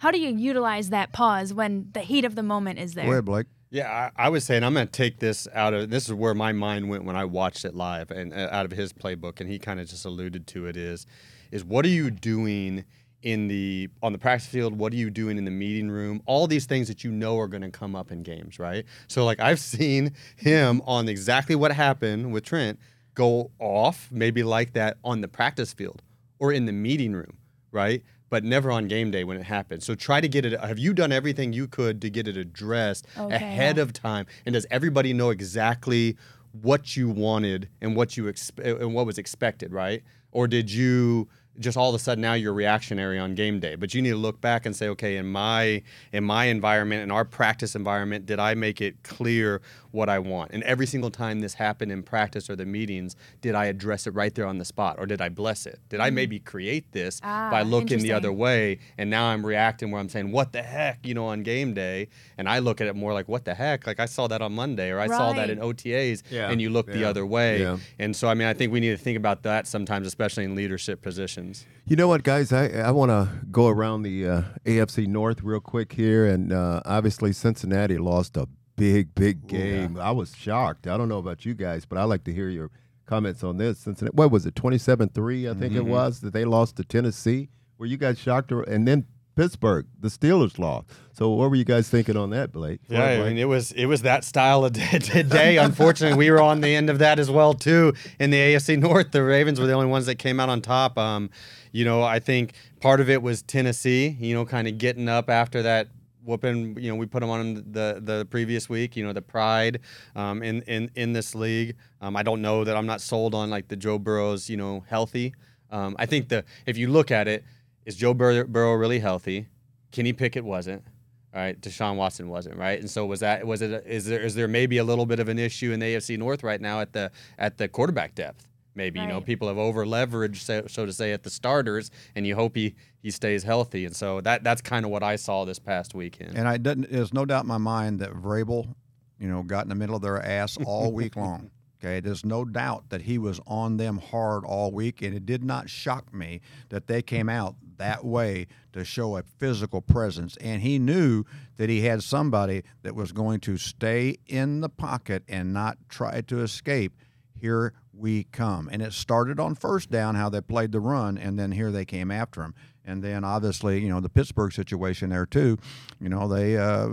how 0.00 0.10
do 0.10 0.18
you 0.18 0.30
utilize 0.30 0.88
that 0.88 1.12
pause 1.12 1.52
when 1.52 1.90
the 1.92 2.00
heat 2.00 2.24
of 2.24 2.34
the 2.34 2.42
moment 2.42 2.78
is 2.78 2.94
there? 2.94 3.04
Go 3.04 3.12
ahead, 3.12 3.24
Blake. 3.26 3.46
Yeah, 3.68 4.10
I, 4.16 4.24
I 4.24 4.28
was 4.30 4.44
saying 4.44 4.64
I'm 4.64 4.72
going 4.72 4.86
to 4.86 4.90
take 4.90 5.20
this 5.20 5.46
out 5.54 5.74
of 5.74 5.90
this 5.90 6.08
is 6.08 6.14
where 6.14 6.32
my 6.32 6.52
mind 6.52 6.88
went 6.88 7.04
when 7.04 7.16
I 7.16 7.26
watched 7.26 7.66
it 7.66 7.74
live 7.74 8.10
and 8.10 8.32
uh, 8.32 8.48
out 8.50 8.64
of 8.64 8.72
his 8.72 8.94
playbook, 8.94 9.40
and 9.40 9.50
he 9.50 9.58
kind 9.58 9.78
of 9.78 9.86
just 9.86 10.06
alluded 10.06 10.46
to 10.48 10.66
it 10.66 10.76
is, 10.78 11.06
is 11.52 11.66
what 11.66 11.84
are 11.84 11.90
you 11.90 12.10
doing 12.10 12.86
in 13.22 13.48
the 13.48 13.90
on 14.02 14.12
the 14.12 14.18
practice 14.18 14.48
field? 14.48 14.78
What 14.78 14.94
are 14.94 14.96
you 14.96 15.10
doing 15.10 15.36
in 15.36 15.44
the 15.44 15.50
meeting 15.50 15.90
room? 15.90 16.22
All 16.24 16.46
these 16.46 16.64
things 16.64 16.88
that 16.88 17.04
you 17.04 17.12
know 17.12 17.38
are 17.38 17.46
going 17.46 17.62
to 17.62 17.70
come 17.70 17.94
up 17.94 18.10
in 18.10 18.22
games, 18.22 18.58
right? 18.58 18.86
So 19.06 19.26
like 19.26 19.38
I've 19.38 19.60
seen 19.60 20.14
him 20.36 20.80
on 20.86 21.10
exactly 21.10 21.54
what 21.54 21.72
happened 21.72 22.32
with 22.32 22.44
Trent 22.44 22.80
go 23.14 23.50
off, 23.58 24.08
maybe 24.10 24.42
like 24.42 24.72
that 24.72 24.96
on 25.04 25.20
the 25.20 25.28
practice 25.28 25.74
field 25.74 26.00
or 26.38 26.52
in 26.52 26.64
the 26.64 26.72
meeting 26.72 27.12
room, 27.12 27.36
right? 27.70 28.02
But 28.30 28.44
never 28.44 28.70
on 28.70 28.86
game 28.86 29.10
day 29.10 29.24
when 29.24 29.36
it 29.36 29.42
happens. 29.42 29.84
So 29.84 29.94
try 29.94 30.20
to 30.20 30.28
get 30.28 30.44
it. 30.44 30.58
Have 30.60 30.78
you 30.78 30.94
done 30.94 31.10
everything 31.12 31.52
you 31.52 31.66
could 31.66 32.00
to 32.02 32.08
get 32.10 32.28
it 32.28 32.36
addressed 32.36 33.06
Okay, 33.18 33.34
ahead 33.34 33.76
of 33.78 33.92
time? 33.92 34.26
And 34.46 34.52
does 34.52 34.66
everybody 34.70 35.12
know 35.12 35.30
exactly 35.30 36.16
what 36.52 36.96
you 36.96 37.08
wanted 37.08 37.68
and 37.80 37.96
what 37.96 38.16
you 38.16 38.24
expe- 38.24 38.80
and 38.80 38.94
what 38.94 39.06
was 39.06 39.18
expected, 39.18 39.72
right? 39.72 40.02
Or 40.32 40.46
did 40.46 40.70
you 40.72 41.28
just 41.58 41.76
all 41.76 41.90
of 41.90 41.94
a 41.94 41.98
sudden 41.98 42.22
now 42.22 42.34
you're 42.34 42.52
reactionary 42.54 43.18
on 43.18 43.34
game 43.34 43.58
day? 43.60 43.74
But 43.74 43.94
you 43.94 44.00
need 44.02 44.10
to 44.10 44.16
look 44.16 44.40
back 44.40 44.64
and 44.64 44.74
say, 44.74 44.88
okay, 44.90 45.16
in 45.16 45.26
my 45.26 45.82
in 46.12 46.24
my 46.24 46.44
environment, 46.46 47.02
in 47.02 47.10
our 47.10 47.24
practice 47.24 47.74
environment, 47.74 48.26
did 48.26 48.38
I 48.38 48.54
make 48.54 48.80
it 48.80 49.02
clear 49.02 49.60
what 49.92 50.08
I 50.08 50.18
want? 50.18 50.50
And 50.52 50.62
every 50.64 50.86
single 50.86 51.10
time 51.10 51.40
this 51.40 51.54
happened 51.54 51.90
in 51.92 52.02
practice 52.02 52.48
or 52.50 52.56
the 52.56 52.66
meetings, 52.66 53.16
did 53.40 53.54
I 53.54 53.66
address 53.66 54.06
it 54.06 54.14
right 54.14 54.34
there 54.34 54.46
on 54.46 54.58
the 54.58 54.64
spot, 54.64 54.96
or 54.98 55.06
did 55.06 55.20
I 55.20 55.28
bless 55.28 55.66
it? 55.66 55.80
Did 55.88 56.00
I 56.00 56.10
maybe 56.10 56.38
create 56.38 56.92
this 56.92 57.20
Mm. 57.20 57.24
Ah, 57.24 57.50
by 57.50 57.62
looking 57.62 57.98
the 58.00 58.12
other 58.12 58.32
way, 58.32 58.78
and 58.98 59.10
now 59.10 59.26
I'm 59.26 59.44
reacting 59.44 59.90
where 59.90 60.00
I'm 60.00 60.08
saying, 60.08 60.30
"What 60.32 60.52
the 60.52 60.62
heck?" 60.62 61.06
You 61.06 61.14
know, 61.14 61.26
on 61.26 61.42
game 61.42 61.74
day, 61.74 62.08
and 62.38 62.48
I 62.48 62.58
look 62.60 62.80
at 62.80 62.86
it 62.86 62.94
more 62.96 63.12
like, 63.12 63.28
"What 63.28 63.44
the 63.44 63.54
heck?" 63.54 63.86
Like 63.86 64.00
I 64.00 64.06
saw 64.06 64.26
that 64.28 64.40
on 64.42 64.52
Monday, 64.52 64.90
or 64.90 64.98
I 65.00 65.06
saw 65.06 65.32
that 65.32 65.50
in 65.50 65.58
OTAs, 65.58 66.22
Yeah, 66.30 66.50
and 66.50 66.60
you 66.60 66.70
look 66.70 66.86
the 66.86 67.04
other 67.04 67.26
way. 67.26 67.60
yeah. 67.60 67.78
And 67.98 68.14
so, 68.14 68.28
I 68.28 68.34
mean, 68.34 68.46
I 68.48 68.54
think 68.54 68.72
we 68.72 68.80
need 68.80 68.90
to 68.90 68.96
think 68.96 69.16
about 69.16 69.42
that 69.42 69.66
sometimes, 69.66 70.06
especially 70.06 70.44
in 70.44 70.54
leadership 70.54 71.02
positions. 71.02 71.66
You 71.86 71.96
know 71.96 72.08
what, 72.08 72.22
guys? 72.22 72.52
I, 72.52 72.68
I 72.68 72.90
want 72.92 73.10
to 73.10 73.28
go 73.50 73.66
around 73.68 74.02
the 74.02 74.26
uh, 74.28 74.42
AFC 74.64 75.06
North 75.06 75.42
real 75.42 75.60
quick 75.60 75.92
here. 75.92 76.26
And 76.26 76.52
uh, 76.52 76.80
obviously, 76.84 77.32
Cincinnati 77.32 77.98
lost 77.98 78.36
a 78.36 78.46
big, 78.80 79.14
big 79.14 79.46
game. 79.46 79.98
I 79.98 80.10
was 80.10 80.34
shocked. 80.34 80.86
I 80.86 80.96
don't 80.96 81.10
know 81.10 81.18
about 81.18 81.44
you 81.44 81.52
guys, 81.52 81.84
but 81.84 81.98
I 81.98 82.04
like 82.04 82.24
to 82.24 82.32
hear 82.32 82.48
your 82.48 82.70
comments 83.04 83.44
on 83.44 83.58
this. 83.58 83.80
Cincinnati, 83.80 84.16
what 84.16 84.30
was 84.30 84.46
it, 84.46 84.54
27 84.54 85.10
3, 85.10 85.50
I 85.50 85.54
think 85.54 85.74
it 85.74 85.84
was, 85.84 86.20
that 86.20 86.32
they 86.32 86.46
lost 86.46 86.76
to 86.76 86.84
Tennessee? 86.84 87.50
Were 87.76 87.84
you 87.84 87.98
guys 87.98 88.18
shocked? 88.18 88.50
Or, 88.52 88.62
and 88.62 88.88
then 88.88 89.04
Pittsburgh, 89.36 89.86
the 89.98 90.08
Steelers 90.08 90.58
lost. 90.58 90.88
So, 91.12 91.28
what 91.28 91.50
were 91.50 91.56
you 91.56 91.64
guys 91.64 91.90
thinking 91.90 92.16
on 92.16 92.30
that, 92.30 92.52
Blake? 92.52 92.80
Yeah, 92.88 93.04
I 93.04 93.18
mean, 93.28 93.36
it 93.36 93.48
was 93.48 93.72
it 93.72 93.84
was 93.86 94.02
that 94.02 94.24
style 94.24 94.64
of 94.64 94.72
day 94.74 94.98
today. 94.98 95.56
Unfortunately, 95.58 96.16
we 96.16 96.30
were 96.30 96.40
on 96.40 96.62
the 96.62 96.74
end 96.74 96.88
of 96.88 96.98
that 96.98 97.18
as 97.18 97.30
well 97.30 97.52
too. 97.54 97.92
In 98.18 98.30
the 98.30 98.38
AFC 98.38 98.78
North, 98.80 99.12
the 99.12 99.22
Ravens 99.22 99.60
were 99.60 99.66
the 99.66 99.72
only 99.72 99.86
ones 99.86 100.06
that 100.06 100.16
came 100.16 100.40
out 100.40 100.48
on 100.48 100.62
top. 100.62 100.98
Um, 100.98 101.30
you 101.72 101.84
know, 101.84 102.02
I 102.02 102.18
think 102.18 102.54
part 102.80 103.00
of 103.00 103.08
it 103.08 103.22
was 103.22 103.42
Tennessee. 103.42 104.16
You 104.18 104.34
know, 104.34 104.44
kind 104.44 104.66
of 104.66 104.78
getting 104.78 105.08
up 105.08 105.30
after 105.30 105.62
that 105.62 105.88
whooping. 106.24 106.78
You 106.80 106.90
know, 106.90 106.96
we 106.96 107.06
put 107.06 107.20
them 107.20 107.30
on 107.30 107.54
the 107.54 108.00
the 108.02 108.26
previous 108.30 108.68
week. 108.68 108.96
You 108.96 109.04
know, 109.04 109.12
the 109.12 109.22
pride 109.22 109.80
um, 110.14 110.42
in 110.42 110.62
in 110.62 110.90
in 110.94 111.12
this 111.12 111.34
league. 111.34 111.76
Um, 112.00 112.16
I 112.16 112.22
don't 112.22 112.42
know 112.42 112.64
that 112.64 112.76
I'm 112.76 112.86
not 112.86 113.00
sold 113.00 113.34
on 113.34 113.50
like 113.50 113.68
the 113.68 113.76
Joe 113.76 113.98
Burrows. 113.98 114.48
You 114.48 114.56
know, 114.56 114.84
healthy. 114.88 115.34
Um, 115.70 115.96
I 115.98 116.06
think 116.06 116.28
the 116.28 116.44
if 116.66 116.76
you 116.76 116.88
look 116.88 117.10
at 117.10 117.28
it, 117.28 117.44
is 117.84 117.96
Joe 117.96 118.14
Bur- 118.14 118.44
Burrow 118.44 118.74
really 118.74 118.98
healthy? 118.98 119.48
Kenny 119.92 120.12
Pickett 120.12 120.44
wasn't. 120.44 120.84
All 121.32 121.40
right, 121.40 121.60
Deshaun 121.60 121.94
Watson 121.94 122.28
wasn't 122.28 122.56
right, 122.56 122.80
and 122.80 122.90
so 122.90 123.06
was 123.06 123.20
that 123.20 123.46
was 123.46 123.62
it? 123.62 123.84
Is 123.86 124.04
there 124.06 124.20
is 124.20 124.34
there 124.34 124.48
maybe 124.48 124.78
a 124.78 124.84
little 124.84 125.06
bit 125.06 125.20
of 125.20 125.28
an 125.28 125.38
issue 125.38 125.70
in 125.70 125.78
the 125.78 125.86
AFC 125.86 126.18
North 126.18 126.42
right 126.42 126.60
now 126.60 126.80
at 126.80 126.92
the 126.92 127.12
at 127.38 127.56
the 127.56 127.68
quarterback 127.68 128.16
depth? 128.16 128.48
Maybe 128.74 129.00
you 129.00 129.06
know 129.06 129.20
people 129.20 129.48
have 129.48 129.58
over 129.58 129.84
leveraged, 129.84 130.36
so, 130.36 130.64
so 130.68 130.86
to 130.86 130.92
say, 130.92 131.12
at 131.12 131.22
the 131.22 131.30
starters, 131.30 131.90
and 132.14 132.26
you 132.26 132.34
hope 132.34 132.56
he 132.56 132.74
he 133.02 133.10
stays 133.10 133.42
healthy, 133.42 133.84
and 133.84 133.94
so 133.94 134.20
that 134.20 134.44
that's 134.44 134.60
kind 134.60 134.84
of 134.84 134.90
what 134.90 135.02
I 135.02 135.16
saw 135.16 135.44
this 135.44 135.58
past 135.58 135.94
weekend. 135.94 136.36
And 136.36 136.46
I 136.46 136.56
didn't. 136.56 136.90
There's 136.90 137.12
no 137.12 137.24
doubt 137.24 137.42
in 137.42 137.48
my 137.48 137.58
mind 137.58 137.98
that 138.00 138.12
Vrabel, 138.12 138.74
you 139.18 139.28
know, 139.28 139.42
got 139.42 139.64
in 139.64 139.68
the 139.68 139.74
middle 139.74 139.96
of 139.96 140.02
their 140.02 140.24
ass 140.24 140.56
all 140.64 140.92
week 140.94 141.16
long. 141.16 141.50
Okay, 141.82 142.00
there's 142.00 142.26
no 142.26 142.44
doubt 142.44 142.90
that 142.90 143.02
he 143.02 143.16
was 143.16 143.40
on 143.46 143.78
them 143.78 143.98
hard 143.98 144.44
all 144.44 144.70
week, 144.70 145.00
and 145.00 145.14
it 145.14 145.24
did 145.24 145.42
not 145.42 145.70
shock 145.70 146.12
me 146.12 146.42
that 146.68 146.86
they 146.86 147.00
came 147.00 147.30
out 147.30 147.56
that 147.78 148.04
way 148.04 148.46
to 148.74 148.84
show 148.84 149.16
a 149.16 149.22
physical 149.22 149.80
presence. 149.80 150.36
And 150.42 150.60
he 150.60 150.78
knew 150.78 151.24
that 151.56 151.70
he 151.70 151.80
had 151.80 152.02
somebody 152.02 152.64
that 152.82 152.94
was 152.94 153.12
going 153.12 153.40
to 153.40 153.56
stay 153.56 154.18
in 154.26 154.60
the 154.60 154.68
pocket 154.68 155.22
and 155.26 155.54
not 155.54 155.78
try 155.88 156.20
to 156.20 156.40
escape. 156.40 156.94
Here 157.40 157.72
we 157.92 158.24
come. 158.24 158.68
And 158.70 158.82
it 158.82 158.92
started 158.92 159.40
on 159.40 159.54
first 159.54 159.90
down, 159.90 160.14
how 160.14 160.28
they 160.28 160.40
played 160.40 160.72
the 160.72 160.80
run, 160.80 161.18
and 161.18 161.38
then 161.38 161.52
here 161.52 161.70
they 161.70 161.84
came 161.84 162.10
after 162.10 162.42
him. 162.42 162.54
And 162.84 163.02
then 163.02 163.24
obviously, 163.24 163.80
you 163.80 163.88
know, 163.88 164.00
the 164.00 164.08
Pittsburgh 164.08 164.52
situation 164.52 165.10
there 165.10 165.26
too. 165.26 165.58
You 166.00 166.08
know, 166.08 166.28
they 166.28 166.56
uh, 166.56 166.88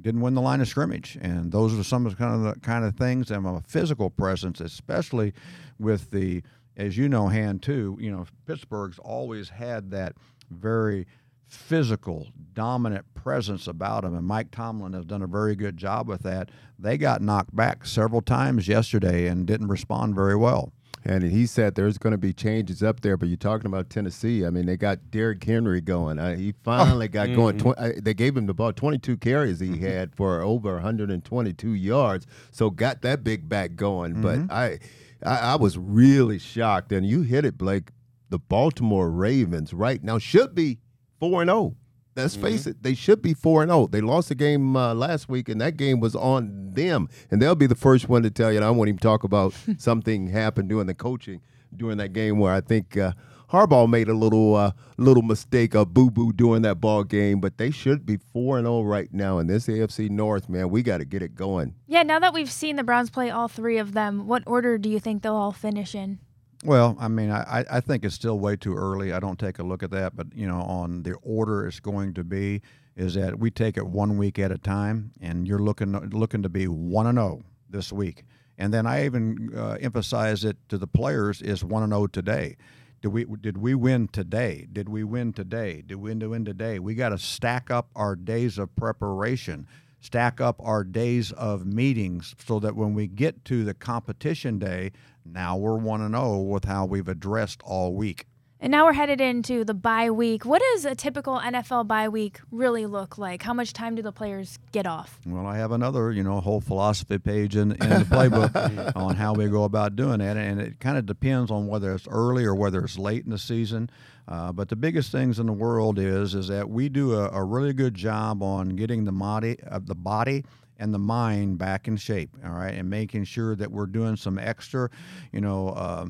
didn't 0.00 0.20
win 0.20 0.34
the 0.34 0.40
line 0.40 0.60
of 0.60 0.68
scrimmage, 0.68 1.18
and 1.20 1.52
those 1.52 1.78
are 1.78 1.84
some 1.84 2.06
of 2.06 2.12
the 2.12 2.18
kind 2.18 2.34
of 2.34 2.54
the 2.54 2.60
kind 2.60 2.84
of 2.84 2.96
things. 2.96 3.30
And 3.30 3.46
a 3.46 3.62
physical 3.66 4.10
presence, 4.10 4.60
especially 4.60 5.34
with 5.78 6.10
the, 6.10 6.42
as 6.76 6.96
you 6.96 7.08
know, 7.08 7.28
hand 7.28 7.62
too. 7.62 7.98
You 8.00 8.10
know, 8.10 8.26
Pittsburgh's 8.46 8.98
always 8.98 9.50
had 9.50 9.90
that 9.90 10.14
very 10.50 11.06
physical, 11.48 12.28
dominant 12.54 13.04
presence 13.14 13.66
about 13.66 14.02
them, 14.02 14.14
and 14.14 14.26
Mike 14.26 14.50
Tomlin 14.50 14.92
has 14.92 15.04
done 15.04 15.22
a 15.22 15.26
very 15.26 15.56
good 15.56 15.76
job 15.76 16.08
with 16.08 16.22
that. 16.22 16.50
They 16.78 16.96
got 16.96 17.22
knocked 17.22 17.54
back 17.56 17.84
several 17.86 18.20
times 18.22 18.68
yesterday 18.68 19.26
and 19.26 19.46
didn't 19.46 19.68
respond 19.68 20.14
very 20.14 20.36
well. 20.36 20.72
And 21.04 21.22
he 21.24 21.46
said 21.46 21.74
there's 21.74 21.96
going 21.96 22.10
to 22.10 22.18
be 22.18 22.32
changes 22.32 22.82
up 22.82 23.00
there, 23.00 23.16
but 23.16 23.28
you're 23.28 23.36
talking 23.38 23.66
about 23.66 23.88
Tennessee. 23.88 24.44
I 24.44 24.50
mean, 24.50 24.66
they 24.66 24.76
got 24.76 25.10
Derrick 25.10 25.42
Henry 25.42 25.80
going. 25.80 26.18
Uh, 26.18 26.36
he 26.36 26.52
finally 26.64 27.08
got 27.08 27.28
going. 27.34 27.56
Tw- 27.58 27.78
uh, 27.78 27.90
they 27.96 28.14
gave 28.14 28.36
him 28.36 28.46
the 28.46 28.52
ball, 28.54 28.72
22 28.72 29.16
carries 29.16 29.60
he 29.60 29.78
had 29.78 30.14
for 30.14 30.40
over 30.42 30.74
122 30.74 31.72
yards, 31.72 32.26
so 32.50 32.68
got 32.68 33.02
that 33.02 33.24
big 33.24 33.48
back 33.48 33.74
going. 33.76 34.20
But 34.20 34.38
I, 34.50 34.78
I, 35.24 35.52
I 35.52 35.56
was 35.56 35.78
really 35.78 36.38
shocked. 36.38 36.92
And 36.92 37.06
you 37.06 37.22
hit 37.22 37.44
it, 37.44 37.56
Blake. 37.56 37.90
The 38.30 38.38
Baltimore 38.38 39.10
Ravens 39.10 39.72
right 39.72 40.02
now 40.04 40.18
should 40.18 40.54
be 40.54 40.78
four 41.18 41.42
and 41.42 41.48
zero. 41.48 41.76
Let's 42.16 42.34
face 42.34 42.66
it, 42.66 42.82
they 42.82 42.94
should 42.94 43.22
be 43.22 43.32
four 43.32 43.62
and 43.62 43.70
zero. 43.70 43.86
They 43.86 44.00
lost 44.00 44.28
the 44.28 44.34
game 44.34 44.76
uh, 44.76 44.92
last 44.92 45.28
week, 45.28 45.48
and 45.48 45.60
that 45.60 45.76
game 45.76 46.00
was 46.00 46.16
on 46.16 46.72
them. 46.72 47.08
And 47.30 47.40
they'll 47.40 47.54
be 47.54 47.68
the 47.68 47.76
first 47.76 48.08
one 48.08 48.24
to 48.24 48.30
tell 48.30 48.50
you. 48.50 48.58
And 48.58 48.64
I 48.64 48.70
won't 48.70 48.88
even 48.88 48.98
talk 48.98 49.22
about 49.22 49.54
something 49.78 50.26
happened 50.26 50.68
during 50.68 50.88
the 50.88 50.94
coaching 50.94 51.40
during 51.74 51.98
that 51.98 52.12
game 52.12 52.38
where 52.38 52.52
I 52.52 52.60
think 52.60 52.96
uh, 52.96 53.12
Harbaugh 53.50 53.88
made 53.88 54.08
a 54.08 54.14
little 54.14 54.56
uh, 54.56 54.72
little 54.96 55.22
mistake, 55.22 55.74
a 55.74 55.84
boo 55.86 56.10
boo 56.10 56.32
during 56.32 56.62
that 56.62 56.80
ball 56.80 57.04
game. 57.04 57.40
But 57.40 57.58
they 57.58 57.70
should 57.70 58.04
be 58.04 58.16
four 58.16 58.58
and 58.58 58.66
zero 58.66 58.82
right 58.82 59.12
now 59.12 59.38
in 59.38 59.46
this 59.46 59.66
AFC 59.66 60.10
North. 60.10 60.48
Man, 60.48 60.70
we 60.70 60.82
got 60.82 60.98
to 60.98 61.04
get 61.04 61.22
it 61.22 61.34
going. 61.34 61.74
Yeah, 61.86 62.02
now 62.02 62.18
that 62.18 62.34
we've 62.34 62.50
seen 62.50 62.76
the 62.76 62.84
Browns 62.84 63.10
play 63.10 63.30
all 63.30 63.48
three 63.48 63.78
of 63.78 63.92
them, 63.92 64.26
what 64.26 64.42
order 64.46 64.76
do 64.76 64.88
you 64.88 65.00
think 65.00 65.22
they'll 65.22 65.34
all 65.34 65.52
finish 65.52 65.94
in? 65.94 66.18
Well, 66.64 66.96
I 66.98 67.06
mean, 67.08 67.30
I, 67.30 67.64
I 67.70 67.80
think 67.80 68.04
it's 68.04 68.16
still 68.16 68.38
way 68.38 68.56
too 68.56 68.74
early. 68.74 69.12
I 69.12 69.20
don't 69.20 69.38
take 69.38 69.60
a 69.60 69.62
look 69.62 69.82
at 69.82 69.90
that, 69.92 70.16
but 70.16 70.26
you 70.34 70.46
know, 70.46 70.60
on 70.62 71.04
the 71.04 71.14
order 71.22 71.66
it's 71.66 71.80
going 71.80 72.14
to 72.14 72.24
be 72.24 72.62
is 72.96 73.14
that 73.14 73.38
we 73.38 73.50
take 73.50 73.76
it 73.76 73.86
one 73.86 74.16
week 74.18 74.40
at 74.40 74.50
a 74.50 74.58
time, 74.58 75.12
and 75.20 75.46
you're 75.46 75.60
looking 75.60 75.92
looking 76.10 76.42
to 76.42 76.48
be 76.48 76.66
one 76.66 77.06
and 77.06 77.16
zero 77.16 77.44
this 77.70 77.92
week, 77.92 78.24
and 78.58 78.74
then 78.74 78.86
I 78.86 79.04
even 79.04 79.52
uh, 79.56 79.76
emphasize 79.80 80.44
it 80.44 80.56
to 80.68 80.78
the 80.78 80.88
players 80.88 81.40
is 81.42 81.62
one 81.64 81.84
and 81.84 81.92
zero 81.92 82.08
today. 82.08 82.56
Did 83.00 83.08
we 83.08 83.24
did 83.24 83.56
we 83.58 83.76
win 83.76 84.08
today? 84.08 84.66
Did 84.72 84.88
we 84.88 85.04
win 85.04 85.32
today? 85.32 85.82
Did 85.86 85.96
we 85.96 86.12
win 86.14 86.44
today? 86.44 86.80
We 86.80 86.96
got 86.96 87.10
to 87.10 87.18
stack 87.18 87.70
up 87.70 87.88
our 87.94 88.16
days 88.16 88.58
of 88.58 88.74
preparation 88.74 89.68
stack 90.00 90.40
up 90.40 90.60
our 90.62 90.84
days 90.84 91.32
of 91.32 91.66
meetings 91.66 92.34
so 92.38 92.58
that 92.60 92.76
when 92.76 92.94
we 92.94 93.06
get 93.06 93.44
to 93.46 93.64
the 93.64 93.74
competition 93.74 94.58
day, 94.58 94.92
now 95.24 95.56
we're 95.56 95.76
1 95.76 96.00
and 96.00 96.14
0 96.14 96.38
with 96.38 96.64
how 96.64 96.86
we've 96.86 97.08
addressed 97.08 97.60
all 97.64 97.94
week. 97.94 98.26
And 98.60 98.72
now 98.72 98.86
we're 98.86 98.92
headed 98.92 99.20
into 99.20 99.62
the 99.62 99.72
bye 99.72 100.10
week. 100.10 100.44
What 100.44 100.60
does 100.72 100.84
a 100.84 100.96
typical 100.96 101.38
NFL 101.38 101.86
bye 101.86 102.08
week 102.08 102.40
really 102.50 102.86
look 102.86 103.16
like? 103.16 103.40
How 103.40 103.54
much 103.54 103.72
time 103.72 103.94
do 103.94 104.02
the 104.02 104.10
players 104.10 104.58
get 104.72 104.84
off? 104.84 105.20
Well, 105.24 105.46
I 105.46 105.56
have 105.58 105.70
another, 105.70 106.10
you 106.10 106.24
know, 106.24 106.40
whole 106.40 106.60
philosophy 106.60 107.18
page 107.18 107.54
in, 107.54 107.70
in 107.70 107.88
the 107.88 108.06
playbook 108.10 108.92
on 108.96 109.14
how 109.14 109.32
we 109.32 109.46
go 109.46 109.62
about 109.62 109.94
doing 109.94 110.18
that, 110.18 110.36
and 110.36 110.60
it 110.60 110.80
kind 110.80 110.98
of 110.98 111.06
depends 111.06 111.52
on 111.52 111.68
whether 111.68 111.94
it's 111.94 112.08
early 112.08 112.44
or 112.44 112.54
whether 112.56 112.84
it's 112.84 112.98
late 112.98 113.24
in 113.24 113.30
the 113.30 113.38
season. 113.38 113.90
Uh, 114.26 114.50
but 114.50 114.68
the 114.68 114.76
biggest 114.76 115.12
things 115.12 115.38
in 115.38 115.46
the 115.46 115.52
world 115.52 115.96
is 115.96 116.34
is 116.34 116.48
that 116.48 116.68
we 116.68 116.88
do 116.88 117.14
a, 117.14 117.30
a 117.30 117.44
really 117.44 117.72
good 117.72 117.94
job 117.94 118.42
on 118.42 118.70
getting 118.70 119.04
the 119.04 119.12
body, 119.12 119.56
uh, 119.70 119.78
the 119.80 119.94
body 119.94 120.44
and 120.80 120.92
the 120.92 120.98
mind 120.98 121.58
back 121.58 121.86
in 121.86 121.96
shape. 121.96 122.30
All 122.44 122.50
right, 122.50 122.74
and 122.74 122.90
making 122.90 123.22
sure 123.22 123.54
that 123.54 123.70
we're 123.70 123.86
doing 123.86 124.16
some 124.16 124.36
extra, 124.36 124.90
you 125.30 125.40
know. 125.40 125.68
Uh, 125.68 126.06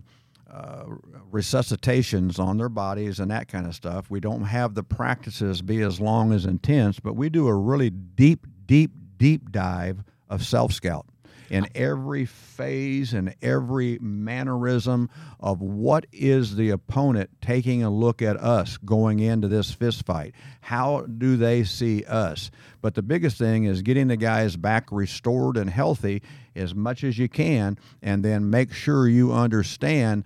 uh, 0.53 0.85
resuscitations 1.31 2.39
on 2.39 2.57
their 2.57 2.69
bodies 2.69 3.21
and 3.21 3.31
that 3.31 3.49
kind 3.49 3.67
of 3.67 3.75
stuff. 3.75 4.11
We 4.11 4.21
don't 4.21 4.45
have 4.45 4.75
the 4.75 4.83
practices 4.83 5.63
be 5.63 5.83
as 5.83 6.01
long 6.01 6.33
as 6.33 6.47
intense, 6.47 7.01
but 7.01 7.15
we 7.15 7.29
do 7.29 7.49
a 7.49 7.55
really 7.55 7.91
deep, 7.91 8.47
deep, 8.67 8.93
deep 9.17 9.51
dive 9.51 10.03
of 10.29 10.45
self 10.45 10.73
scout 10.73 11.07
in 11.51 11.67
every 11.75 12.25
phase 12.27 13.15
and 13.15 13.35
every 13.43 13.99
mannerism 14.01 15.09
of 15.41 15.63
what 15.63 16.07
is 16.13 16.57
the 16.57 16.71
opponent 16.71 17.31
taking 17.41 17.83
a 17.83 17.91
look 17.91 18.23
at 18.23 18.37
us 18.37 18.77
going 18.79 19.21
into 19.21 19.49
this 19.49 19.71
fist 19.71 20.05
fight. 20.05 20.35
How 20.61 21.03
do 21.03 21.37
they 21.37 21.65
see 21.65 22.05
us? 22.05 22.51
But 22.83 22.95
the 22.95 23.03
biggest 23.03 23.39
thing 23.39 23.65
is 23.65 23.83
getting 23.83 24.09
the 24.09 24.17
guys 24.17 24.57
back 24.57 24.89
restored 24.93 25.57
and 25.57 25.71
healthy 25.71 26.23
as 26.59 26.75
much 26.75 27.05
as 27.05 27.19
you 27.19 27.29
can, 27.29 27.79
and 28.03 28.25
then 28.25 28.51
make 28.51 28.73
sure 28.73 29.09
you 29.09 29.33
understand 29.33 30.25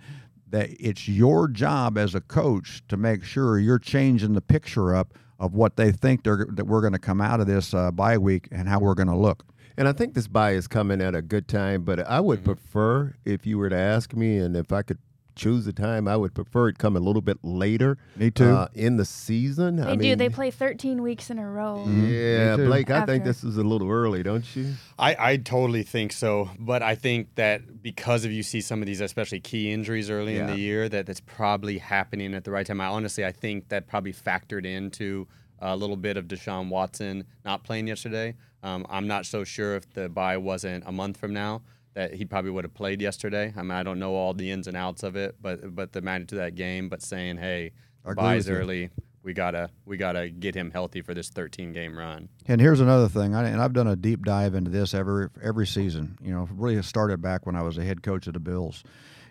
that 0.49 0.69
it's 0.79 1.07
your 1.07 1.47
job 1.47 1.97
as 1.97 2.13
a 2.13 2.21
coach 2.21 2.83
to 2.87 2.97
make 2.97 3.23
sure 3.23 3.57
you're 3.57 3.79
changing 3.79 4.33
the 4.33 4.41
picture 4.41 4.95
up 4.95 5.13
of 5.39 5.53
what 5.55 5.77
they 5.77 5.91
think 5.91 6.23
they're, 6.23 6.47
that 6.51 6.65
we're 6.65 6.81
going 6.81 6.93
to 6.93 6.99
come 6.99 7.19
out 7.19 7.39
of 7.39 7.47
this 7.47 7.73
uh, 7.73 7.91
bye 7.91 8.17
week 8.17 8.47
and 8.51 8.67
how 8.67 8.79
we're 8.79 8.93
going 8.93 9.07
to 9.07 9.15
look. 9.15 9.45
And 9.77 9.87
I 9.87 9.93
think 9.93 10.13
this 10.13 10.27
bye 10.27 10.51
is 10.51 10.67
coming 10.67 11.01
at 11.01 11.15
a 11.15 11.21
good 11.21 11.47
time, 11.47 11.83
but 11.83 11.99
I 11.99 12.19
would 12.19 12.39
mm-hmm. 12.39 12.51
prefer 12.53 13.15
if 13.25 13.45
you 13.45 13.57
were 13.57 13.69
to 13.69 13.75
ask 13.75 14.13
me, 14.13 14.37
and 14.37 14.55
if 14.55 14.71
I 14.71 14.83
could 14.83 14.99
choose 15.35 15.65
the 15.65 15.73
time, 15.73 16.07
I 16.07 16.15
would 16.15 16.33
prefer 16.33 16.69
it 16.69 16.77
come 16.77 16.95
a 16.95 16.99
little 16.99 17.21
bit 17.21 17.37
later. 17.43 17.97
Me 18.15 18.31
too. 18.31 18.45
Uh, 18.45 18.67
in 18.73 18.97
the 18.97 19.05
season, 19.05 19.77
they 19.77 19.83
I 19.83 19.95
do. 19.95 19.99
Mean, 19.99 20.17
they 20.17 20.29
play 20.29 20.51
13 20.51 21.01
weeks 21.01 21.29
in 21.29 21.39
a 21.39 21.49
row. 21.49 21.83
Mm-hmm. 21.87 22.05
Yeah, 22.05 22.55
Blake, 22.57 22.89
I 22.89 23.05
think 23.05 23.23
this 23.23 23.43
is 23.43 23.57
a 23.57 23.63
little 23.63 23.89
early, 23.89 24.23
don't 24.23 24.55
you? 24.55 24.73
I, 24.97 25.15
I 25.31 25.37
totally 25.37 25.83
think 25.83 26.11
so, 26.11 26.49
but 26.59 26.81
I 26.83 26.95
think 26.95 27.35
that 27.35 27.81
because 27.81 28.25
of 28.25 28.31
you 28.31 28.43
see 28.43 28.61
some 28.61 28.81
of 28.81 28.85
these, 28.85 29.01
especially 29.01 29.39
key 29.39 29.71
injuries 29.71 30.09
early 30.09 30.35
yeah. 30.35 30.41
in 30.41 30.47
the 30.47 30.59
year, 30.59 30.89
that 30.89 31.05
that's 31.05 31.21
probably 31.21 31.77
happening 31.77 32.33
at 32.33 32.43
the 32.43 32.51
right 32.51 32.65
time. 32.65 32.81
I 32.81 32.87
honestly, 32.87 33.25
I 33.25 33.31
think 33.31 33.69
that 33.69 33.87
probably 33.87 34.13
factored 34.13 34.65
into 34.65 35.27
a 35.59 35.75
little 35.75 35.95
bit 35.95 36.17
of 36.17 36.27
Deshaun 36.27 36.69
Watson 36.69 37.25
not 37.45 37.63
playing 37.63 37.87
yesterday. 37.87 38.35
Um, 38.63 38.85
I'm 38.89 39.07
not 39.07 39.25
so 39.25 39.43
sure 39.43 39.75
if 39.75 39.91
the 39.93 40.09
bye 40.09 40.37
wasn't 40.37 40.83
a 40.87 40.91
month 40.91 41.17
from 41.17 41.33
now 41.33 41.61
that 41.93 42.13
he 42.13 42.25
probably 42.25 42.51
would 42.51 42.63
have 42.63 42.73
played 42.73 43.01
yesterday. 43.01 43.53
I 43.55 43.61
mean, 43.61 43.71
I 43.71 43.83
don't 43.83 43.99
know 43.99 44.15
all 44.15 44.33
the 44.33 44.49
ins 44.49 44.67
and 44.67 44.75
outs 44.75 45.03
of 45.03 45.15
it, 45.15 45.35
but 45.41 45.75
but 45.75 45.91
the 45.93 46.01
magnitude 46.01 46.39
of 46.39 46.45
that 46.45 46.55
game. 46.55 46.89
But 46.89 47.01
saying, 47.01 47.37
hey, 47.37 47.71
bye's 48.15 48.49
early. 48.49 48.89
We 49.21 49.33
gotta 49.33 49.69
we 49.85 49.95
gotta 49.95 50.29
get 50.29 50.53
him 50.53 50.69
healthy 50.71 51.01
for 51.01 51.13
this 51.13 51.29
13 51.29 51.71
game 51.71 51.97
run. 51.97 52.27
And 52.45 52.59
here's 52.59 52.81
another 52.81 53.07
thing, 53.07 53.33
I, 53.33 53.47
and 53.47 53.61
I've 53.61 53.71
done 53.71 53.87
a 53.87 53.95
deep 53.95 54.25
dive 54.25 54.53
into 54.53 54.69
this 54.69 54.93
every 54.93 55.29
every 55.41 55.65
season. 55.65 56.17
You 56.21 56.33
know, 56.33 56.49
really 56.51 56.81
started 56.81 57.21
back 57.21 57.45
when 57.45 57.55
I 57.55 57.61
was 57.61 57.77
a 57.77 57.83
head 57.83 58.03
coach 58.03 58.27
of 58.27 58.33
the 58.33 58.41
Bills. 58.41 58.83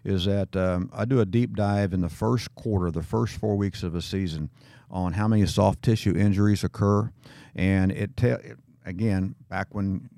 Is 0.05 0.25
that 0.25 0.57
um, 0.57 0.91
I 0.93 1.05
do 1.05 1.21
a 1.21 1.27
deep 1.27 1.55
dive 1.55 1.93
in 1.93 2.01
the 2.01 2.09
first 2.09 2.55
quarter, 2.55 2.91
the 2.91 3.03
first 3.03 3.37
four 3.37 3.55
weeks 3.57 3.83
of 3.83 3.95
a 3.95 4.03
season, 4.03 4.51
on 4.91 5.13
how 5.13 5.29
many 5.29 5.47
soft 5.47 5.83
tissue 5.83 6.17
injuries 6.17 6.65
occur, 6.65 7.13
and 7.55 7.93
it, 7.93 8.17
te- 8.17 8.55
again 8.85 9.35
back 9.49 9.69
when 9.75 10.09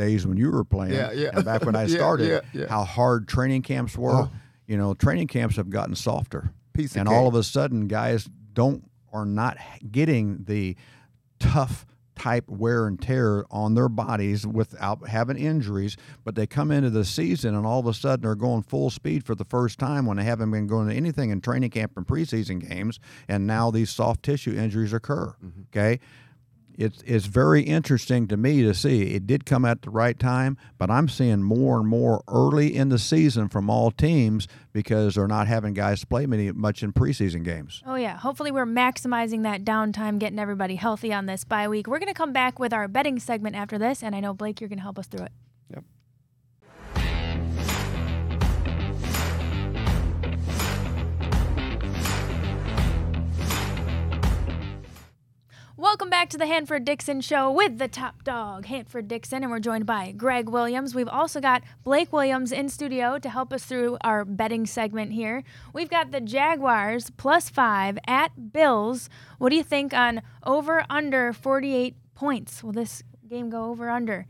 days 0.00 0.26
when 0.26 0.36
you 0.36 0.50
were 0.50 0.64
playing 0.64 0.94
yeah, 0.94 1.12
yeah. 1.12 1.30
and 1.32 1.44
back 1.44 1.64
when 1.64 1.76
I 1.76 1.86
started, 1.98 2.42
yeah, 2.52 2.66
how 2.68 2.84
hard 2.84 3.28
training 3.28 3.62
camps 3.62 3.96
were. 3.96 4.22
Oh. 4.22 4.30
You 4.66 4.76
know, 4.76 4.94
training 4.94 5.26
camps 5.26 5.56
have 5.56 5.68
gotten 5.68 5.94
softer. 5.94 6.52
Piece 6.72 6.96
and 6.96 7.08
cake. 7.08 7.16
all 7.16 7.26
of 7.26 7.34
a 7.34 7.42
sudden 7.42 7.88
guys 7.88 8.28
don't 8.52 8.88
are 9.12 9.26
not 9.26 9.58
getting 9.90 10.44
the 10.44 10.76
tough 11.40 11.84
type 12.14 12.48
wear 12.48 12.86
and 12.86 13.00
tear 13.00 13.44
on 13.50 13.74
their 13.74 13.88
bodies 13.88 14.46
without 14.46 15.08
having 15.08 15.38
injuries, 15.38 15.96
but 16.22 16.34
they 16.34 16.46
come 16.46 16.70
into 16.70 16.90
the 16.90 17.04
season 17.04 17.54
and 17.54 17.66
all 17.66 17.80
of 17.80 17.86
a 17.86 17.94
sudden 17.94 18.22
they're 18.22 18.34
going 18.34 18.62
full 18.62 18.90
speed 18.90 19.24
for 19.24 19.34
the 19.34 19.44
first 19.44 19.78
time 19.78 20.04
when 20.06 20.18
they 20.18 20.24
haven't 20.24 20.50
been 20.50 20.66
going 20.66 20.88
to 20.88 20.94
anything 20.94 21.30
in 21.30 21.40
training 21.40 21.70
camp 21.70 21.92
and 21.96 22.06
preseason 22.06 22.60
games, 22.68 23.00
and 23.26 23.46
now 23.46 23.70
these 23.70 23.90
soft 23.90 24.22
tissue 24.22 24.54
injuries 24.54 24.92
occur. 24.92 25.34
Mm-hmm. 25.42 25.62
Okay 25.74 26.00
it's 26.80 27.02
it's 27.06 27.26
very 27.26 27.62
interesting 27.62 28.26
to 28.28 28.38
me 28.38 28.62
to 28.62 28.72
see 28.72 29.14
it 29.14 29.26
did 29.26 29.44
come 29.44 29.66
at 29.66 29.82
the 29.82 29.90
right 29.90 30.18
time, 30.18 30.56
but 30.78 30.90
I'm 30.90 31.08
seeing 31.08 31.42
more 31.42 31.78
and 31.78 31.86
more 31.86 32.24
early 32.26 32.74
in 32.74 32.88
the 32.88 32.98
season 32.98 33.50
from 33.50 33.68
all 33.68 33.90
teams 33.90 34.48
because 34.72 35.14
they're 35.14 35.28
not 35.28 35.46
having 35.46 35.74
guys 35.74 36.04
play 36.06 36.24
many 36.24 36.50
much 36.52 36.82
in 36.82 36.94
preseason 36.94 37.44
games. 37.44 37.82
Oh 37.86 37.96
yeah, 37.96 38.16
hopefully 38.16 38.50
we're 38.50 38.64
maximizing 38.64 39.42
that 39.42 39.62
downtime, 39.62 40.18
getting 40.18 40.38
everybody 40.38 40.76
healthy 40.76 41.12
on 41.12 41.26
this 41.26 41.44
bye 41.44 41.68
week. 41.68 41.86
We're 41.86 41.98
going 41.98 42.12
to 42.12 42.14
come 42.14 42.32
back 42.32 42.58
with 42.58 42.72
our 42.72 42.88
betting 42.88 43.18
segment 43.18 43.56
after 43.56 43.76
this, 43.76 44.02
and 44.02 44.16
I 44.16 44.20
know 44.20 44.32
Blake, 44.32 44.60
you're 44.60 44.68
going 44.68 44.78
to 44.78 44.82
help 44.82 44.98
us 44.98 45.06
through 45.06 45.26
it. 45.26 45.32
Welcome 56.10 56.22
back 56.22 56.30
to 56.30 56.38
the 56.38 56.46
Hanford 56.46 56.84
Dixon 56.84 57.20
Show 57.20 57.52
with 57.52 57.78
the 57.78 57.86
top 57.86 58.24
dog, 58.24 58.66
Hanford 58.66 59.06
Dixon, 59.06 59.44
and 59.44 59.52
we're 59.52 59.60
joined 59.60 59.86
by 59.86 60.10
Gregg 60.10 60.48
Williams. 60.48 60.92
We've 60.92 61.06
also 61.06 61.40
got 61.40 61.62
Blake 61.84 62.12
Williams 62.12 62.50
in 62.50 62.68
studio 62.68 63.20
to 63.20 63.28
help 63.28 63.52
us 63.52 63.64
through 63.64 63.96
our 64.00 64.24
betting 64.24 64.66
segment 64.66 65.12
here. 65.12 65.44
We've 65.72 65.88
got 65.88 66.10
the 66.10 66.20
Jaguars 66.20 67.10
plus 67.10 67.48
five 67.48 67.96
at 68.08 68.52
Bills. 68.52 69.08
What 69.38 69.50
do 69.50 69.56
you 69.56 69.62
think 69.62 69.94
on 69.94 70.22
over 70.44 70.84
under 70.90 71.32
48 71.32 71.94
points? 72.16 72.64
Will 72.64 72.72
this 72.72 73.04
game 73.28 73.48
go 73.48 73.66
over 73.66 73.88
under? 73.88 74.26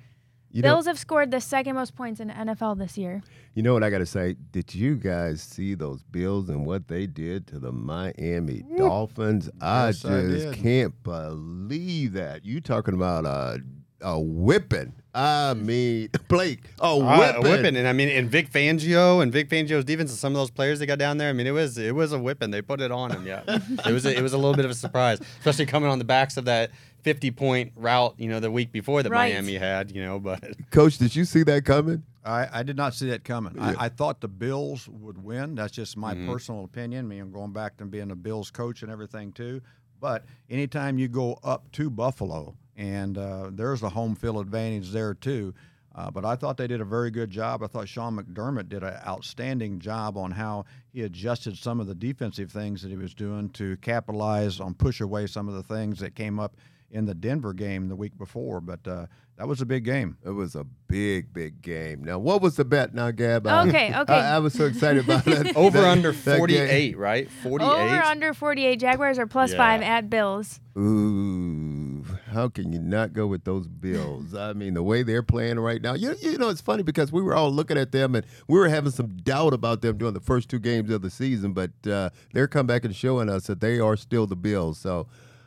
You 0.52 0.62
Bills 0.62 0.86
know, 0.86 0.90
have 0.90 0.98
scored 0.98 1.30
the 1.30 1.40
second 1.40 1.76
most 1.76 1.94
points 1.94 2.18
in 2.20 2.28
NFL 2.28 2.78
this 2.78 2.98
year. 2.98 3.22
You 3.54 3.62
know 3.62 3.72
what 3.72 3.84
I 3.84 3.90
got 3.90 3.98
to 3.98 4.06
say? 4.06 4.36
Did 4.50 4.74
you 4.74 4.96
guys 4.96 5.42
see 5.42 5.74
those 5.74 6.02
Bills 6.02 6.48
and 6.48 6.66
what 6.66 6.88
they 6.88 7.06
did 7.06 7.46
to 7.48 7.58
the 7.58 7.70
Miami 7.72 8.64
Dolphins? 8.76 9.48
Yes, 9.60 10.04
I 10.04 10.22
just 10.22 10.48
I 10.48 10.54
can't 10.54 11.00
believe 11.02 12.14
that. 12.14 12.44
You 12.44 12.60
talking 12.60 12.94
about 12.94 13.26
a 13.26 13.60
a 14.02 14.18
whipping? 14.18 14.94
I 15.12 15.54
mean, 15.54 16.08
Blake, 16.28 16.60
a 16.78 16.96
whipping. 16.96 17.08
Uh, 17.08 17.32
a 17.36 17.42
whipping, 17.42 17.76
and 17.76 17.88
I 17.88 17.92
mean, 17.92 18.08
and 18.08 18.30
Vic 18.30 18.50
Fangio 18.50 19.22
and 19.22 19.32
Vic 19.32 19.48
Fangio's 19.48 19.84
defense 19.84 20.10
and 20.10 20.18
some 20.18 20.32
of 20.32 20.36
those 20.38 20.50
players 20.50 20.78
they 20.78 20.86
got 20.86 20.98
down 20.98 21.18
there. 21.18 21.28
I 21.28 21.32
mean, 21.32 21.46
it 21.46 21.52
was 21.52 21.78
it 21.78 21.94
was 21.94 22.12
a 22.12 22.18
whipping. 22.18 22.50
They 22.50 22.62
put 22.62 22.80
it 22.80 22.92
on 22.92 23.10
him. 23.10 23.26
Yeah, 23.26 23.42
it 23.86 23.92
was 23.92 24.06
a, 24.06 24.16
it 24.16 24.22
was 24.22 24.32
a 24.32 24.38
little 24.38 24.54
bit 24.54 24.64
of 24.64 24.70
a 24.70 24.74
surprise, 24.74 25.20
especially 25.38 25.66
coming 25.66 25.90
on 25.90 25.98
the 25.98 26.04
backs 26.04 26.36
of 26.36 26.44
that 26.44 26.70
50 27.02 27.30
point 27.32 27.72
route, 27.76 28.14
you 28.18 28.28
know, 28.28 28.40
the 28.40 28.50
week 28.50 28.72
before 28.72 29.02
that 29.02 29.10
right. 29.10 29.32
Miami 29.32 29.54
had, 29.54 29.90
you 29.90 30.02
know, 30.02 30.18
but 30.18 30.42
coach, 30.70 30.98
did 30.98 31.14
you 31.14 31.24
see 31.24 31.42
that 31.44 31.64
coming? 31.64 32.02
I, 32.24 32.60
I 32.60 32.62
did 32.62 32.76
not 32.76 32.94
see 32.94 33.08
that 33.10 33.24
coming. 33.24 33.54
Yeah. 33.56 33.74
I, 33.78 33.86
I, 33.86 33.88
thought 33.88 34.20
the 34.20 34.28
Bills 34.28 34.86
would 34.88 35.24
win. 35.24 35.54
That's 35.54 35.72
just 35.72 35.96
my 35.96 36.14
mm-hmm. 36.14 36.30
personal 36.30 36.64
opinion. 36.64 37.06
I 37.06 37.08
mean, 37.08 37.20
I'm 37.22 37.32
going 37.32 37.52
back 37.52 37.78
to 37.78 37.86
being 37.86 38.10
a 38.10 38.16
Bills 38.16 38.50
coach 38.50 38.82
and 38.82 38.92
everything 38.92 39.32
too. 39.32 39.62
But 40.00 40.24
anytime 40.50 40.98
you 40.98 41.08
go 41.08 41.38
up 41.42 41.70
to 41.72 41.88
Buffalo, 41.88 42.56
and 42.80 43.18
uh, 43.18 43.50
there's 43.52 43.82
a 43.82 43.90
home 43.90 44.14
field 44.14 44.40
advantage 44.40 44.90
there 44.90 45.12
too. 45.12 45.52
Uh, 45.94 46.10
but 46.10 46.24
I 46.24 46.34
thought 46.34 46.56
they 46.56 46.66
did 46.66 46.80
a 46.80 46.84
very 46.84 47.10
good 47.10 47.30
job. 47.30 47.62
I 47.62 47.66
thought 47.66 47.88
Sean 47.88 48.16
McDermott 48.16 48.70
did 48.70 48.82
an 48.82 48.94
outstanding 49.06 49.80
job 49.80 50.16
on 50.16 50.30
how 50.30 50.64
he 50.92 51.02
adjusted 51.02 51.58
some 51.58 51.78
of 51.78 51.88
the 51.88 51.94
defensive 51.94 52.50
things 52.50 52.80
that 52.80 52.88
he 52.88 52.96
was 52.96 53.12
doing 53.12 53.50
to 53.50 53.76
capitalize 53.78 54.60
on 54.60 54.72
push 54.72 55.00
away 55.00 55.26
some 55.26 55.46
of 55.46 55.54
the 55.54 55.62
things 55.62 55.98
that 55.98 56.14
came 56.14 56.38
up 56.38 56.56
in 56.90 57.06
the 57.06 57.14
Denver 57.14 57.52
game 57.52 57.88
the 57.88 57.96
week 57.96 58.16
before. 58.18 58.60
But 58.60 58.86
uh, 58.86 59.06
that 59.40 59.48
was 59.48 59.60
a 59.62 59.66
big 59.66 59.84
game. 59.84 60.18
It 60.22 60.30
was 60.30 60.54
a 60.54 60.64
big, 60.64 61.32
big 61.32 61.62
game. 61.62 62.04
Now, 62.04 62.18
what 62.18 62.42
was 62.42 62.56
the 62.56 62.64
bet 62.64 62.94
now, 62.94 63.10
Gab? 63.10 63.46
Okay, 63.46 63.94
okay. 63.96 64.12
I, 64.12 64.36
I 64.36 64.38
was 64.38 64.52
so 64.52 64.66
excited 64.66 65.04
about 65.04 65.26
it. 65.26 65.56
Over 65.56 65.80
that, 65.80 65.88
under 65.88 66.12
48, 66.12 66.98
right? 66.98 67.30
48. 67.30 67.66
Over 67.66 68.02
under 68.02 68.34
48. 68.34 68.76
Jaguars 68.76 69.18
are 69.18 69.26
plus 69.26 69.52
yeah. 69.52 69.56
five 69.56 69.82
at 69.82 70.10
Bills. 70.10 70.60
Ooh, 70.76 72.04
how 72.32 72.48
can 72.48 72.72
you 72.72 72.78
not 72.78 73.12
go 73.12 73.26
with 73.26 73.44
those 73.44 73.66
Bills? 73.66 74.34
I 74.34 74.52
mean, 74.52 74.74
the 74.74 74.82
way 74.82 75.02
they're 75.02 75.22
playing 75.22 75.58
right 75.58 75.80
now. 75.80 75.94
You, 75.94 76.14
you 76.20 76.36
know, 76.36 76.50
it's 76.50 76.60
funny 76.60 76.82
because 76.82 77.10
we 77.10 77.22
were 77.22 77.34
all 77.34 77.50
looking 77.50 77.78
at 77.78 77.92
them 77.92 78.14
and 78.14 78.26
we 78.46 78.58
were 78.58 78.68
having 78.68 78.92
some 78.92 79.16
doubt 79.16 79.54
about 79.54 79.80
them 79.80 79.96
during 79.96 80.14
the 80.14 80.20
first 80.20 80.50
two 80.50 80.58
games 80.58 80.90
of 80.90 81.02
the 81.02 81.10
season, 81.10 81.54
but 81.54 81.70
uh, 81.90 82.10
they're 82.34 82.46
coming 82.46 82.66
back 82.66 82.84
and 82.84 82.94
showing 82.94 83.28
us 83.28 83.46
that 83.46 83.60
they 83.60 83.80
are 83.80 83.96
still 83.96 84.26
the 84.26 84.36
Bills. 84.36 84.78
So, 84.78 85.06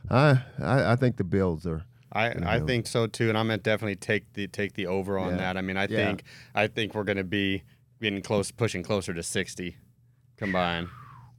I, 0.10 0.42
I, 0.62 0.94
I 0.94 0.96
think 0.96 1.18
the 1.18 1.24
Bills 1.24 1.66
are. 1.66 1.84
I, 2.16 2.58
I 2.58 2.60
think 2.60 2.86
so 2.86 3.08
too, 3.08 3.30
and 3.30 3.38
I'm 3.38 3.48
gonna 3.48 3.58
definitely 3.58 3.96
take 3.96 4.34
the 4.34 4.48
take 4.48 4.74
the 4.74 4.86
over 4.86 5.18
on 5.18 5.32
yeah. 5.32 5.38
that. 5.38 5.58
I 5.58 5.62
mean, 5.62 5.78
I 5.78 5.88
yeah. 5.90 6.06
think 6.06 6.24
I 6.54 6.68
think 6.68 6.94
we're 6.94 7.06
gonna 7.06 7.24
be 7.24 7.64
getting 8.02 8.22
close, 8.22 8.52
pushing 8.52 8.84
closer 8.84 9.14
to 9.14 9.24
60 9.24 9.78
combined. 10.38 10.90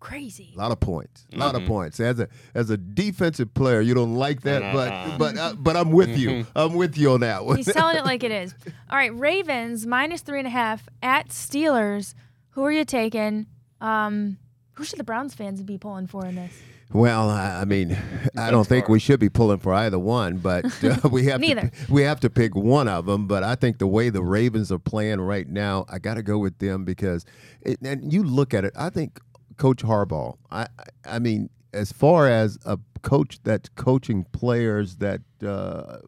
crazy. 0.00 0.52
A 0.54 0.58
lot 0.58 0.72
of 0.72 0.80
points. 0.80 1.26
A 1.32 1.36
lot 1.36 1.54
of 1.54 1.64
points. 1.64 2.00
As 2.00 2.18
a 2.18 2.28
as 2.54 2.70
a 2.70 2.76
defensive 2.76 3.54
player, 3.54 3.80
you 3.80 3.94
don't 3.94 4.16
like 4.16 4.42
that, 4.42 4.72
but 4.72 5.18
but 5.18 5.38
uh, 5.38 5.54
but 5.56 5.76
I'm 5.76 5.92
with 5.92 6.18
you. 6.18 6.44
I'm 6.56 6.74
with 6.74 6.98
you 6.98 7.12
on 7.12 7.20
that 7.20 7.44
one. 7.44 7.56
He's 7.56 7.72
telling 7.72 7.96
it 7.96 8.04
like 8.04 8.24
it 8.24 8.32
is. 8.32 8.54
All 8.90 8.98
right, 8.98 9.16
Ravens 9.16 9.86
minus 9.86 10.22
three 10.22 10.38
and 10.38 10.48
a 10.48 10.50
half 10.50 10.88
at 11.02 11.28
Steelers. 11.28 12.14
Who 12.50 12.64
are 12.64 12.72
you 12.72 12.84
taking? 12.84 13.46
Um, 13.80 14.38
who 14.72 14.84
should 14.84 14.98
the 14.98 15.04
Browns 15.04 15.34
fans 15.34 15.62
be 15.62 15.78
pulling 15.78 16.08
for 16.08 16.26
in 16.26 16.34
this? 16.34 16.52
Well, 16.92 17.28
I 17.30 17.64
mean, 17.64 17.96
I 18.38 18.50
don't 18.50 18.66
think 18.66 18.88
we 18.88 18.98
should 19.00 19.18
be 19.20 19.28
pulling 19.28 19.58
for 19.58 19.72
either 19.74 19.98
one, 19.98 20.38
but 20.38 20.64
uh, 20.84 21.08
we 21.08 21.24
have 21.26 21.40
to 21.40 21.70
we 21.88 22.02
have 22.02 22.20
to 22.20 22.30
pick 22.30 22.54
one 22.54 22.88
of 22.88 23.06
them. 23.06 23.26
But 23.26 23.42
I 23.42 23.54
think 23.56 23.78
the 23.78 23.86
way 23.86 24.10
the 24.10 24.22
Ravens 24.22 24.70
are 24.70 24.78
playing 24.78 25.20
right 25.20 25.48
now, 25.48 25.86
I 25.88 25.98
got 25.98 26.14
to 26.14 26.22
go 26.22 26.38
with 26.38 26.58
them 26.58 26.84
because, 26.84 27.24
it, 27.62 27.78
and 27.82 28.12
you 28.12 28.22
look 28.22 28.54
at 28.54 28.64
it, 28.64 28.72
I 28.76 28.90
think 28.90 29.18
Coach 29.56 29.82
Harbaugh. 29.82 30.36
I 30.50 30.62
I- 30.62 30.66
I 31.06 31.18
mean, 31.18 31.50
as 31.72 31.92
far 31.92 32.28
as 32.28 32.58
a 32.64 32.78
coach 33.02 33.38
that's 33.42 33.68
coaching 33.70 34.24
players 34.32 34.96
that. 34.96 35.20
Uh, 35.44 35.98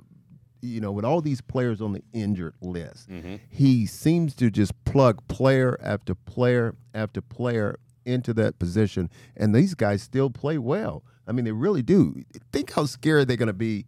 you 0.63 0.81
know, 0.81 0.91
with 0.91 1.05
all 1.05 1.21
these 1.21 1.41
players 1.41 1.81
on 1.81 1.93
the 1.93 2.03
injured 2.13 2.55
list, 2.61 3.09
he 3.49 3.87
seems 3.87 4.35
to 4.37 4.51
just 4.51 4.73
plug 4.85 5.23
player 5.29 5.79
after 5.81 6.15
player 6.15 6.75
after 6.93 7.21
player 7.21 7.77
into 8.07 8.33
that 8.35 8.59
position, 8.59 9.11
and 9.37 9.55
these 9.55 9.75
guys 9.75 10.03
still 10.03 10.31
play 10.31 10.59
well. 10.59 11.03
I 11.27 11.33
mean, 11.33 11.45
they 11.45 11.53
really 11.53 11.83
do. 11.83 12.23
Think 12.53 12.73
how 12.73 12.87
scared 12.87 13.29
they're 13.29 13.37
going 13.37 13.49
to 13.49 13.53
be 13.53 13.87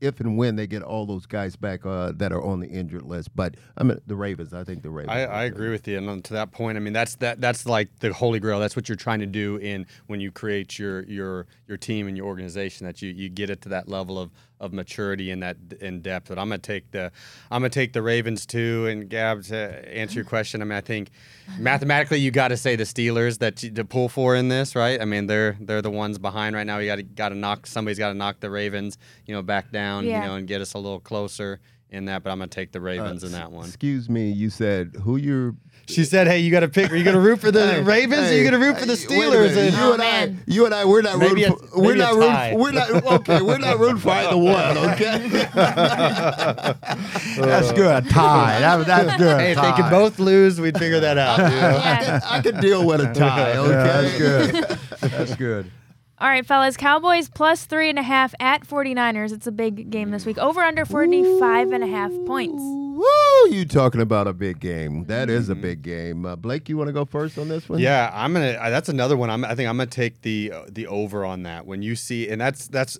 if 0.00 0.20
and 0.20 0.36
when 0.36 0.56
they 0.56 0.66
get 0.66 0.82
all 0.82 1.06
those 1.06 1.26
guys 1.26 1.56
back 1.56 1.84
uh, 1.84 2.12
that 2.16 2.32
are 2.32 2.42
on 2.42 2.60
the 2.60 2.68
injured 2.68 3.02
list. 3.02 3.34
But 3.34 3.56
I 3.76 3.82
mean, 3.82 4.00
the 4.06 4.16
Ravens. 4.16 4.54
I 4.54 4.64
think 4.64 4.82
the 4.82 4.90
Ravens. 4.90 5.12
I, 5.12 5.24
I 5.24 5.44
agree 5.44 5.70
with 5.70 5.86
you, 5.88 5.98
and 5.98 6.08
on 6.08 6.22
to 6.22 6.34
that 6.34 6.52
point, 6.52 6.76
I 6.76 6.80
mean 6.80 6.92
that's 6.92 7.16
that 7.16 7.40
that's 7.40 7.66
like 7.66 7.88
the 8.00 8.12
holy 8.12 8.40
grail. 8.40 8.60
That's 8.60 8.76
what 8.76 8.88
you're 8.88 8.96
trying 8.96 9.20
to 9.20 9.26
do 9.26 9.56
in 9.56 9.86
when 10.06 10.20
you 10.20 10.30
create 10.30 10.78
your 10.78 11.04
your 11.04 11.46
your 11.66 11.76
team 11.76 12.06
and 12.06 12.16
your 12.16 12.26
organization. 12.26 12.86
That 12.86 13.02
you, 13.02 13.10
you 13.10 13.28
get 13.28 13.50
it 13.50 13.62
to 13.62 13.68
that 13.70 13.88
level 13.88 14.18
of, 14.18 14.30
of 14.60 14.72
maturity 14.72 15.30
in 15.30 15.40
that 15.40 15.56
in 15.80 16.00
depth. 16.00 16.28
But 16.28 16.38
I'm 16.38 16.48
gonna 16.48 16.58
take 16.58 16.90
the 16.90 17.12
I'm 17.50 17.60
gonna 17.62 17.70
take 17.70 17.92
the 17.92 18.02
Ravens 18.02 18.46
too. 18.46 18.86
And 18.86 19.08
Gab, 19.08 19.42
to 19.44 19.56
answer 19.96 20.16
your 20.16 20.24
question, 20.24 20.62
I 20.62 20.64
mean 20.64 20.76
I 20.76 20.80
think 20.80 21.10
mathematically 21.58 22.18
you 22.18 22.30
got 22.30 22.48
to 22.48 22.56
say 22.56 22.76
the 22.76 22.84
Steelers 22.84 23.38
that 23.38 23.62
you, 23.62 23.70
to 23.70 23.84
pull 23.84 24.08
for 24.08 24.34
in 24.34 24.48
this, 24.48 24.74
right? 24.74 25.00
I 25.00 25.04
mean 25.04 25.26
they're 25.26 25.56
they're 25.60 25.82
the 25.82 25.90
ones 25.90 26.18
behind 26.18 26.54
right 26.56 26.66
now. 26.66 26.78
You 26.78 26.86
got 26.86 26.96
to 26.96 27.02
got 27.02 27.28
to 27.30 27.34
knock 27.34 27.66
somebody's 27.66 27.98
got 27.98 28.08
to 28.08 28.14
knock 28.14 28.40
the 28.40 28.50
Ravens, 28.50 28.98
you 29.26 29.34
know, 29.34 29.42
back 29.42 29.70
down, 29.70 30.04
Yeah. 30.04 30.22
you 30.22 30.28
know, 30.28 30.34
and 30.36 30.46
get 30.48 30.60
us 30.60 30.74
a 30.74 30.78
little 30.78 31.00
closer 31.00 31.60
in 31.90 32.04
that. 32.06 32.22
But 32.22 32.30
I'm 32.30 32.38
gonna 32.38 32.48
take 32.48 32.72
the 32.72 32.80
uh, 32.80 32.82
Ravens 32.82 33.24
in 33.24 33.32
that 33.32 33.50
one. 33.50 33.66
Excuse 33.66 34.08
me. 34.08 34.30
You 34.30 34.50
said 34.50 34.96
who 35.02 35.16
you're. 35.16 35.54
She 35.88 36.04
said, 36.04 36.26
"Hey, 36.26 36.40
you 36.40 36.50
got 36.50 36.60
to 36.60 36.68
pick. 36.68 36.92
Are 36.92 36.96
you 36.96 37.02
going 37.02 37.14
to 37.16 37.20
root 37.20 37.40
for 37.40 37.50
the 37.50 37.66
Hey, 37.72 37.80
Ravens? 37.82 38.20
or 38.20 38.24
are 38.26 38.36
you 38.36 38.42
going 38.48 38.60
to 38.60 38.66
root 38.66 38.78
for 38.78 38.84
the 38.86 38.94
hey, 38.94 39.06
wait 39.18 39.26
a 39.26 39.30
Steelers?" 39.30 39.56
And 39.56 39.74
you 39.74 39.80
Oh, 39.82 39.92
and 39.94 40.02
I, 40.02 40.26
oh, 40.26 40.34
you 40.46 40.64
and 40.66 40.74
I, 40.74 40.84
we're 40.84 41.00
not 41.02 41.18
Maybe 41.18 41.44
rooting. 41.46 41.52
a- 41.52 41.56
For, 41.56 41.80
we're 41.82 41.94
not 41.96 42.12
tie. 42.20 42.50
rooting. 42.50 42.60
We're 42.60 42.70
not 42.72 42.90
okay. 43.20 43.40
We're 43.42 43.58
not 43.58 43.78
rooting 43.78 43.96
for 43.98 44.10
either 44.10 44.36
one. 44.36 44.76
Okay. 44.92 45.28
That's 47.38 47.72
good. 47.72 48.04
A 48.04 48.08
tie. 48.08 48.60
That, 48.60 48.86
that's 48.86 49.16
good. 49.16 49.40
hey, 49.40 49.50
if 49.52 49.56
they 49.56 49.62
tie. 49.62 49.76
could 49.80 49.90
both 49.90 50.18
lose, 50.18 50.60
we'd 50.60 50.78
figure 50.78 51.00
that 51.00 51.18
out. 51.18 51.38
you 51.38 51.44
know? 51.60 51.80
I, 51.82 51.96
can, 52.04 52.20
I 52.24 52.40
can 52.42 52.60
deal 52.60 52.86
with 52.86 53.00
a 53.00 53.12
tie. 53.14 53.56
Okay. 53.56 53.70
Yeah, 53.70 53.84
that's 54.02 54.18
good. 54.18 55.10
That's 55.10 55.36
good. 55.36 55.70
All 56.20 56.28
right, 56.28 56.44
fellas, 56.44 56.76
Cowboys 56.76 57.28
plus 57.28 57.64
three 57.64 57.88
and 57.88 57.98
a 57.98 58.02
half 58.02 58.34
at 58.40 58.66
49ers. 58.66 59.32
It's 59.32 59.46
a 59.46 59.52
big 59.52 59.88
game 59.88 60.10
this 60.10 60.26
week. 60.26 60.36
Over 60.36 60.60
under 60.62 60.84
45 60.84 61.70
and 61.70 61.84
a 61.84 61.86
half 61.86 62.10
points. 62.26 62.60
Woo! 62.60 63.50
You 63.54 63.64
talking 63.64 64.00
about 64.00 64.26
a 64.26 64.32
big 64.32 64.58
game? 64.58 65.04
That 65.04 65.30
is 65.30 65.48
a 65.48 65.54
big 65.54 65.82
game. 65.82 66.26
Uh, 66.26 66.34
Blake, 66.34 66.68
you 66.68 66.76
want 66.76 66.88
to 66.88 66.92
go 66.92 67.04
first 67.04 67.38
on 67.38 67.46
this 67.48 67.68
one? 67.68 67.78
Yeah, 67.78 68.10
I'm 68.12 68.32
gonna. 68.32 68.48
uh, 68.54 68.68
That's 68.68 68.88
another 68.88 69.16
one. 69.16 69.30
I'm, 69.30 69.44
I 69.44 69.54
think 69.54 69.68
I'm 69.68 69.76
gonna 69.76 69.86
take 69.86 70.22
the 70.22 70.50
uh, 70.52 70.62
the 70.68 70.88
over 70.88 71.24
on 71.24 71.44
that. 71.44 71.64
When 71.66 71.82
you 71.82 71.94
see, 71.94 72.28
and 72.28 72.40
that's 72.40 72.66
that's 72.66 72.98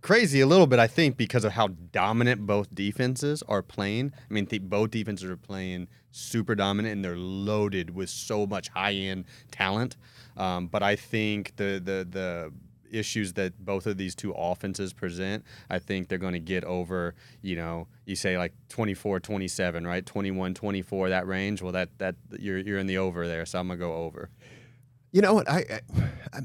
crazy 0.00 0.40
a 0.40 0.46
little 0.46 0.66
bit. 0.66 0.78
I 0.78 0.86
think 0.86 1.16
because 1.16 1.44
of 1.44 1.52
how 1.52 1.68
dominant 1.68 2.46
both 2.46 2.74
defenses 2.74 3.42
are 3.48 3.62
playing. 3.62 4.12
I 4.30 4.32
mean, 4.32 4.46
th- 4.46 4.62
both 4.62 4.90
defenses 4.90 5.28
are 5.28 5.36
playing 5.36 5.88
super 6.10 6.54
dominant, 6.54 6.94
and 6.94 7.04
they're 7.04 7.16
loaded 7.16 7.94
with 7.94 8.10
so 8.10 8.46
much 8.46 8.68
high 8.68 8.94
end 8.94 9.24
talent. 9.50 9.96
Um, 10.36 10.68
but 10.68 10.82
I 10.82 10.96
think 10.96 11.56
the 11.56 11.80
the 11.84 12.06
the 12.08 12.52
issues 12.90 13.34
that 13.34 13.64
both 13.64 13.86
of 13.86 13.98
these 13.98 14.14
two 14.14 14.32
offenses 14.32 14.92
present, 14.92 15.44
I 15.68 15.78
think 15.78 16.08
they're 16.08 16.16
going 16.16 16.32
to 16.32 16.40
get 16.40 16.64
over, 16.64 17.14
you 17.42 17.54
know, 17.54 17.86
you 18.06 18.16
say 18.16 18.38
like 18.38 18.54
24 18.70 19.20
27, 19.20 19.86
right? 19.86 20.04
21 20.04 20.54
24 20.54 21.10
that 21.10 21.26
range. 21.26 21.62
Well, 21.62 21.72
that 21.72 21.90
that 21.98 22.16
you're 22.38 22.58
you're 22.58 22.78
in 22.78 22.86
the 22.86 22.98
over 22.98 23.26
there, 23.26 23.44
so 23.46 23.58
I'm 23.58 23.68
going 23.68 23.78
to 23.78 23.84
go 23.84 23.94
over. 23.94 24.30
You 25.10 25.22
know 25.22 25.34
what? 25.34 25.48
I, 25.48 25.64
I, 25.70 25.80
I 26.32 26.40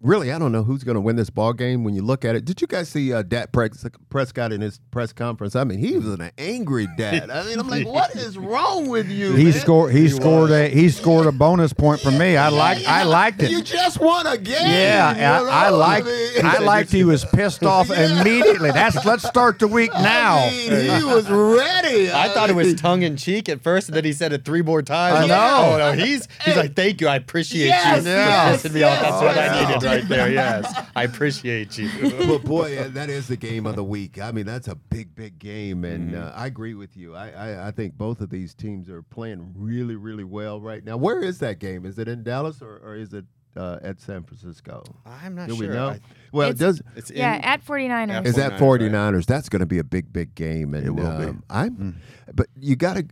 really 0.00 0.30
I 0.32 0.38
don't 0.38 0.52
know 0.52 0.62
who's 0.62 0.84
going 0.84 0.94
to 0.96 1.00
win 1.00 1.16
this 1.16 1.30
ball 1.30 1.52
game. 1.52 1.84
When 1.84 1.94
you 1.94 2.02
look 2.02 2.24
at 2.24 2.34
it, 2.36 2.44
did 2.44 2.60
you 2.60 2.66
guys 2.66 2.88
see 2.88 3.12
uh, 3.12 3.22
Dak 3.22 3.50
Prescott 3.52 4.52
in 4.52 4.60
his 4.60 4.80
press 4.90 5.12
conference? 5.12 5.56
I 5.56 5.64
mean, 5.64 5.78
he 5.78 5.96
was 5.96 6.06
an 6.08 6.30
angry 6.38 6.86
dad. 6.96 7.30
I 7.30 7.44
mean, 7.44 7.58
I'm 7.58 7.68
like, 7.68 7.86
what 7.86 8.10
is 8.16 8.36
wrong 8.36 8.88
with 8.88 9.08
you? 9.08 9.34
He 9.34 9.44
man? 9.44 9.52
scored. 9.54 9.92
He, 9.92 10.08
scored 10.08 10.50
a. 10.50 10.68
He 10.68 10.88
scored 10.90 11.26
a 11.26 11.32
bonus 11.32 11.72
point 11.72 12.00
for 12.00 12.10
me. 12.10 12.36
I 12.36 12.48
like. 12.48 12.84
I 12.86 13.02
liked 13.04 13.42
it. 13.42 13.50
You 13.50 13.62
just 13.62 14.00
won 14.00 14.26
a 14.26 14.36
game. 14.38 14.56
Yeah, 14.60 15.14
you 15.14 15.20
know? 15.44 15.50
I, 15.50 15.66
I 15.66 15.68
liked. 15.70 16.06
mean- 16.06 16.44
I 16.46 16.58
liked. 16.58 16.92
He 16.92 17.04
was 17.04 17.24
pissed 17.24 17.62
off 17.64 17.88
Yeah. 17.88 18.20
immediately. 18.20 18.70
That's. 18.72 19.04
Let's 19.04 19.26
start 19.26 19.58
the 19.58 19.68
week 19.68 19.92
now. 19.92 20.36
I 20.38 20.50
mean, 20.50 20.98
he 20.98 21.04
was 21.04 21.28
ready. 21.30 22.10
I 22.12 22.28
thought 22.28 22.50
it 22.50 22.56
was 22.56 22.74
tongue 22.74 23.02
in 23.02 23.16
cheek 23.16 23.48
at 23.48 23.62
first, 23.62 23.88
and 23.88 23.96
then 23.96 24.04
he 24.04 24.12
said 24.12 24.32
it 24.32 24.44
three 24.44 24.62
more 24.62 24.82
times. 24.82 25.16
I 25.18 25.22
I'm 25.22 25.28
know. 25.28 25.72
oh 25.74 25.78
no, 25.78 25.92
he's 26.04 26.28
he's 26.44 26.56
like, 26.56 26.74
thank 26.74 27.00
you, 27.00 27.08
I 27.08 27.16
appreciate 27.16 27.66
Yes, 27.66 28.04
you. 28.04 28.10
yes, 28.10 28.62
Pissing 28.62 28.72
me 28.74 28.82
off. 28.82 29.00
That's 29.00 29.22
what 29.22 29.36
I 29.38 29.66
needed 29.66 29.83
right 29.92 30.08
there. 30.08 30.30
Yes, 30.30 30.72
I 30.96 31.04
appreciate 31.04 31.76
you. 31.78 31.88
but 32.26 32.44
boy, 32.44 32.88
that 32.90 33.10
is 33.10 33.28
the 33.28 33.36
game 33.36 33.66
of 33.66 33.76
the 33.76 33.84
week. 33.84 34.20
I 34.20 34.32
mean, 34.32 34.46
that's 34.46 34.68
a 34.68 34.74
big, 34.74 35.14
big 35.14 35.38
game, 35.38 35.84
and 35.84 36.12
Mm-hmm. 36.12 36.22
uh, 36.22 36.32
I 36.34 36.46
agree 36.46 36.74
with 36.74 36.96
you. 36.96 37.14
I, 37.14 37.30
I, 37.30 37.68
I 37.68 37.70
think 37.70 37.94
both 37.96 38.20
of 38.20 38.30
these 38.30 38.54
teams 38.54 38.88
are 38.90 39.02
playing 39.02 39.52
really, 39.56 39.96
really 39.96 40.24
well 40.24 40.60
right 40.60 40.84
now. 40.84 40.96
Where 40.96 41.20
is 41.20 41.38
that 41.38 41.58
game? 41.58 41.86
Is 41.86 41.98
it 41.98 42.08
in 42.08 42.22
Dallas 42.22 42.60
or, 42.60 42.78
or 42.84 42.94
is 42.96 43.12
it 43.14 43.24
uh, 43.56 43.78
at 43.82 44.00
San 44.00 44.22
Francisco? 44.24 44.82
I'm 45.06 45.34
not 45.34 45.48
Do 45.48 45.56
sure. 45.56 45.68
we 45.68 45.74
know? 45.74 45.88
I- 45.90 46.00
well, 46.32 46.50
It's- 46.50 46.60
it 46.60 46.64
does. 46.64 46.82
it's 46.96 47.10
Yeah, 47.12 47.36
in, 47.36 47.42
at 47.44 47.64
49ers. 47.64 48.26
Is 48.26 48.34
that 48.36 48.58
49ers, 48.58 48.90
49ers? 48.90 49.26
That's 49.26 49.48
going 49.48 49.60
to 49.60 49.66
be 49.66 49.78
a 49.78 49.84
big, 49.84 50.12
big 50.12 50.34
game, 50.34 50.74
and 50.74 50.84
It 50.86 50.90
will 50.90 51.16
be. 51.18 51.24
um, 51.26 51.42
I'm. 51.48 51.96
But 52.34 52.48
you 52.58 52.74
got 52.74 52.94
to, 52.96 53.04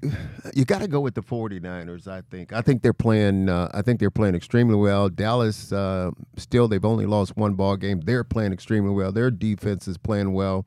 you 0.55 0.65
got 0.65 0.81
to 0.81 0.89
go 0.89 1.01
with 1.01 1.15
the 1.15 1.23
49ers. 1.23 2.09
I 2.09 2.23
think. 2.23 2.53
I 2.53 2.63
think 2.63 2.83
they're 2.83 2.93
playing. 2.93 3.49
Uh, 3.49 3.71
I 3.73 3.83
think 3.83 4.01
they're 4.01 4.11
playing 4.11 4.35
extremely 4.35 4.75
well. 4.75 5.09
Dallas, 5.09 5.73
uh, 5.73 6.11
still, 6.37 6.67
they've 6.67 6.85
only 6.85 7.07
lost 7.07 7.37
one 7.37 7.55
ball 7.55 7.77
game. 7.77 8.01
They're 8.01 8.25
playing 8.25 8.53
extremely 8.53 8.91
well. 8.91 9.13
Their 9.13 9.31
defense 9.31 9.87
is 9.87 9.99
playing 9.99 10.33
well, 10.33 10.67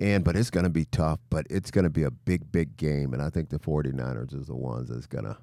and 0.00 0.24
but 0.24 0.36
it's 0.36 0.50
going 0.50 0.64
to 0.64 0.70
be 0.70 0.86
tough. 0.86 1.18
But 1.28 1.46
it's 1.50 1.70
going 1.70 1.84
to 1.84 1.90
be 1.90 2.04
a 2.04 2.10
big, 2.10 2.50
big 2.50 2.76
game, 2.78 3.12
and 3.12 3.20
I 3.20 3.28
think 3.28 3.50
the 3.50 3.58
49ers 3.58 4.32
is 4.34 4.46
the 4.46 4.56
ones 4.56 4.88
that's 4.88 5.06
going 5.06 5.24
to. 5.24 5.36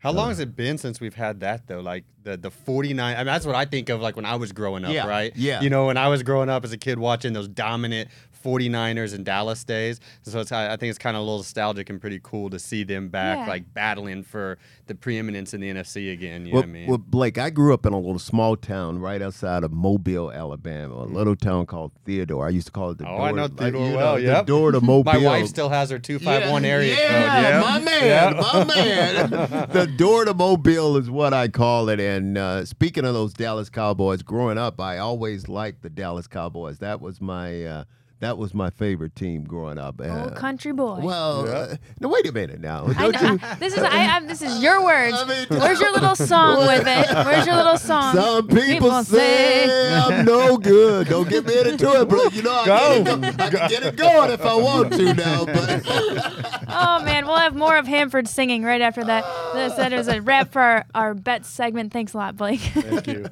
How 0.00 0.12
long 0.12 0.28
has 0.28 0.40
it 0.40 0.56
been 0.56 0.78
since 0.78 0.98
we've 1.00 1.14
had 1.14 1.40
that 1.40 1.66
though? 1.66 1.80
Like 1.80 2.04
the 2.22 2.36
the 2.36 2.50
49 2.50 3.14
I 3.14 3.18
mean 3.18 3.26
that's 3.26 3.46
what 3.46 3.54
I 3.54 3.64
think 3.66 3.88
of 3.90 4.00
like 4.00 4.16
when 4.16 4.24
I 4.24 4.34
was 4.36 4.50
growing 4.52 4.84
up, 4.84 4.92
Yeah, 4.92 5.06
right? 5.06 5.32
yeah. 5.36 5.60
You 5.60 5.70
know, 5.70 5.86
when 5.86 5.96
I 5.96 6.08
was 6.08 6.22
growing 6.22 6.48
up 6.48 6.64
as 6.64 6.72
a 6.72 6.78
kid 6.78 6.98
watching 6.98 7.32
those 7.34 7.48
dominant 7.48 8.08
49ers 8.42 9.14
and 9.14 9.24
Dallas 9.24 9.64
days. 9.64 10.00
So 10.22 10.40
it's, 10.40 10.52
I 10.52 10.72
I 10.72 10.76
think 10.76 10.90
it's 10.90 10.98
kind 10.98 11.16
of 11.16 11.20
a 11.22 11.24
little 11.24 11.38
nostalgic 11.38 11.90
and 11.90 12.00
pretty 12.00 12.20
cool 12.22 12.50
to 12.50 12.58
see 12.58 12.84
them 12.84 13.08
back 13.08 13.38
Yeah. 13.38 13.46
like 13.48 13.72
battling 13.74 14.22
for 14.22 14.58
the 14.86 14.94
preeminence 14.94 15.54
in 15.54 15.60
the 15.60 15.70
NFC 15.70 16.12
again, 16.12 16.46
you 16.46 16.52
Well, 16.52 16.62
know 16.62 16.68
what 16.68 16.70
I 16.70 16.72
mean? 16.80 16.88
well, 16.88 16.98
Blake, 16.98 17.38
I 17.38 17.50
grew 17.50 17.72
up 17.74 17.86
in 17.86 17.92
a 17.92 17.98
little 17.98 18.18
small 18.18 18.56
town 18.56 18.98
right 18.98 19.22
outside 19.22 19.62
of 19.64 19.72
Mobile, 19.72 20.32
Alabama, 20.32 20.94
a 20.96 21.04
little 21.06 21.36
town 21.36 21.66
called 21.66 21.92
Theodore. 22.04 22.46
I 22.46 22.50
used 22.50 22.66
to 22.66 22.72
call 22.72 22.90
it 22.90 22.98
the 22.98 23.04
Oh, 23.06 23.16
door. 23.18 23.20
I 23.20 23.30
know 23.32 23.48
to- 23.48 23.54
Theodore 23.54 23.88
you 23.88 23.96
well, 23.96 24.14
The 24.16 24.22
yep. 24.22 24.46
door 24.46 24.72
to 24.72 24.80
Mobile. 24.82 25.12
My 25.12 25.18
wife 25.18 25.46
still 25.46 25.68
has 25.68 25.90
her 25.90 25.98
251 25.98 26.64
area 26.64 26.94
yeah, 26.94 27.08
code. 27.08 27.42
Yeah, 27.44 27.60
my 27.60 27.78
man, 27.80 28.36
my 28.36 28.64
man. 28.64 29.30
the 29.72 29.86
door 29.86 30.24
to 30.24 30.34
Mobile 30.34 30.96
is 30.96 31.08
what 31.10 31.32
I 31.32 31.48
call 31.48 31.88
it. 31.88 32.00
And 32.00 32.36
uh, 32.36 32.64
speaking 32.64 33.04
of 33.04 33.14
those 33.14 33.32
Dallas 33.32 33.70
Cowboys, 33.70 34.22
growing 34.22 34.58
up, 34.58 34.80
I 34.80 34.98
always 34.98 35.48
liked 35.48 35.82
the 35.82 35.90
Dallas 35.90 36.26
Cowboys. 36.26 36.78
That 36.78 37.00
was 37.00 37.20
my 37.20 37.64
uh, 37.64 37.84
that 38.20 38.38
was 38.38 38.54
my 38.54 38.70
favorite 38.70 39.14
team 39.16 39.44
growing 39.44 39.78
up. 39.78 40.00
Uh, 40.00 40.24
Old 40.24 40.36
country 40.36 40.72
boy. 40.72 41.00
well, 41.02 41.48
uh, 41.48 41.76
no, 42.00 42.08
wait 42.08 42.26
a 42.28 42.32
minute 42.32 42.60
now. 42.60 42.86
I 42.86 43.10
Don't 43.10 43.22
know. 43.22 43.32
you? 43.32 43.38
this 43.58 43.72
is 43.74 43.82
I, 43.82 44.16
I, 44.16 44.20
this 44.26 44.42
is 44.42 44.62
your 44.62 44.84
words. 44.84 45.16
I 45.16 45.24
mean- 45.24 45.46
Where's 45.60 45.80
your 45.80 45.92
little 45.92 46.14
song 46.14 46.66
with 46.66 46.84
it? 46.86 47.14
Where's 47.26 47.46
your 47.46 47.56
little 47.56 47.78
song? 47.78 48.14
Some 48.14 48.48
people, 48.48 49.02
say, 49.04 49.92
I'm 49.94 50.24
no 50.24 50.56
good. 50.58 51.08
Don't 51.08 51.28
get 51.28 51.46
me 51.46 51.58
into 51.60 51.90
it, 52.00 52.08
bro. 52.08 52.24
you 52.32 52.42
know 52.42 52.52
I, 52.52 52.66
Go. 52.66 53.04
Can, 53.04 53.24
it 53.24 53.36
go- 53.36 53.44
I 53.44 53.50
can 53.50 53.68
get 53.70 53.82
it 53.84 53.96
going 53.96 54.30
if 54.30 54.42
I 54.42 54.54
want 54.54 54.92
to 54.92 55.14
now. 55.14 55.44
But 55.46 55.82
Oh 56.68 57.02
man, 57.04 57.26
we'll 57.26 57.36
have 57.36 57.56
more 57.56 57.76
of 57.76 57.86
Hanford 57.86 58.28
singing 58.28 58.62
right 58.62 58.80
after 58.80 59.02
that. 59.04 59.24
This 59.54 59.74
that 59.74 59.92
is 59.92 60.08
a 60.08 60.20
wrap 60.20 60.52
for 60.52 60.60
our, 60.60 60.84
our 60.94 61.14
bet 61.14 61.44
segment. 61.46 61.92
Thanks 61.92 62.14
a 62.14 62.18
lot, 62.18 62.36
Blake. 62.36 62.60
Thank 62.60 63.06
you. 63.06 63.26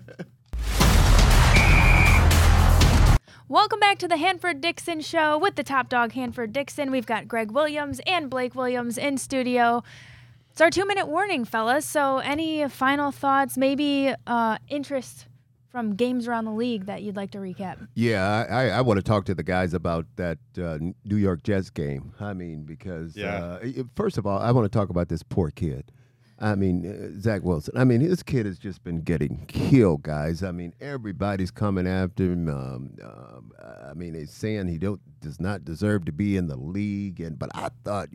Welcome 3.48 3.80
back 3.80 3.98
to 4.00 4.08
the 4.08 4.18
Hanford 4.18 4.60
Dixon 4.60 5.00
Show 5.00 5.38
with 5.38 5.54
the 5.54 5.62
top 5.62 5.88
dog 5.88 6.12
Hanford 6.12 6.52
Dixon. 6.52 6.90
We've 6.90 7.06
got 7.06 7.26
Gregg 7.26 7.50
Williams 7.50 7.98
and 8.06 8.28
Blake 8.28 8.54
Williams 8.54 8.98
in 8.98 9.16
studio. 9.16 9.82
It's 10.50 10.60
our 10.60 10.68
two 10.70 10.84
minute 10.84 11.06
warning, 11.08 11.46
fellas. 11.46 11.86
So, 11.86 12.18
any 12.18 12.68
final 12.68 13.10
thoughts, 13.10 13.56
maybe 13.56 14.12
uh, 14.26 14.58
interest 14.68 15.28
from 15.70 15.94
games 15.94 16.28
around 16.28 16.44
the 16.44 16.50
league 16.52 16.86
that 16.86 17.02
you'd 17.02 17.16
like 17.16 17.30
to 17.30 17.38
recap? 17.38 17.88
Yeah, 17.94 18.46
I, 18.50 18.64
I, 18.64 18.68
I 18.68 18.80
want 18.82 18.98
to 18.98 19.02
talk 19.02 19.24
to 19.26 19.34
the 19.34 19.42
guys 19.42 19.72
about 19.72 20.04
that 20.16 20.38
uh, 20.60 20.78
New 21.04 21.16
York 21.16 21.42
Jets 21.42 21.70
game. 21.70 22.12
I 22.20 22.32
mean, 22.34 22.64
because 22.64 23.16
Yeah. 23.16 23.58
uh, 23.62 23.82
first 23.96 24.18
of 24.18 24.26
all, 24.26 24.38
I 24.38 24.50
want 24.50 24.70
to 24.70 24.76
talk 24.78 24.90
about 24.90 25.08
this 25.08 25.22
poor 25.22 25.50
kid. 25.50 25.90
I 26.40 26.54
mean, 26.54 26.86
uh, 26.86 27.20
Zach 27.20 27.42
Wilson. 27.42 27.76
I 27.76 27.84
mean, 27.84 28.06
this 28.08 28.22
kid 28.22 28.46
has 28.46 28.58
just 28.58 28.84
been 28.84 29.00
getting 29.02 29.44
killed, 29.46 30.02
guys. 30.02 30.42
I 30.42 30.52
mean, 30.52 30.72
everybody's 30.80 31.50
coming 31.50 31.86
after 31.86 32.24
him. 32.24 32.48
Um, 32.48 32.96
um, 33.02 33.52
I 33.88 33.94
mean, 33.94 34.12
they're 34.12 34.26
saying 34.26 34.68
he 34.68 34.78
don't 34.78 35.00
does 35.20 35.40
not 35.40 35.64
deserve 35.64 36.04
to 36.04 36.12
be 36.12 36.36
in 36.36 36.46
the 36.46 36.56
league. 36.56 37.20
And 37.20 37.38
but 37.38 37.50
I 37.54 37.70
thought 37.84 38.10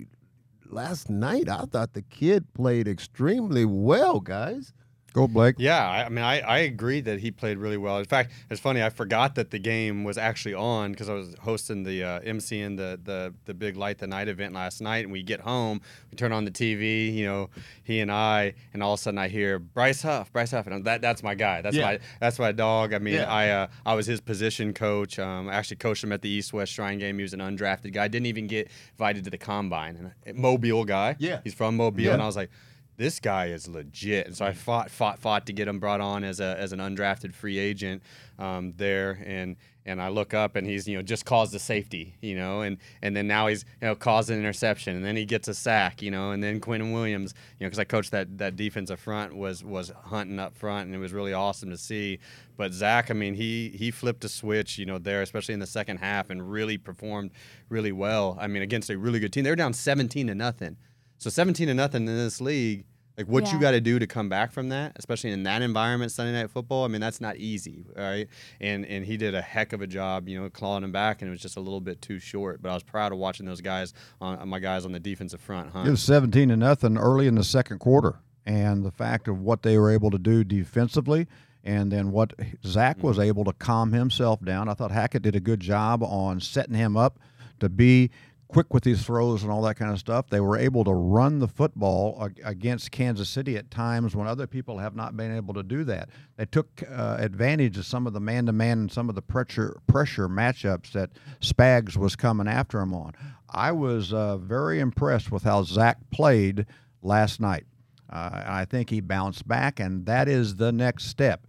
last 0.69 1.09
night, 1.09 1.49
I 1.49 1.65
thought 1.65 1.93
the 1.93 2.01
kid 2.01 2.53
played 2.53 2.87
extremely 2.87 3.65
well, 3.65 4.21
guys. 4.21 4.73
Go, 5.13 5.27
Blake. 5.27 5.55
Yeah, 5.59 5.87
I, 5.87 6.05
I 6.05 6.09
mean, 6.09 6.25
I, 6.25 6.39
I 6.41 6.57
agree 6.59 6.99
that 7.01 7.19
he 7.19 7.29
played 7.29 7.59
really 7.59 7.77
well. 7.77 7.99
In 7.99 8.05
fact, 8.05 8.31
it's 8.49 8.59
funny. 8.59 8.81
I 8.81 8.89
forgot 8.89 9.35
that 9.35 9.51
the 9.51 9.59
game 9.59 10.03
was 10.03 10.17
actually 10.17 10.55
on 10.55 10.91
because 10.91 11.07
I 11.07 11.13
was 11.13 11.35
hosting 11.39 11.83
the 11.83 12.03
uh, 12.03 12.19
MCing 12.21 12.77
the, 12.77 12.99
the 13.03 13.31
the 13.45 13.53
big 13.53 13.77
light 13.77 13.99
the 13.99 14.07
night 14.07 14.27
event 14.27 14.55
last 14.55 14.81
night. 14.81 15.03
And 15.05 15.11
we 15.11 15.21
get 15.21 15.39
home, 15.41 15.81
we 16.09 16.15
turn 16.15 16.31
on 16.31 16.45
the 16.45 16.51
TV. 16.51 17.13
You 17.13 17.25
know, 17.27 17.49
he 17.83 17.99
and 17.99 18.11
I, 18.11 18.55
and 18.73 18.81
all 18.81 18.93
of 18.93 18.99
a 18.99 19.03
sudden 19.03 19.19
I 19.19 19.27
hear 19.27 19.59
Bryce 19.59 20.01
Huff, 20.01 20.33
Bryce 20.33 20.49
Huff, 20.49 20.65
and 20.65 20.73
I'm, 20.73 20.83
that 20.83 21.01
that's 21.01 21.21
my 21.21 21.35
guy. 21.35 21.61
That's 21.61 21.75
Yeah. 21.75 21.85
my 21.85 21.99
that's 22.19 22.39
my 22.39 22.51
dog. 22.51 22.93
I 22.95 22.97
mean, 22.97 23.13
Yeah. 23.13 23.31
I 23.31 23.49
uh, 23.49 23.67
I 23.85 23.93
was 23.93 24.07
his 24.07 24.19
position 24.19 24.73
coach. 24.73 25.19
Um, 25.19 25.47
I 25.47 25.53
actually 25.53 25.77
coached 25.77 26.03
him 26.03 26.11
at 26.11 26.23
the 26.23 26.29
East 26.29 26.53
West 26.53 26.71
Shrine 26.73 26.97
game. 26.97 27.17
He 27.17 27.21
was 27.21 27.33
an 27.35 27.39
undrafted 27.39 27.93
guy. 27.93 28.07
Didn't 28.07 28.25
even 28.25 28.47
get 28.47 28.69
invited 28.93 29.23
to 29.25 29.29
the 29.29 29.37
combine. 29.37 30.11
And 30.25 30.37
a 30.37 30.39
Mobile 30.41 30.85
guy. 30.85 31.15
Yeah. 31.19 31.41
he's 31.43 31.53
from 31.53 31.77
Mobile, 31.77 32.01
Yeah. 32.01 32.13
and 32.13 32.21
I 32.21 32.25
was 32.25 32.35
like 32.35 32.49
this 32.97 33.19
guy 33.19 33.47
is 33.47 33.67
legit. 33.67 34.27
And 34.27 34.35
so 34.35 34.45
I 34.45 34.53
fought, 34.53 34.91
fought, 34.91 35.19
fought 35.19 35.45
to 35.47 35.53
get 35.53 35.67
him 35.67 35.79
brought 35.79 36.01
on 36.01 36.23
as 36.23 36.39
a 36.39 36.57
as 36.59 36.71
an 36.73 36.79
undrafted 36.79 37.33
free 37.33 37.57
agent 37.57 38.03
um, 38.37 38.73
there. 38.77 39.21
And 39.25 39.55
and 39.85 40.01
I 40.01 40.09
look 40.09 40.33
up 40.33 40.55
and 40.55 40.65
he's 40.65 40.87
you 40.87 40.95
know 40.95 41.01
just 41.01 41.25
caused 41.25 41.53
a 41.55 41.59
safety, 41.59 42.15
you 42.21 42.35
know, 42.35 42.61
and 42.61 42.77
and 43.01 43.15
then 43.15 43.27
now 43.27 43.47
he's 43.47 43.65
you 43.81 43.87
know 43.87 43.95
caused 43.95 44.29
an 44.29 44.39
interception, 44.39 44.95
and 44.95 45.05
then 45.05 45.15
he 45.15 45.25
gets 45.25 45.47
a 45.47 45.53
sack, 45.53 46.01
you 46.01 46.11
know, 46.11 46.31
and 46.31 46.41
then 46.41 46.59
Quinnen 46.59 46.93
Williams, 46.93 47.33
you 47.59 47.65
know, 47.65 47.69
because 47.69 47.79
I 47.79 47.83
coached 47.83 48.11
that 48.11 48.37
that 48.37 48.55
defensive 48.55 48.99
front 48.99 49.35
was 49.35 49.63
was 49.63 49.91
hunting 50.05 50.39
up 50.39 50.55
front, 50.55 50.85
and 50.85 50.95
it 50.95 50.99
was 50.99 51.13
really 51.13 51.33
awesome 51.33 51.69
to 51.69 51.77
see. 51.77 52.19
But 52.55 52.73
Zach, 52.73 53.11
I 53.11 53.13
mean, 53.13 53.35
he 53.35 53.69
he 53.75 53.91
flipped 53.91 54.23
a 54.23 54.29
switch, 54.29 54.77
you 54.77 54.85
know, 54.85 54.99
there, 54.99 55.21
especially 55.21 55.53
in 55.53 55.59
the 55.59 55.67
second 55.67 55.97
half, 55.97 56.29
and 56.29 56.49
really 56.49 56.77
performed 56.77 57.31
really 57.69 57.91
well. 57.91 58.37
I 58.39 58.47
mean, 58.47 58.61
against 58.61 58.89
a 58.89 58.97
really 58.97 59.19
good 59.19 59.33
team, 59.33 59.43
they 59.43 59.49
were 59.49 59.55
down 59.55 59.73
17 59.73 60.27
to 60.27 60.35
nothing. 60.35 60.77
So 61.23 61.29
17 61.29 61.69
to 61.69 61.73
nothing 61.73 62.05
in 62.05 62.17
this 62.17 62.41
league, 62.41 62.83
like 63.17 63.27
what 63.27 63.49
you 63.53 63.57
got 63.57 63.71
to 63.71 63.79
do 63.79 63.97
to 63.97 64.05
come 64.05 64.27
back 64.27 64.51
from 64.51 64.67
that, 64.69 64.91
especially 64.97 65.31
in 65.31 65.43
that 65.43 65.61
environment, 65.61 66.11
Sunday 66.11 66.33
night 66.33 66.49
football. 66.49 66.83
I 66.83 66.89
mean, 66.89 66.99
that's 66.99 67.21
not 67.21 67.37
easy, 67.37 67.85
all 67.97 68.03
right? 68.03 68.27
And 68.59 68.85
and 68.85 69.05
he 69.05 69.15
did 69.15 69.33
a 69.33 69.41
heck 69.41 69.71
of 69.71 69.81
a 69.81 69.87
job, 69.87 70.27
you 70.27 70.37
know, 70.37 70.49
clawing 70.49 70.83
him 70.83 70.91
back, 70.91 71.21
and 71.21 71.29
it 71.29 71.31
was 71.31 71.39
just 71.39 71.55
a 71.55 71.61
little 71.61 71.79
bit 71.79 72.01
too 72.01 72.19
short. 72.19 72.61
But 72.61 72.71
I 72.71 72.73
was 72.73 72.83
proud 72.83 73.13
of 73.13 73.19
watching 73.19 73.45
those 73.45 73.61
guys 73.61 73.93
on 74.19 74.49
my 74.49 74.59
guys 74.59 74.83
on 74.83 74.91
the 74.91 74.99
defensive 74.99 75.39
front, 75.39 75.71
huh? 75.71 75.83
It 75.85 75.91
was 75.91 76.03
17 76.03 76.49
to 76.49 76.57
nothing 76.57 76.97
early 76.97 77.27
in 77.27 77.35
the 77.35 77.45
second 77.45 77.79
quarter. 77.79 78.19
And 78.45 78.83
the 78.83 78.91
fact 78.91 79.29
of 79.29 79.39
what 79.39 79.63
they 79.63 79.77
were 79.77 79.91
able 79.91 80.11
to 80.11 80.17
do 80.17 80.43
defensively 80.43 81.27
and 81.63 81.89
then 81.89 82.11
what 82.11 82.33
Zach 82.65 83.01
was 83.01 83.15
mm-hmm. 83.15 83.27
able 83.27 83.45
to 83.45 83.53
calm 83.53 83.93
himself 83.93 84.43
down. 84.43 84.67
I 84.67 84.73
thought 84.73 84.91
Hackett 84.91 85.21
did 85.21 85.37
a 85.37 85.39
good 85.39 85.61
job 85.61 86.03
on 86.03 86.41
setting 86.41 86.75
him 86.75 86.97
up 86.97 87.19
to 87.61 87.69
be 87.69 88.11
quick 88.53 88.71
with 88.71 88.83
these 88.83 89.03
throws 89.03 89.41
and 89.41 89.51
all 89.51 89.63
that 89.63 89.75
kind 89.75 89.91
of 89.91 89.97
stuff. 89.97 90.29
They 90.29 90.39
were 90.39 90.57
able 90.57 90.83
to 90.83 90.93
run 90.93 91.39
the 91.39 91.47
football 91.47 92.29
against 92.45 92.91
Kansas 92.91 93.27
City 93.27 93.57
at 93.57 93.71
times 93.71 94.15
when 94.15 94.27
other 94.27 94.45
people 94.45 94.77
have 94.77 94.95
not 94.95 95.17
been 95.17 95.35
able 95.35 95.55
to 95.55 95.63
do 95.63 95.83
that. 95.85 96.09
They 96.37 96.45
took 96.45 96.83
uh, 96.87 97.17
advantage 97.19 97.79
of 97.79 97.85
some 97.87 98.05
of 98.05 98.13
the 98.13 98.19
man-to-man 98.19 98.77
and 98.77 98.91
some 98.91 99.09
of 99.09 99.15
the 99.15 99.23
pressure 99.23 99.79
pressure 99.87 100.29
matchups 100.29 100.91
that 100.91 101.09
Spags 101.41 101.97
was 101.97 102.15
coming 102.15 102.47
after 102.47 102.79
him 102.79 102.93
on. 102.93 103.13
I 103.49 103.71
was 103.71 104.13
uh, 104.13 104.37
very 104.37 104.79
impressed 104.79 105.31
with 105.31 105.43
how 105.43 105.63
Zach 105.63 105.97
played 106.11 106.67
last 107.01 107.39
night. 107.39 107.65
Uh, 108.07 108.43
I 108.45 108.65
think 108.65 108.91
he 108.91 109.01
bounced 109.01 109.47
back, 109.47 109.79
and 109.79 110.05
that 110.05 110.27
is 110.27 110.57
the 110.57 110.71
next 110.71 111.05
step. 111.05 111.47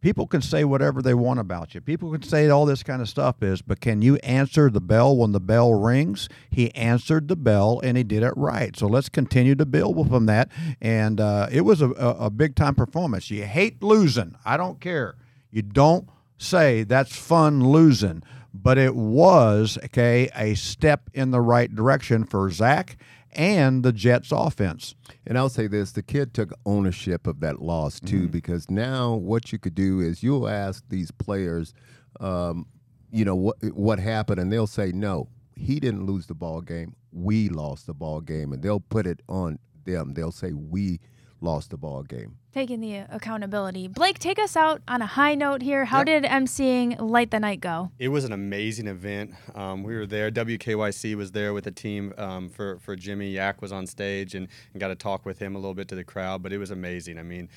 People 0.00 0.26
can 0.26 0.42
say 0.42 0.62
whatever 0.64 1.02
they 1.02 1.14
want 1.14 1.40
about 1.40 1.74
you. 1.74 1.80
People 1.80 2.12
can 2.12 2.22
say 2.22 2.48
all 2.48 2.66
this 2.66 2.82
kind 2.82 3.02
of 3.02 3.08
stuff 3.08 3.42
is, 3.42 3.62
but 3.62 3.80
can 3.80 4.02
you 4.02 4.16
answer 4.16 4.70
the 4.70 4.80
bell 4.80 5.16
when 5.16 5.32
the 5.32 5.40
bell 5.40 5.74
rings? 5.74 6.28
He 6.50 6.72
answered 6.74 7.28
the 7.28 7.36
bell 7.36 7.80
and 7.82 7.96
he 7.96 8.04
did 8.04 8.22
it 8.22 8.34
right. 8.36 8.76
So 8.76 8.86
let's 8.86 9.08
continue 9.08 9.54
to 9.56 9.66
build 9.66 10.08
from 10.08 10.26
that. 10.26 10.50
And 10.80 11.20
uh, 11.20 11.48
it 11.50 11.62
was 11.62 11.80
a, 11.80 11.90
a, 11.92 12.26
a 12.26 12.30
big 12.30 12.54
time 12.54 12.74
performance. 12.74 13.30
You 13.30 13.44
hate 13.44 13.82
losing. 13.82 14.36
I 14.44 14.56
don't 14.56 14.80
care. 14.80 15.16
You 15.50 15.62
don't 15.62 16.08
say 16.38 16.82
that's 16.82 17.16
fun 17.16 17.66
losing, 17.66 18.22
but 18.62 18.78
it 18.78 18.94
was 18.94 19.78
okay 19.84 20.30
a 20.34 20.54
step 20.54 21.08
in 21.14 21.30
the 21.30 21.40
right 21.40 21.74
direction 21.74 22.24
for 22.24 22.50
Zach 22.50 22.96
and 23.32 23.82
the 23.82 23.92
Jets 23.92 24.32
offense. 24.32 24.94
And 25.26 25.36
I'll 25.36 25.48
say 25.48 25.66
this: 25.66 25.92
the 25.92 26.02
kid 26.02 26.32
took 26.34 26.52
ownership 26.64 27.26
of 27.26 27.40
that 27.40 27.60
loss 27.60 28.00
too, 28.00 28.28
because 28.28 28.70
now 28.70 29.14
what 29.14 29.52
you 29.52 29.58
could 29.58 29.74
do 29.74 30.00
is 30.00 30.22
you'll 30.22 30.48
ask 30.48 30.82
these 30.88 31.10
players, 31.10 31.74
um, 32.20 32.66
you 33.10 33.24
know, 33.24 33.36
what 33.36 33.56
what 33.74 33.98
happened, 33.98 34.40
and 34.40 34.52
they'll 34.52 34.66
say, 34.66 34.90
"No, 34.92 35.28
he 35.54 35.78
didn't 35.80 36.06
lose 36.06 36.26
the 36.26 36.34
ball 36.34 36.60
game. 36.62 36.94
We 37.12 37.48
lost 37.48 37.86
the 37.86 37.94
ball 37.94 38.20
game," 38.20 38.52
and 38.52 38.62
they'll 38.62 38.80
put 38.80 39.06
it 39.06 39.20
on 39.28 39.58
them. 39.84 40.14
They'll 40.14 40.32
say, 40.32 40.52
"We 40.52 41.00
lost 41.40 41.70
the 41.70 41.76
ball 41.76 42.02
game." 42.02 42.36
Taking 42.56 42.80
the 42.80 43.04
accountability. 43.10 43.86
Blake, 43.86 44.18
take 44.18 44.38
us 44.38 44.56
out 44.56 44.80
on 44.88 45.02
a 45.02 45.06
high 45.06 45.34
note 45.34 45.60
here. 45.60 45.84
How 45.84 46.02
did 46.02 46.24
emceeing 46.24 46.98
Light 46.98 47.30
the 47.30 47.38
Night 47.38 47.60
go? 47.60 47.90
It 47.98 48.08
was 48.08 48.24
an 48.24 48.32
amazing 48.32 48.86
event. 48.86 49.34
Um, 49.54 49.82
we 49.82 49.94
were 49.94 50.06
there. 50.06 50.30
WKYC 50.30 51.16
was 51.16 51.32
there 51.32 51.52
with 51.52 51.64
the 51.64 51.70
team 51.70 52.14
um, 52.16 52.48
for 52.48 52.78
for 52.78 52.96
Jimmy. 52.96 53.28
Yak 53.28 53.60
was 53.60 53.72
on 53.72 53.86
stage 53.86 54.34
and, 54.34 54.48
and 54.72 54.80
got 54.80 54.88
to 54.88 54.94
talk 54.94 55.26
with 55.26 55.38
him 55.38 55.54
a 55.54 55.58
little 55.58 55.74
bit 55.74 55.86
to 55.88 55.94
the 55.94 56.02
crowd. 56.02 56.42
But 56.42 56.50
it 56.50 56.56
was 56.56 56.70
amazing. 56.70 57.18
I 57.18 57.24
mean, 57.24 57.50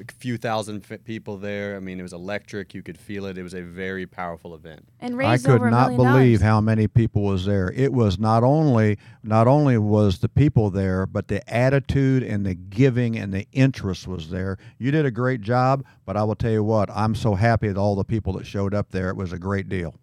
a 0.00 0.12
few 0.12 0.36
thousand 0.36 0.84
f- 0.90 1.04
people 1.04 1.36
there. 1.36 1.76
I 1.76 1.80
mean, 1.80 1.98
it 2.00 2.02
was 2.02 2.12
electric. 2.12 2.74
You 2.74 2.82
could 2.82 2.98
feel 2.98 3.26
it. 3.26 3.36
It 3.38 3.42
was 3.42 3.54
a 3.54 3.62
very 3.62 4.06
powerful 4.06 4.54
event. 4.54 4.88
And 5.00 5.16
raised 5.16 5.28
I 5.28 5.30
raised 5.32 5.44
could 5.46 5.54
over 5.56 5.68
a 5.68 5.70
not 5.70 5.90
million 5.92 6.12
believe 6.12 6.38
dollars. 6.40 6.50
how 6.50 6.60
many 6.60 6.88
people 6.88 7.22
was 7.22 7.44
there. 7.44 7.72
It 7.72 7.92
was 7.92 8.18
not 8.18 8.42
only 8.42 8.98
not 9.22 9.46
only 9.46 9.78
was 9.78 10.18
the 10.18 10.28
people 10.28 10.70
there, 10.70 11.06
but 11.06 11.28
the 11.28 11.48
attitude 11.52 12.22
and 12.22 12.44
the 12.44 12.54
giving 12.54 13.16
and 13.16 13.32
the 13.32 13.46
interest 13.52 14.06
was 14.08 14.30
there. 14.30 14.58
You 14.78 14.90
did 14.90 15.06
a 15.06 15.10
great 15.10 15.40
job, 15.42 15.84
but 16.06 16.16
I 16.16 16.24
will 16.24 16.34
tell 16.36 16.50
you 16.52 16.64
what, 16.64 16.90
I'm 16.90 17.14
so 17.14 17.34
happy 17.34 17.68
with 17.68 17.78
all 17.78 17.94
the 17.96 18.04
people 18.04 18.32
that 18.34 18.46
showed 18.46 18.74
up 18.74 18.90
there. 18.90 19.08
It 19.10 19.16
was 19.16 19.32
a 19.32 19.38
great 19.38 19.68
deal. 19.68 19.94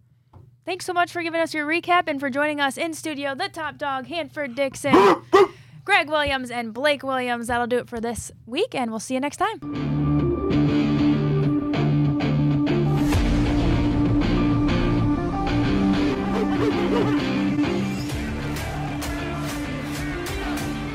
Thanks 0.66 0.84
so 0.86 0.92
much 0.92 1.14
for 1.14 1.24
giving 1.24 1.40
us 1.40 1.54
your 1.54 1.66
recap 1.66 2.04
and 2.08 2.20
for 2.20 2.30
joining 2.30 2.60
us 2.60 2.78
in 2.78 2.94
studio, 2.94 3.34
the 3.34 3.48
top 3.48 3.78
dog, 3.78 4.08
Hanford 4.08 4.54
Dixon, 4.54 4.94
Gregg 5.88 6.10
Williams, 6.10 6.52
and 6.52 6.74
Blake 6.74 7.02
Williams. 7.02 7.48
That'll 7.48 7.66
do 7.66 7.78
it 7.78 7.88
for 7.88 8.02
this 8.02 8.30
week, 8.46 8.76
and 8.76 8.92
we'll 8.92 9.00
see 9.00 9.14
you 9.14 9.22
next 9.22 9.38
time. 9.38 9.97